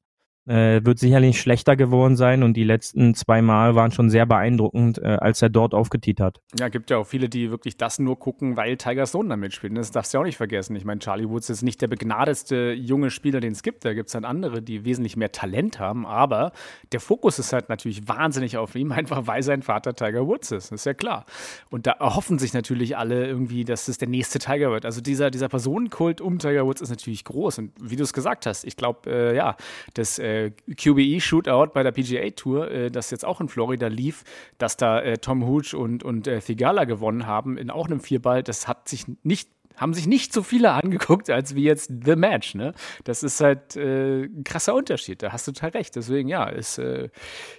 Äh, 0.48 0.86
wird 0.86 1.00
sicherlich 1.00 1.42
schlechter 1.42 1.76
geworden 1.76 2.16
sein 2.16 2.44
und 2.44 2.54
die 2.54 2.64
letzten 2.64 3.16
zwei 3.16 3.42
Mal 3.42 3.74
waren 3.74 3.92
schon 3.92 4.12
sehr 4.12 4.28
beeindruckend, 4.28 5.00
äh, 5.00 5.18
als 5.20 5.42
er 5.42 5.50
dort 5.50 5.74
aufgetiet 5.74 6.20
hat. 6.20 6.40
Ja, 6.60 6.70
gibt 6.70 6.92
ja 6.92 6.98
auch 6.98 7.08
viele, 7.08 7.30
die 7.30 7.50
wirklich 7.50 7.78
das 7.78 7.98
nur 7.98 8.20
gucken, 8.20 8.56
weil 8.56 8.78
Tiger 8.78 9.08
Stone 9.08 9.30
da 9.30 9.38
mitspielt. 9.38 9.76
Das 9.76 9.90
darfst 9.90 10.14
du 10.14 10.18
ja 10.18 10.22
auch 10.22 10.26
nicht 10.26 10.38
vergessen. 10.38 10.76
Ich 10.76 10.86
meine, 10.86 11.00
Charlie 11.00 11.28
Woods 11.28 11.50
ist 11.50 11.64
nicht 11.64 11.82
der 11.82 11.88
begnadeste 11.88 12.74
junge 12.74 13.10
Spieler, 13.10 13.40
den 13.40 13.54
es 13.54 13.64
gibt. 13.64 13.86
Da 13.86 13.96
gibt 13.96 14.10
es 14.10 14.14
dann 14.14 14.24
andere, 14.24 14.62
die 14.62 14.86
wesentlich 14.86 15.18
mehr 15.18 15.32
Talent 15.32 15.80
haben. 15.80 16.06
Aber 16.06 16.52
der 16.92 17.00
Fokus 17.00 17.40
ist 17.40 17.52
halt 17.52 17.70
natürlich 17.70 18.08
wahnsinnig 18.08 18.58
auf 18.58 18.76
ihm, 18.76 18.92
einfach 18.92 19.26
weil 19.26 19.42
sein 19.42 19.64
Vater 19.64 19.96
Tiger 19.96 20.28
Woods 20.28 20.52
ist. 20.52 20.72
Das 20.72 20.82
ist 20.82 20.86
ja 20.86 20.94
klar. 20.94 21.26
Und 21.72 21.88
da 21.88 21.94
erhoffen 21.94 22.38
sich 22.38 22.54
natürlich 22.54 22.98
alle 22.98 23.26
irgendwie, 23.26 23.64
dass 23.64 23.88
es 23.88 23.98
der 23.98 24.10
nächste 24.10 24.38
Tiger 24.38 24.70
wird. 24.70 24.86
Also 24.86 25.02
dieser, 25.02 25.32
dieser 25.32 25.50
Personenkult 25.50 26.22
um 26.22 26.38
Tiger 26.38 26.68
Woods 26.68 26.82
ist 26.82 26.92
natürlich 26.92 27.24
groß. 27.24 27.58
Und 27.58 27.72
wie 27.82 27.96
du 27.96 28.04
es 28.04 28.14
gesagt 28.14 28.46
hast, 28.46 28.64
ich 28.64 28.78
glaube, 28.78 29.10
äh, 29.10 29.36
ja, 29.36 29.56
das 29.96 30.20
äh, 30.20 30.35
QBE-Shootout 30.70 31.74
bei 31.74 31.84
der 31.84 31.92
PGA 31.92 32.30
Tour, 32.32 32.72
äh, 32.72 32.92
das 32.92 33.12
jetzt 33.12 33.26
auch 33.26 33.42
in 33.42 33.48
Florida 33.48 33.88
lief, 33.88 34.24
dass 34.58 34.78
da 34.78 35.02
äh, 35.02 35.18
Tom 35.18 35.46
Hooch 35.46 35.74
und, 35.74 36.04
und 36.04 36.28
äh, 36.28 36.40
Thigala 36.40 36.86
gewonnen 36.86 37.26
haben 37.26 37.58
in 37.58 37.70
auch 37.70 37.88
einem 37.88 38.00
Vierball, 38.00 38.44
das 38.44 38.68
hat 38.68 38.88
sich 38.88 39.06
nicht 39.24 39.50
haben 39.78 39.94
sich 39.94 40.08
nicht 40.08 40.32
so 40.34 40.42
viele 40.42 40.72
angeguckt, 40.84 41.30
als 41.30 41.56
wie 41.56 41.64
jetzt 41.64 41.92
The 42.06 42.16
Match. 42.16 42.56
Ne? 42.56 42.74
Das 43.04 43.24
ist 43.24 43.42
halt 43.42 43.76
äh, 43.76 44.24
ein 44.24 44.44
krasser 44.44 44.74
Unterschied. 44.74 45.22
Da 45.22 45.32
hast 45.32 45.48
du 45.48 45.52
total 45.52 45.72
recht. 45.72 45.96
Deswegen, 45.96 46.30
ja, 46.30 46.50
es 46.50 46.78
äh, 46.78 47.10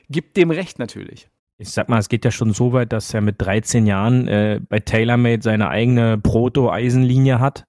gibt 0.09 0.37
dem 0.37 0.51
recht 0.51 0.79
natürlich. 0.79 1.29
Ich 1.59 1.71
sag 1.71 1.89
mal, 1.89 1.99
es 1.99 2.09
geht 2.09 2.25
ja 2.25 2.31
schon 2.31 2.53
so 2.53 2.73
weit, 2.73 2.93
dass 2.93 3.15
er 3.15 3.23
mit 3.23 3.41
13 3.41 3.87
Jahren 3.87 4.29
äh, 4.29 4.61
bei 4.67 4.81
TaylorMade 4.81 5.43
seine 5.43 5.69
eigene 5.69 6.19
Proto-Eisenlinie 6.19 7.41
hat. 7.41 7.65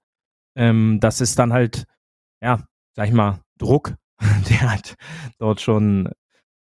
Ähm, 0.56 0.98
das 1.00 1.20
ist 1.20 1.38
dann 1.38 1.52
halt, 1.52 1.84
ja, 2.42 2.64
sag 2.94 3.08
ich 3.08 3.14
mal, 3.14 3.40
Druck, 3.56 3.94
der 4.50 4.72
hat 4.72 4.96
dort 5.38 5.60
schon 5.60 6.10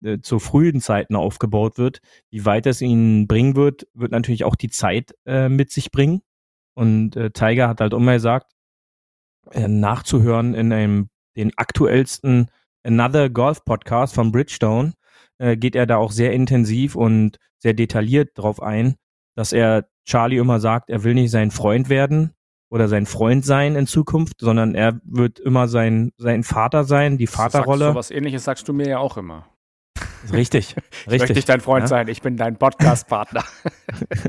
äh, 0.03 0.19
zu 0.19 0.39
frühen 0.39 0.81
Zeiten 0.81 1.15
aufgebaut 1.15 1.77
wird. 1.77 1.99
Wie 2.29 2.45
weit 2.45 2.65
es 2.65 2.81
ihn 2.81 3.27
bringen 3.27 3.55
wird, 3.55 3.87
wird 3.93 4.11
natürlich 4.11 4.43
auch 4.43 4.55
die 4.55 4.69
Zeit 4.69 5.15
äh, 5.25 5.49
mit 5.49 5.71
sich 5.71 5.91
bringen. 5.91 6.21
Und 6.75 7.15
äh, 7.15 7.31
Tiger 7.31 7.69
hat 7.69 7.81
halt 7.81 7.93
immer 7.93 8.13
gesagt, 8.13 8.51
äh, 9.51 9.67
nachzuhören 9.67 10.53
in 10.53 10.73
einem 10.73 11.09
den 11.35 11.57
aktuellsten 11.57 12.49
Another 12.83 13.29
Golf 13.29 13.65
Podcast 13.65 14.13
von 14.13 14.31
Bridgestone 14.31 14.93
äh, 15.37 15.57
geht 15.57 15.75
er 15.75 15.85
da 15.85 15.97
auch 15.97 16.11
sehr 16.11 16.33
intensiv 16.33 16.95
und 16.95 17.37
sehr 17.57 17.73
detailliert 17.73 18.37
drauf 18.37 18.61
ein, 18.61 18.95
dass 19.35 19.53
er 19.53 19.87
Charlie 20.05 20.37
immer 20.37 20.59
sagt, 20.59 20.89
er 20.89 21.03
will 21.03 21.15
nicht 21.15 21.31
sein 21.31 21.51
Freund 21.51 21.89
werden 21.89 22.34
oder 22.75 22.89
sein 22.89 23.05
Freund 23.05 23.45
sein 23.45 23.77
in 23.77 23.87
Zukunft, 23.87 24.41
sondern 24.41 24.75
er 24.75 24.99
wird 25.05 25.39
immer 25.39 25.69
sein, 25.69 26.11
sein 26.17 26.43
Vater 26.43 26.83
sein, 26.83 27.17
die 27.17 27.25
Vaterrolle. 27.25 27.87
So 27.87 27.95
was 27.95 28.11
ähnliches 28.11 28.43
sagst 28.43 28.67
du 28.67 28.73
mir 28.73 28.85
ja 28.85 28.97
auch 28.97 29.15
immer. 29.15 29.47
Richtig, 30.33 30.75
Ich 30.91 31.07
möchte 31.07 31.21
richtig. 31.21 31.35
nicht 31.37 31.49
dein 31.49 31.61
Freund 31.61 31.83
ja? 31.83 31.87
sein, 31.87 32.09
ich 32.09 32.21
bin 32.21 32.35
dein 32.35 32.57
Podcast-Partner. 32.57 33.45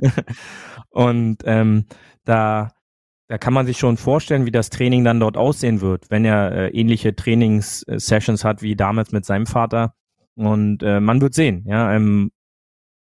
Und 0.91 1.39
ähm, 1.45 1.87
da, 2.25 2.71
da 3.27 3.37
kann 3.37 3.53
man 3.53 3.67
sich 3.67 3.79
schon 3.79 3.97
vorstellen, 3.97 4.47
wie 4.47 4.53
das 4.53 4.71
Training 4.71 5.03
dann 5.03 5.19
dort 5.19 5.37
aussehen 5.37 5.81
wird, 5.81 6.09
wenn 6.11 6.25
er 6.25 6.53
äh, 6.53 6.69
ähnliche 6.69 7.17
Trainings-Sessions 7.17 8.45
hat 8.45 8.63
wie 8.63 8.77
damals 8.77 9.11
mit 9.11 9.25
seinem 9.25 9.47
Vater. 9.47 9.95
Und 10.37 10.85
äh, 10.85 11.01
man 11.01 11.21
wird 11.21 11.35
sehen. 11.35 11.65
Ja, 11.67 11.93
ähm, 11.93 12.31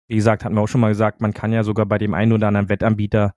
wie 0.08 0.16
gesagt, 0.16 0.44
hatten 0.44 0.56
wir 0.56 0.62
auch 0.62 0.66
schon 0.66 0.80
mal 0.80 0.88
gesagt, 0.88 1.20
man 1.20 1.34
kann 1.34 1.52
ja 1.52 1.62
sogar 1.62 1.86
bei 1.86 1.98
dem 1.98 2.14
einen 2.14 2.32
oder 2.32 2.48
anderen 2.48 2.68
Wettanbieter 2.68 3.34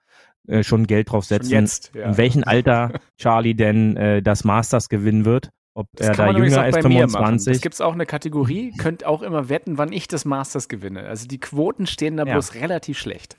äh, 0.48 0.64
schon 0.64 0.88
Geld 0.88 1.12
drauf 1.12 1.26
setzen, 1.26 1.52
jetzt, 1.52 1.92
ja. 1.96 2.06
in 2.10 2.18
welchem 2.18 2.44
Alter 2.44 3.00
Charlie 3.18 3.56
denn 3.56 3.96
äh, 3.98 4.22
das 4.22 4.44
Masters 4.44 4.90
gewinnen 4.90 5.26
wird. 5.26 5.50
Ob 5.76 5.88
Das 5.96 6.10
er 6.10 6.16
da 6.16 6.32
jünger 6.32 6.68
ist, 6.68 6.82
bei 6.82 6.88
mir 6.88 7.08
machen. 7.08 7.40
25. 7.40 7.56
Es 7.56 7.62
gibt 7.62 7.82
auch 7.82 7.94
eine 7.94 8.06
Kategorie, 8.06 8.72
könnt 8.78 9.06
auch 9.06 9.24
immer 9.24 9.50
wetten, 9.50 9.78
wann 9.80 9.92
ich 9.92 10.08
das 10.08 10.24
Masters 10.24 10.68
gewinne. 10.68 11.06
Also 11.06 11.28
die 11.28 11.40
Quoten 11.40 11.88
stehen 11.88 12.18
da 12.18 12.26
Ja. 12.26 12.34
bloß 12.34 12.54
relativ 12.56 13.00
schlecht. 13.00 13.38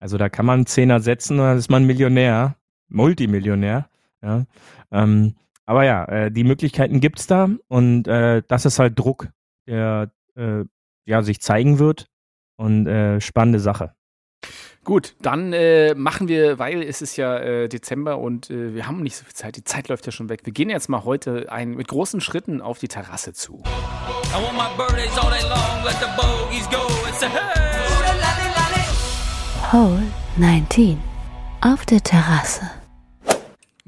Also 0.00 0.18
da 0.18 0.28
kann 0.28 0.44
man 0.46 0.60
einen 0.60 0.66
Zehner 0.66 0.98
setzen 0.98 1.38
und 1.38 1.46
dann 1.46 1.58
ist 1.58 1.70
man 1.70 1.86
Millionär, 1.86 2.56
Multimillionär. 2.88 3.88
Ja. 4.22 4.46
Ähm, 4.90 5.36
aber 5.64 5.84
ja, 5.84 6.04
äh, 6.06 6.30
die 6.32 6.42
Möglichkeiten 6.42 6.98
gibt's 6.98 7.28
da 7.28 7.48
und 7.68 8.08
äh, 8.08 8.42
das 8.48 8.64
ist 8.66 8.80
halt 8.80 8.98
Druck, 8.98 9.28
der 9.68 10.10
äh, 10.34 10.64
ja, 11.06 11.22
sich 11.22 11.40
zeigen 11.40 11.78
wird 11.78 12.08
und 12.56 12.88
äh, 12.88 13.20
spannende 13.20 13.60
Sache. 13.60 13.94
Gut, 14.84 15.14
dann 15.22 15.52
äh, 15.52 15.94
machen 15.94 16.26
wir, 16.26 16.58
weil 16.58 16.82
es 16.82 17.02
ist 17.02 17.16
ja 17.16 17.38
äh, 17.38 17.68
Dezember 17.68 18.18
und 18.18 18.50
äh, 18.50 18.74
wir 18.74 18.88
haben 18.88 19.00
nicht 19.00 19.16
so 19.16 19.24
viel 19.24 19.34
Zeit, 19.34 19.56
die 19.56 19.62
Zeit 19.62 19.88
läuft 19.88 20.06
ja 20.06 20.12
schon 20.12 20.28
weg. 20.28 20.40
Wir 20.44 20.52
gehen 20.52 20.70
jetzt 20.70 20.88
mal 20.88 21.04
heute 21.04 21.52
ein, 21.52 21.76
mit 21.76 21.86
großen 21.86 22.20
Schritten 22.20 22.60
auf 22.60 22.80
die 22.80 22.88
Terrasse 22.88 23.32
zu. 23.32 23.62
I 23.62 24.42
want 24.42 24.56
my 24.56 24.68
birthdays 24.76 25.16
all 25.18 25.30
day 25.30 25.42
long, 25.48 25.84
let 25.84 25.94
the 26.00 26.08
bogeys 26.16 26.68
go 26.68 26.88
and 27.06 27.14
say, 27.14 27.28
hey! 27.28 27.62
Hole 29.72 30.02
19. 30.36 30.98
Auf 31.62 31.86
der 31.86 32.02
Terrasse. 32.02 32.81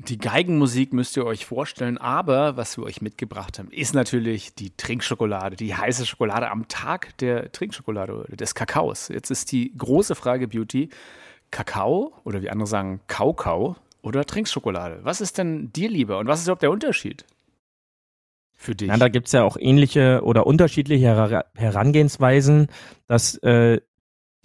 Die 0.08 0.18
Geigenmusik 0.18 0.92
müsst 0.92 1.16
ihr 1.16 1.24
euch 1.24 1.46
vorstellen, 1.46 1.96
aber 1.96 2.58
was 2.58 2.76
wir 2.76 2.84
euch 2.84 3.00
mitgebracht 3.00 3.58
haben, 3.58 3.70
ist 3.70 3.94
natürlich 3.94 4.54
die 4.54 4.70
Trinkschokolade, 4.76 5.56
die 5.56 5.74
heiße 5.74 6.04
Schokolade 6.04 6.50
am 6.50 6.68
Tag 6.68 7.16
der 7.18 7.50
Trinkschokolade, 7.52 8.12
oder 8.12 8.36
des 8.36 8.54
Kakaos. 8.54 9.08
Jetzt 9.08 9.30
ist 9.30 9.50
die 9.50 9.72
große 9.76 10.14
Frage, 10.14 10.46
Beauty, 10.46 10.90
Kakao 11.50 12.12
oder 12.24 12.42
wie 12.42 12.50
andere 12.50 12.66
sagen, 12.66 13.00
Kaukau 13.06 13.76
oder 14.02 14.26
Trinkschokolade? 14.26 15.00
Was 15.04 15.22
ist 15.22 15.38
denn 15.38 15.72
dir 15.72 15.88
lieber 15.88 16.18
und 16.18 16.26
was 16.26 16.40
ist 16.40 16.46
überhaupt 16.46 16.62
der 16.62 16.70
Unterschied 16.70 17.24
für 18.54 18.74
dich? 18.74 18.88
Ja, 18.88 18.98
da 18.98 19.08
gibt's 19.08 19.32
ja 19.32 19.42
auch 19.42 19.56
ähnliche 19.58 20.20
oder 20.22 20.46
unterschiedliche 20.46 21.06
Her 21.06 21.46
Herangehensweisen, 21.54 22.68
dass 23.06 23.36
äh, 23.38 23.80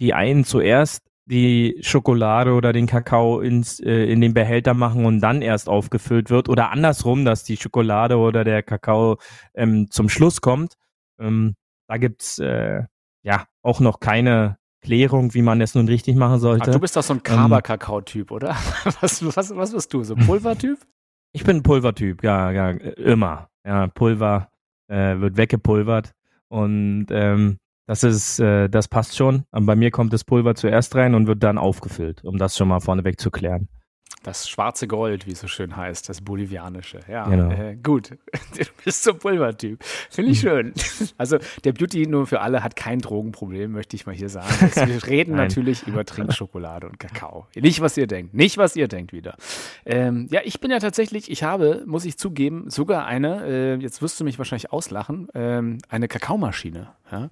die 0.00 0.14
einen 0.14 0.44
zuerst 0.44 1.09
die 1.30 1.78
Schokolade 1.80 2.52
oder 2.52 2.72
den 2.72 2.86
Kakao 2.86 3.40
ins, 3.40 3.80
äh, 3.80 4.04
in 4.04 4.20
den 4.20 4.34
Behälter 4.34 4.74
machen 4.74 5.06
und 5.06 5.20
dann 5.20 5.42
erst 5.42 5.68
aufgefüllt 5.68 6.28
wird 6.28 6.48
oder 6.48 6.70
andersrum, 6.70 7.24
dass 7.24 7.44
die 7.44 7.56
Schokolade 7.56 8.16
oder 8.16 8.44
der 8.44 8.62
Kakao 8.62 9.18
ähm, 9.54 9.90
zum 9.90 10.08
Schluss 10.08 10.40
kommt. 10.40 10.74
Ähm, 11.20 11.54
da 11.88 11.98
gibt's 11.98 12.38
äh, 12.40 12.82
ja 13.22 13.46
auch 13.62 13.80
noch 13.80 14.00
keine 14.00 14.58
Klärung, 14.80 15.34
wie 15.34 15.42
man 15.42 15.60
das 15.60 15.74
nun 15.74 15.86
richtig 15.86 16.16
machen 16.16 16.40
sollte. 16.40 16.70
du 16.70 16.80
bist 16.80 16.96
doch 16.96 17.02
so 17.02 17.14
ein 17.14 17.22
Kaba-Kakao-Typ, 17.22 18.30
oder? 18.30 18.50
Was, 19.00 19.24
was, 19.36 19.54
was 19.54 19.72
bist 19.72 19.92
du? 19.92 20.02
So 20.02 20.14
ein 20.14 20.26
Pulvertyp? 20.26 20.78
Ich 21.32 21.44
bin 21.44 21.58
ein 21.58 21.62
Pulvertyp, 21.62 22.24
ja, 22.24 22.50
ja, 22.50 22.70
immer. 22.70 23.50
Ja, 23.64 23.86
Pulver 23.86 24.48
äh, 24.88 25.16
wird 25.20 25.36
weggepulvert 25.36 26.10
und 26.48 27.06
ähm, 27.10 27.58
das 27.90 28.04
ist, 28.04 28.38
äh, 28.38 28.68
das 28.68 28.86
passt 28.86 29.16
schon. 29.16 29.42
Aber 29.50 29.66
bei 29.66 29.74
mir 29.74 29.90
kommt 29.90 30.12
das 30.12 30.22
Pulver 30.22 30.54
zuerst 30.54 30.94
rein 30.94 31.16
und 31.16 31.26
wird 31.26 31.42
dann 31.42 31.58
aufgefüllt, 31.58 32.22
um 32.24 32.38
das 32.38 32.56
schon 32.56 32.68
mal 32.68 32.78
vorneweg 32.78 33.18
zu 33.18 33.32
klären. 33.32 33.68
Das 34.22 34.48
schwarze 34.48 34.86
Gold, 34.86 35.26
wie 35.26 35.32
es 35.32 35.40
so 35.40 35.48
schön 35.48 35.76
heißt, 35.76 36.08
das 36.08 36.20
bolivianische. 36.20 37.00
Ja, 37.08 37.26
Genau. 37.28 37.50
äh, 37.50 37.74
gut. 37.82 38.10
Du 38.56 38.64
bist 38.84 39.02
so 39.02 39.10
ein 39.12 39.18
Pulvertyp. 39.18 39.82
Finde 40.08 40.30
ich 40.30 40.38
schön. 40.40 40.72
Also 41.18 41.38
der 41.64 41.72
Beauty 41.72 42.06
nur 42.06 42.28
für 42.28 42.42
alle 42.42 42.62
hat 42.62 42.76
kein 42.76 43.00
Drogenproblem, 43.00 43.72
möchte 43.72 43.96
ich 43.96 44.06
mal 44.06 44.14
hier 44.14 44.28
sagen. 44.28 44.46
Also, 44.60 44.86
wir 44.86 45.04
reden 45.08 45.34
natürlich 45.34 45.84
über 45.88 46.04
Trinkschokolade 46.04 46.86
und 46.86 47.00
Kakao. 47.00 47.48
Nicht, 47.56 47.80
was 47.80 47.96
ihr 47.96 48.06
denkt. 48.06 48.34
Nicht, 48.34 48.56
was 48.56 48.76
ihr 48.76 48.86
denkt 48.86 49.12
wieder. 49.12 49.34
Ähm, 49.84 50.28
ja, 50.30 50.42
ich 50.44 50.60
bin 50.60 50.70
ja 50.70 50.78
tatsächlich, 50.78 51.28
ich 51.28 51.42
habe, 51.42 51.82
muss 51.86 52.04
ich 52.04 52.16
zugeben, 52.18 52.70
sogar 52.70 53.06
eine, 53.06 53.44
äh, 53.46 53.74
jetzt 53.76 54.00
wirst 54.00 54.20
du 54.20 54.24
mich 54.24 54.38
wahrscheinlich 54.38 54.70
auslachen, 54.70 55.26
ähm, 55.34 55.78
eine 55.88 56.06
Kakaomaschine. 56.06 56.92
Ja? 57.10 57.30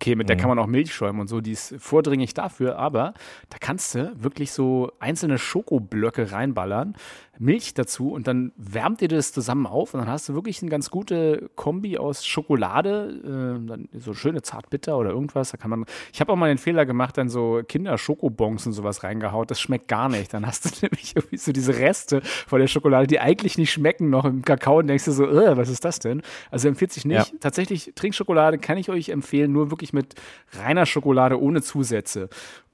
Okay, 0.00 0.14
mit 0.14 0.28
der 0.28 0.36
Mhm. 0.36 0.40
kann 0.40 0.48
man 0.48 0.58
auch 0.60 0.68
Milch 0.68 0.94
schäumen 0.94 1.18
und 1.18 1.26
so, 1.26 1.40
die 1.40 1.50
ist 1.50 1.74
vordringlich 1.80 2.32
dafür, 2.32 2.78
aber 2.78 3.14
da 3.50 3.58
kannst 3.58 3.96
du 3.96 4.12
wirklich 4.22 4.52
so 4.52 4.92
einzelne 5.00 5.38
Schokoblöcke 5.38 6.30
reinballern, 6.30 6.94
Milch 7.38 7.74
dazu 7.74 8.12
und 8.12 8.26
dann 8.26 8.52
wärmt 8.56 9.02
ihr 9.02 9.08
das 9.08 9.32
zusammen 9.32 9.66
auf 9.66 9.94
und 9.94 10.00
dann 10.00 10.08
hast 10.08 10.28
du 10.28 10.34
wirklich 10.34 10.60
eine 10.62 10.70
ganz 10.70 10.90
gute 10.90 11.50
Kombi 11.54 11.98
aus 11.98 12.26
Schokolade, 12.26 13.58
äh, 13.62 13.66
dann 13.66 13.88
so 13.92 14.14
schöne 14.14 14.42
Zartbitter 14.42 14.98
oder 14.98 15.10
irgendwas. 15.10 15.50
Da 15.50 15.56
kann 15.56 15.70
man, 15.70 15.84
ich 16.12 16.20
habe 16.20 16.32
auch 16.32 16.36
mal 16.36 16.48
den 16.48 16.58
Fehler 16.58 16.86
gemacht, 16.86 17.16
dann 17.16 17.28
so 17.28 17.62
Kinder-Schokobons 17.66 18.66
und 18.66 18.72
sowas 18.72 19.02
reingehaut. 19.02 19.50
Das 19.50 19.60
schmeckt 19.60 19.88
gar 19.88 20.08
nicht. 20.08 20.34
Dann 20.34 20.46
hast 20.46 20.64
du 20.64 20.70
nämlich 20.82 21.14
irgendwie 21.16 21.36
so 21.36 21.52
diese 21.52 21.78
Reste 21.78 22.22
von 22.22 22.60
der 22.60 22.66
Schokolade, 22.66 23.06
die 23.06 23.20
eigentlich 23.20 23.58
nicht 23.58 23.72
schmecken, 23.72 24.10
noch 24.10 24.24
im 24.24 24.42
Kakao 24.42 24.78
und 24.78 24.88
denkst 24.88 25.04
du 25.04 25.12
so, 25.12 25.26
äh, 25.26 25.56
was 25.56 25.68
ist 25.68 25.84
das 25.84 25.98
denn? 25.98 26.22
Also 26.50 26.68
empfiehlt 26.68 26.92
sich 26.92 27.04
nicht. 27.04 27.32
Ja. 27.32 27.38
Tatsächlich, 27.40 27.92
Trinkschokolade 27.94 28.58
kann 28.58 28.78
ich 28.78 28.90
euch 28.90 29.10
empfehlen, 29.10 29.52
nur 29.52 29.70
wirklich 29.70 29.92
mit 29.92 30.14
reiner 30.58 30.86
Schokolade 30.86 31.40
ohne 31.40 31.62
Zusätze. 31.62 32.28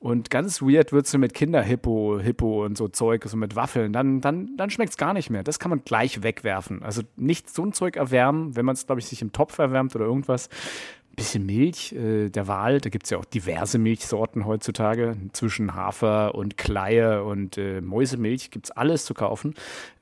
Und 0.04 0.28
ganz 0.28 0.60
weird 0.60 0.92
wird 0.92 1.06
sie 1.06 1.16
mit 1.16 1.32
Kinderhippo, 1.32 2.20
Hippo 2.20 2.66
und 2.66 2.76
so 2.76 2.88
Zeug, 2.88 3.24
so 3.24 3.38
mit 3.38 3.56
Waffeln. 3.56 3.94
Dann, 3.94 4.20
dann, 4.20 4.54
dann 4.58 4.68
schmeckt 4.68 4.90
es 4.90 4.96
gar 4.98 5.14
nicht 5.14 5.30
mehr. 5.30 5.42
Das 5.42 5.58
kann 5.58 5.70
man 5.70 5.80
gleich 5.82 6.22
wegwerfen. 6.22 6.82
Also 6.82 7.00
nicht 7.16 7.48
so 7.48 7.64
ein 7.64 7.72
Zeug 7.72 7.96
erwärmen, 7.96 8.54
wenn 8.54 8.66
man 8.66 8.74
es, 8.74 8.84
glaube 8.84 9.00
ich, 9.00 9.06
sich 9.06 9.22
im 9.22 9.32
Topf 9.32 9.58
erwärmt 9.58 9.96
oder 9.96 10.04
irgendwas. 10.04 10.48
Ein 10.48 11.16
bisschen 11.16 11.46
Milch 11.46 11.94
äh, 11.94 12.28
der 12.28 12.46
Wahl. 12.48 12.82
Da 12.82 12.90
gibt 12.90 13.04
es 13.04 13.10
ja 13.12 13.16
auch 13.16 13.24
diverse 13.24 13.78
Milchsorten 13.78 14.44
heutzutage. 14.44 15.16
Zwischen 15.32 15.74
Hafer 15.74 16.34
und 16.34 16.58
Kleie 16.58 17.24
und 17.24 17.56
äh, 17.56 17.80
Mäusemilch 17.80 18.50
gibt 18.50 18.66
es 18.66 18.70
alles 18.72 19.06
zu 19.06 19.14
kaufen. 19.14 19.54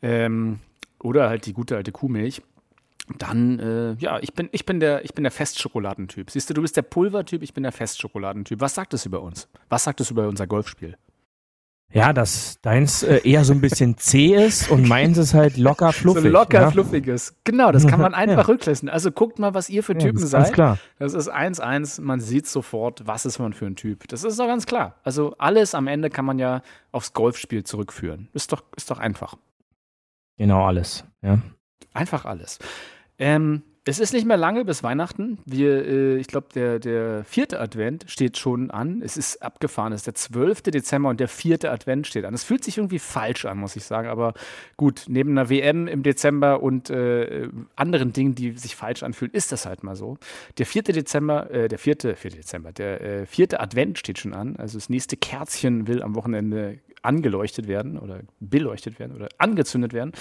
Ähm, 0.02 0.58
oder 0.98 1.28
halt 1.28 1.46
die 1.46 1.52
gute 1.52 1.76
alte 1.76 1.92
Kuhmilch. 1.92 2.42
Dann, 3.18 3.58
äh, 3.58 3.92
ja, 3.98 4.18
ich 4.20 4.32
bin, 4.34 4.48
ich 4.52 4.64
bin 4.64 4.80
der, 4.80 5.04
ich 5.04 5.12
bin 5.14 5.24
der 5.24 5.32
Festschokoladentyp. 5.32 6.30
Siehst 6.30 6.48
du, 6.50 6.54
du 6.54 6.62
bist 6.62 6.76
der 6.76 6.82
Pulvertyp, 6.82 7.42
ich 7.42 7.52
bin 7.52 7.62
der 7.62 7.72
Festschokoladentyp. 7.72 8.60
Was 8.60 8.74
sagt 8.74 8.94
es 8.94 9.06
über 9.06 9.20
uns? 9.22 9.48
Was 9.68 9.84
sagt 9.84 10.00
es 10.00 10.10
über 10.10 10.28
unser 10.28 10.46
Golfspiel? 10.46 10.96
Ja, 11.94 12.14
dass 12.14 12.58
deins 12.62 13.02
äh, 13.02 13.20
eher 13.22 13.44
so 13.44 13.52
ein 13.52 13.60
bisschen 13.60 13.98
zäh 13.98 14.34
ist 14.46 14.70
und 14.70 14.88
meins 14.88 15.18
ist 15.18 15.34
halt 15.34 15.58
locker 15.58 15.92
fluffig. 15.92 16.22
So 16.22 16.28
locker 16.30 16.60
ja? 16.62 16.70
fluffiges. 16.70 17.36
Genau, 17.44 17.70
das 17.70 17.86
kann 17.86 18.00
man 18.00 18.14
einfach 18.14 18.48
Ja. 18.48 18.54
rücklassen. 18.54 18.88
Also 18.88 19.12
guckt 19.12 19.38
mal, 19.38 19.52
was 19.52 19.68
ihr 19.68 19.82
für 19.82 19.92
Ja, 19.92 19.98
Typen 19.98 20.20
das 20.20 20.30
seid. 20.30 20.54
klar. 20.54 20.78
Das 20.98 21.12
ist 21.12 21.30
1-1, 21.30 22.00
man 22.00 22.20
sieht 22.20 22.46
sofort, 22.46 23.06
was 23.06 23.26
ist 23.26 23.38
man 23.40 23.52
für 23.52 23.66
ein 23.66 23.76
Typ. 23.76 24.08
Das 24.08 24.24
ist 24.24 24.38
doch 24.38 24.46
ganz 24.46 24.64
klar. 24.64 24.94
Also 25.02 25.34
alles 25.36 25.74
am 25.74 25.86
Ende 25.86 26.08
kann 26.08 26.24
man 26.24 26.38
ja 26.38 26.62
aufs 26.92 27.12
Golfspiel 27.12 27.62
zurückführen. 27.64 28.28
Ist 28.32 28.52
doch, 28.52 28.62
ist 28.74 28.90
doch 28.90 28.98
einfach. 28.98 29.34
Genau 30.38 30.64
alles. 30.64 31.04
Ja. 31.20 31.40
Einfach 31.92 32.24
alles. 32.24 32.58
Ähm, 33.18 33.62
es 33.84 33.98
ist 33.98 34.12
nicht 34.12 34.26
mehr 34.26 34.36
lange 34.36 34.64
bis 34.64 34.84
Weihnachten. 34.84 35.38
Wir, 35.44 35.84
äh, 35.84 36.16
ich 36.16 36.28
glaube, 36.28 36.46
der, 36.54 36.78
der 36.78 37.24
vierte 37.24 37.58
Advent 37.58 38.04
steht 38.06 38.38
schon 38.38 38.70
an. 38.70 39.02
Es 39.02 39.16
ist 39.16 39.42
abgefahren. 39.42 39.92
Es 39.92 40.02
ist 40.02 40.06
der 40.06 40.14
12. 40.14 40.62
Dezember 40.62 41.08
und 41.08 41.18
der 41.18 41.26
vierte 41.26 41.72
Advent 41.72 42.06
steht 42.06 42.24
an. 42.24 42.32
Es 42.32 42.44
fühlt 42.44 42.62
sich 42.62 42.78
irgendwie 42.78 43.00
falsch 43.00 43.44
an, 43.44 43.58
muss 43.58 43.74
ich 43.74 43.82
sagen. 43.82 44.08
Aber 44.08 44.34
gut, 44.76 45.06
neben 45.08 45.32
einer 45.32 45.50
WM 45.50 45.88
im 45.88 46.04
Dezember 46.04 46.62
und 46.62 46.90
äh, 46.90 47.48
anderen 47.74 48.12
Dingen, 48.12 48.36
die 48.36 48.52
sich 48.52 48.76
falsch 48.76 49.02
anfühlen, 49.02 49.34
ist 49.34 49.50
das 49.50 49.66
halt 49.66 49.82
mal 49.82 49.96
so. 49.96 50.16
Der 50.58 50.66
vierte 50.66 50.92
Dezember, 50.92 51.50
äh, 51.50 51.66
der 51.66 51.78
vierte, 51.80 52.14
vierte 52.14 52.36
Dezember, 52.36 52.70
der 52.70 53.00
äh, 53.00 53.26
vierte 53.26 53.58
Advent 53.58 53.98
steht 53.98 54.18
schon 54.18 54.32
an. 54.32 54.54
Also 54.56 54.78
das 54.78 54.90
nächste 54.90 55.16
Kerzchen 55.16 55.88
will 55.88 56.04
am 56.04 56.14
Wochenende 56.14 56.78
angeleuchtet 57.02 57.66
werden 57.66 57.98
oder 57.98 58.20
beleuchtet 58.38 59.00
werden 59.00 59.16
oder 59.16 59.28
angezündet 59.38 59.92
werden. 59.92 60.12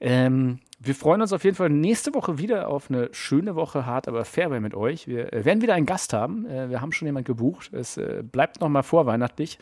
Ähm, 0.00 0.58
wir 0.84 0.94
freuen 0.94 1.20
uns 1.22 1.32
auf 1.32 1.44
jeden 1.44 1.56
Fall 1.56 1.70
nächste 1.70 2.14
Woche 2.14 2.38
wieder 2.38 2.68
auf 2.68 2.90
eine 2.90 3.08
schöne 3.12 3.54
Woche 3.54 3.86
hart, 3.86 4.08
aber 4.08 4.24
Fairway 4.24 4.60
mit 4.60 4.74
euch. 4.74 5.08
Wir 5.08 5.32
äh, 5.32 5.44
werden 5.44 5.62
wieder 5.62 5.74
einen 5.74 5.86
Gast 5.86 6.12
haben. 6.12 6.46
Äh, 6.46 6.70
wir 6.70 6.80
haben 6.80 6.92
schon 6.92 7.06
jemanden 7.06 7.26
gebucht. 7.26 7.72
Es 7.72 7.96
äh, 7.96 8.22
bleibt 8.22 8.60
noch 8.60 8.68
mal 8.68 8.82
vorweihnachtlich. 8.82 9.58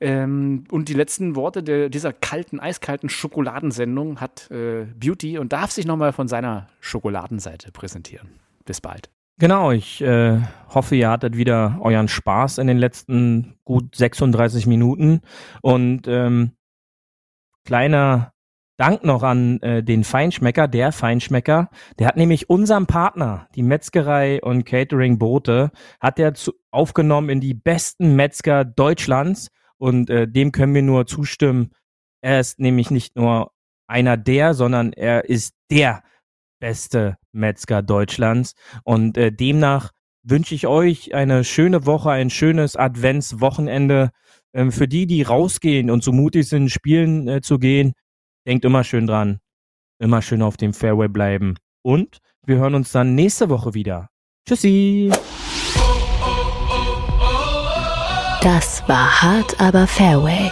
Ähm, 0.00 0.64
und 0.70 0.88
die 0.88 0.94
letzten 0.94 1.36
Worte 1.36 1.62
der, 1.62 1.88
dieser 1.88 2.12
kalten, 2.12 2.60
eiskalten 2.60 3.08
Schokoladensendung 3.08 4.20
hat 4.20 4.50
äh, 4.50 4.86
Beauty 4.98 5.38
und 5.38 5.52
darf 5.52 5.70
sich 5.70 5.86
noch 5.86 5.96
mal 5.96 6.12
von 6.12 6.28
seiner 6.28 6.66
Schokoladenseite 6.80 7.72
präsentieren. 7.72 8.28
Bis 8.64 8.80
bald. 8.80 9.10
Genau, 9.38 9.72
ich 9.72 10.00
äh, 10.00 10.40
hoffe, 10.68 10.94
ihr 10.94 11.10
hattet 11.10 11.36
wieder 11.36 11.78
euren 11.80 12.08
Spaß 12.08 12.58
in 12.58 12.66
den 12.66 12.78
letzten 12.78 13.54
gut 13.64 13.96
36 13.96 14.66
Minuten. 14.66 15.22
Und 15.60 16.06
ähm, 16.06 16.52
kleiner 17.64 18.33
Dank 18.76 19.04
noch 19.04 19.22
an 19.22 19.60
äh, 19.60 19.84
den 19.84 20.02
Feinschmecker, 20.02 20.66
der 20.66 20.90
Feinschmecker. 20.90 21.70
Der 21.98 22.08
hat 22.08 22.16
nämlich 22.16 22.50
unserem 22.50 22.86
Partner, 22.86 23.48
die 23.54 23.62
Metzgerei 23.62 24.42
und 24.42 24.64
Catering 24.64 25.18
Boote, 25.18 25.70
hat 26.00 26.18
er 26.18 26.34
zu, 26.34 26.52
aufgenommen 26.72 27.28
in 27.28 27.40
die 27.40 27.54
besten 27.54 28.16
Metzger 28.16 28.64
Deutschlands. 28.64 29.48
Und 29.78 30.10
äh, 30.10 30.26
dem 30.26 30.50
können 30.50 30.74
wir 30.74 30.82
nur 30.82 31.06
zustimmen. 31.06 31.70
Er 32.20 32.40
ist 32.40 32.58
nämlich 32.58 32.90
nicht 32.90 33.14
nur 33.14 33.52
einer 33.86 34.16
der, 34.16 34.54
sondern 34.54 34.92
er 34.92 35.28
ist 35.28 35.54
der 35.70 36.02
beste 36.58 37.16
Metzger 37.30 37.80
Deutschlands. 37.80 38.54
Und 38.82 39.16
äh, 39.16 39.30
demnach 39.30 39.92
wünsche 40.24 40.54
ich 40.54 40.66
euch 40.66 41.14
eine 41.14 41.44
schöne 41.44 41.86
Woche, 41.86 42.10
ein 42.10 42.30
schönes 42.30 42.74
Adventswochenende. 42.74 44.10
Ähm, 44.52 44.72
für 44.72 44.88
die, 44.88 45.06
die 45.06 45.22
rausgehen 45.22 45.90
und 45.90 46.02
so 46.02 46.12
mutig 46.12 46.48
sind, 46.48 46.70
spielen 46.70 47.28
äh, 47.28 47.40
zu 47.40 47.58
gehen, 47.58 47.92
denkt 48.46 48.64
immer 48.64 48.84
schön 48.84 49.06
dran. 49.06 49.38
Immer 49.98 50.22
schön 50.22 50.42
auf 50.42 50.56
dem 50.56 50.74
Fairway 50.74 51.08
bleiben. 51.08 51.56
Und 51.82 52.18
wir 52.46 52.56
hören 52.56 52.74
uns 52.74 52.92
dann 52.92 53.14
nächste 53.14 53.48
Woche 53.48 53.74
wieder. 53.74 54.08
Tschüssi! 54.46 55.10
Das 58.42 58.86
war 58.86 59.22
hart, 59.22 59.58
aber 59.58 59.86
Fairway. 59.86 60.50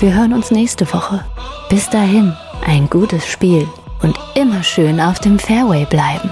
Wir 0.00 0.14
hören 0.14 0.32
uns 0.32 0.50
nächste 0.50 0.92
Woche. 0.92 1.24
Bis 1.68 1.88
dahin, 1.88 2.34
ein 2.66 2.90
gutes 2.90 3.26
Spiel 3.26 3.68
und 4.02 4.18
immer 4.34 4.62
schön 4.64 5.00
auf 5.00 5.20
dem 5.20 5.38
Fairway 5.38 5.84
bleiben. 5.86 6.30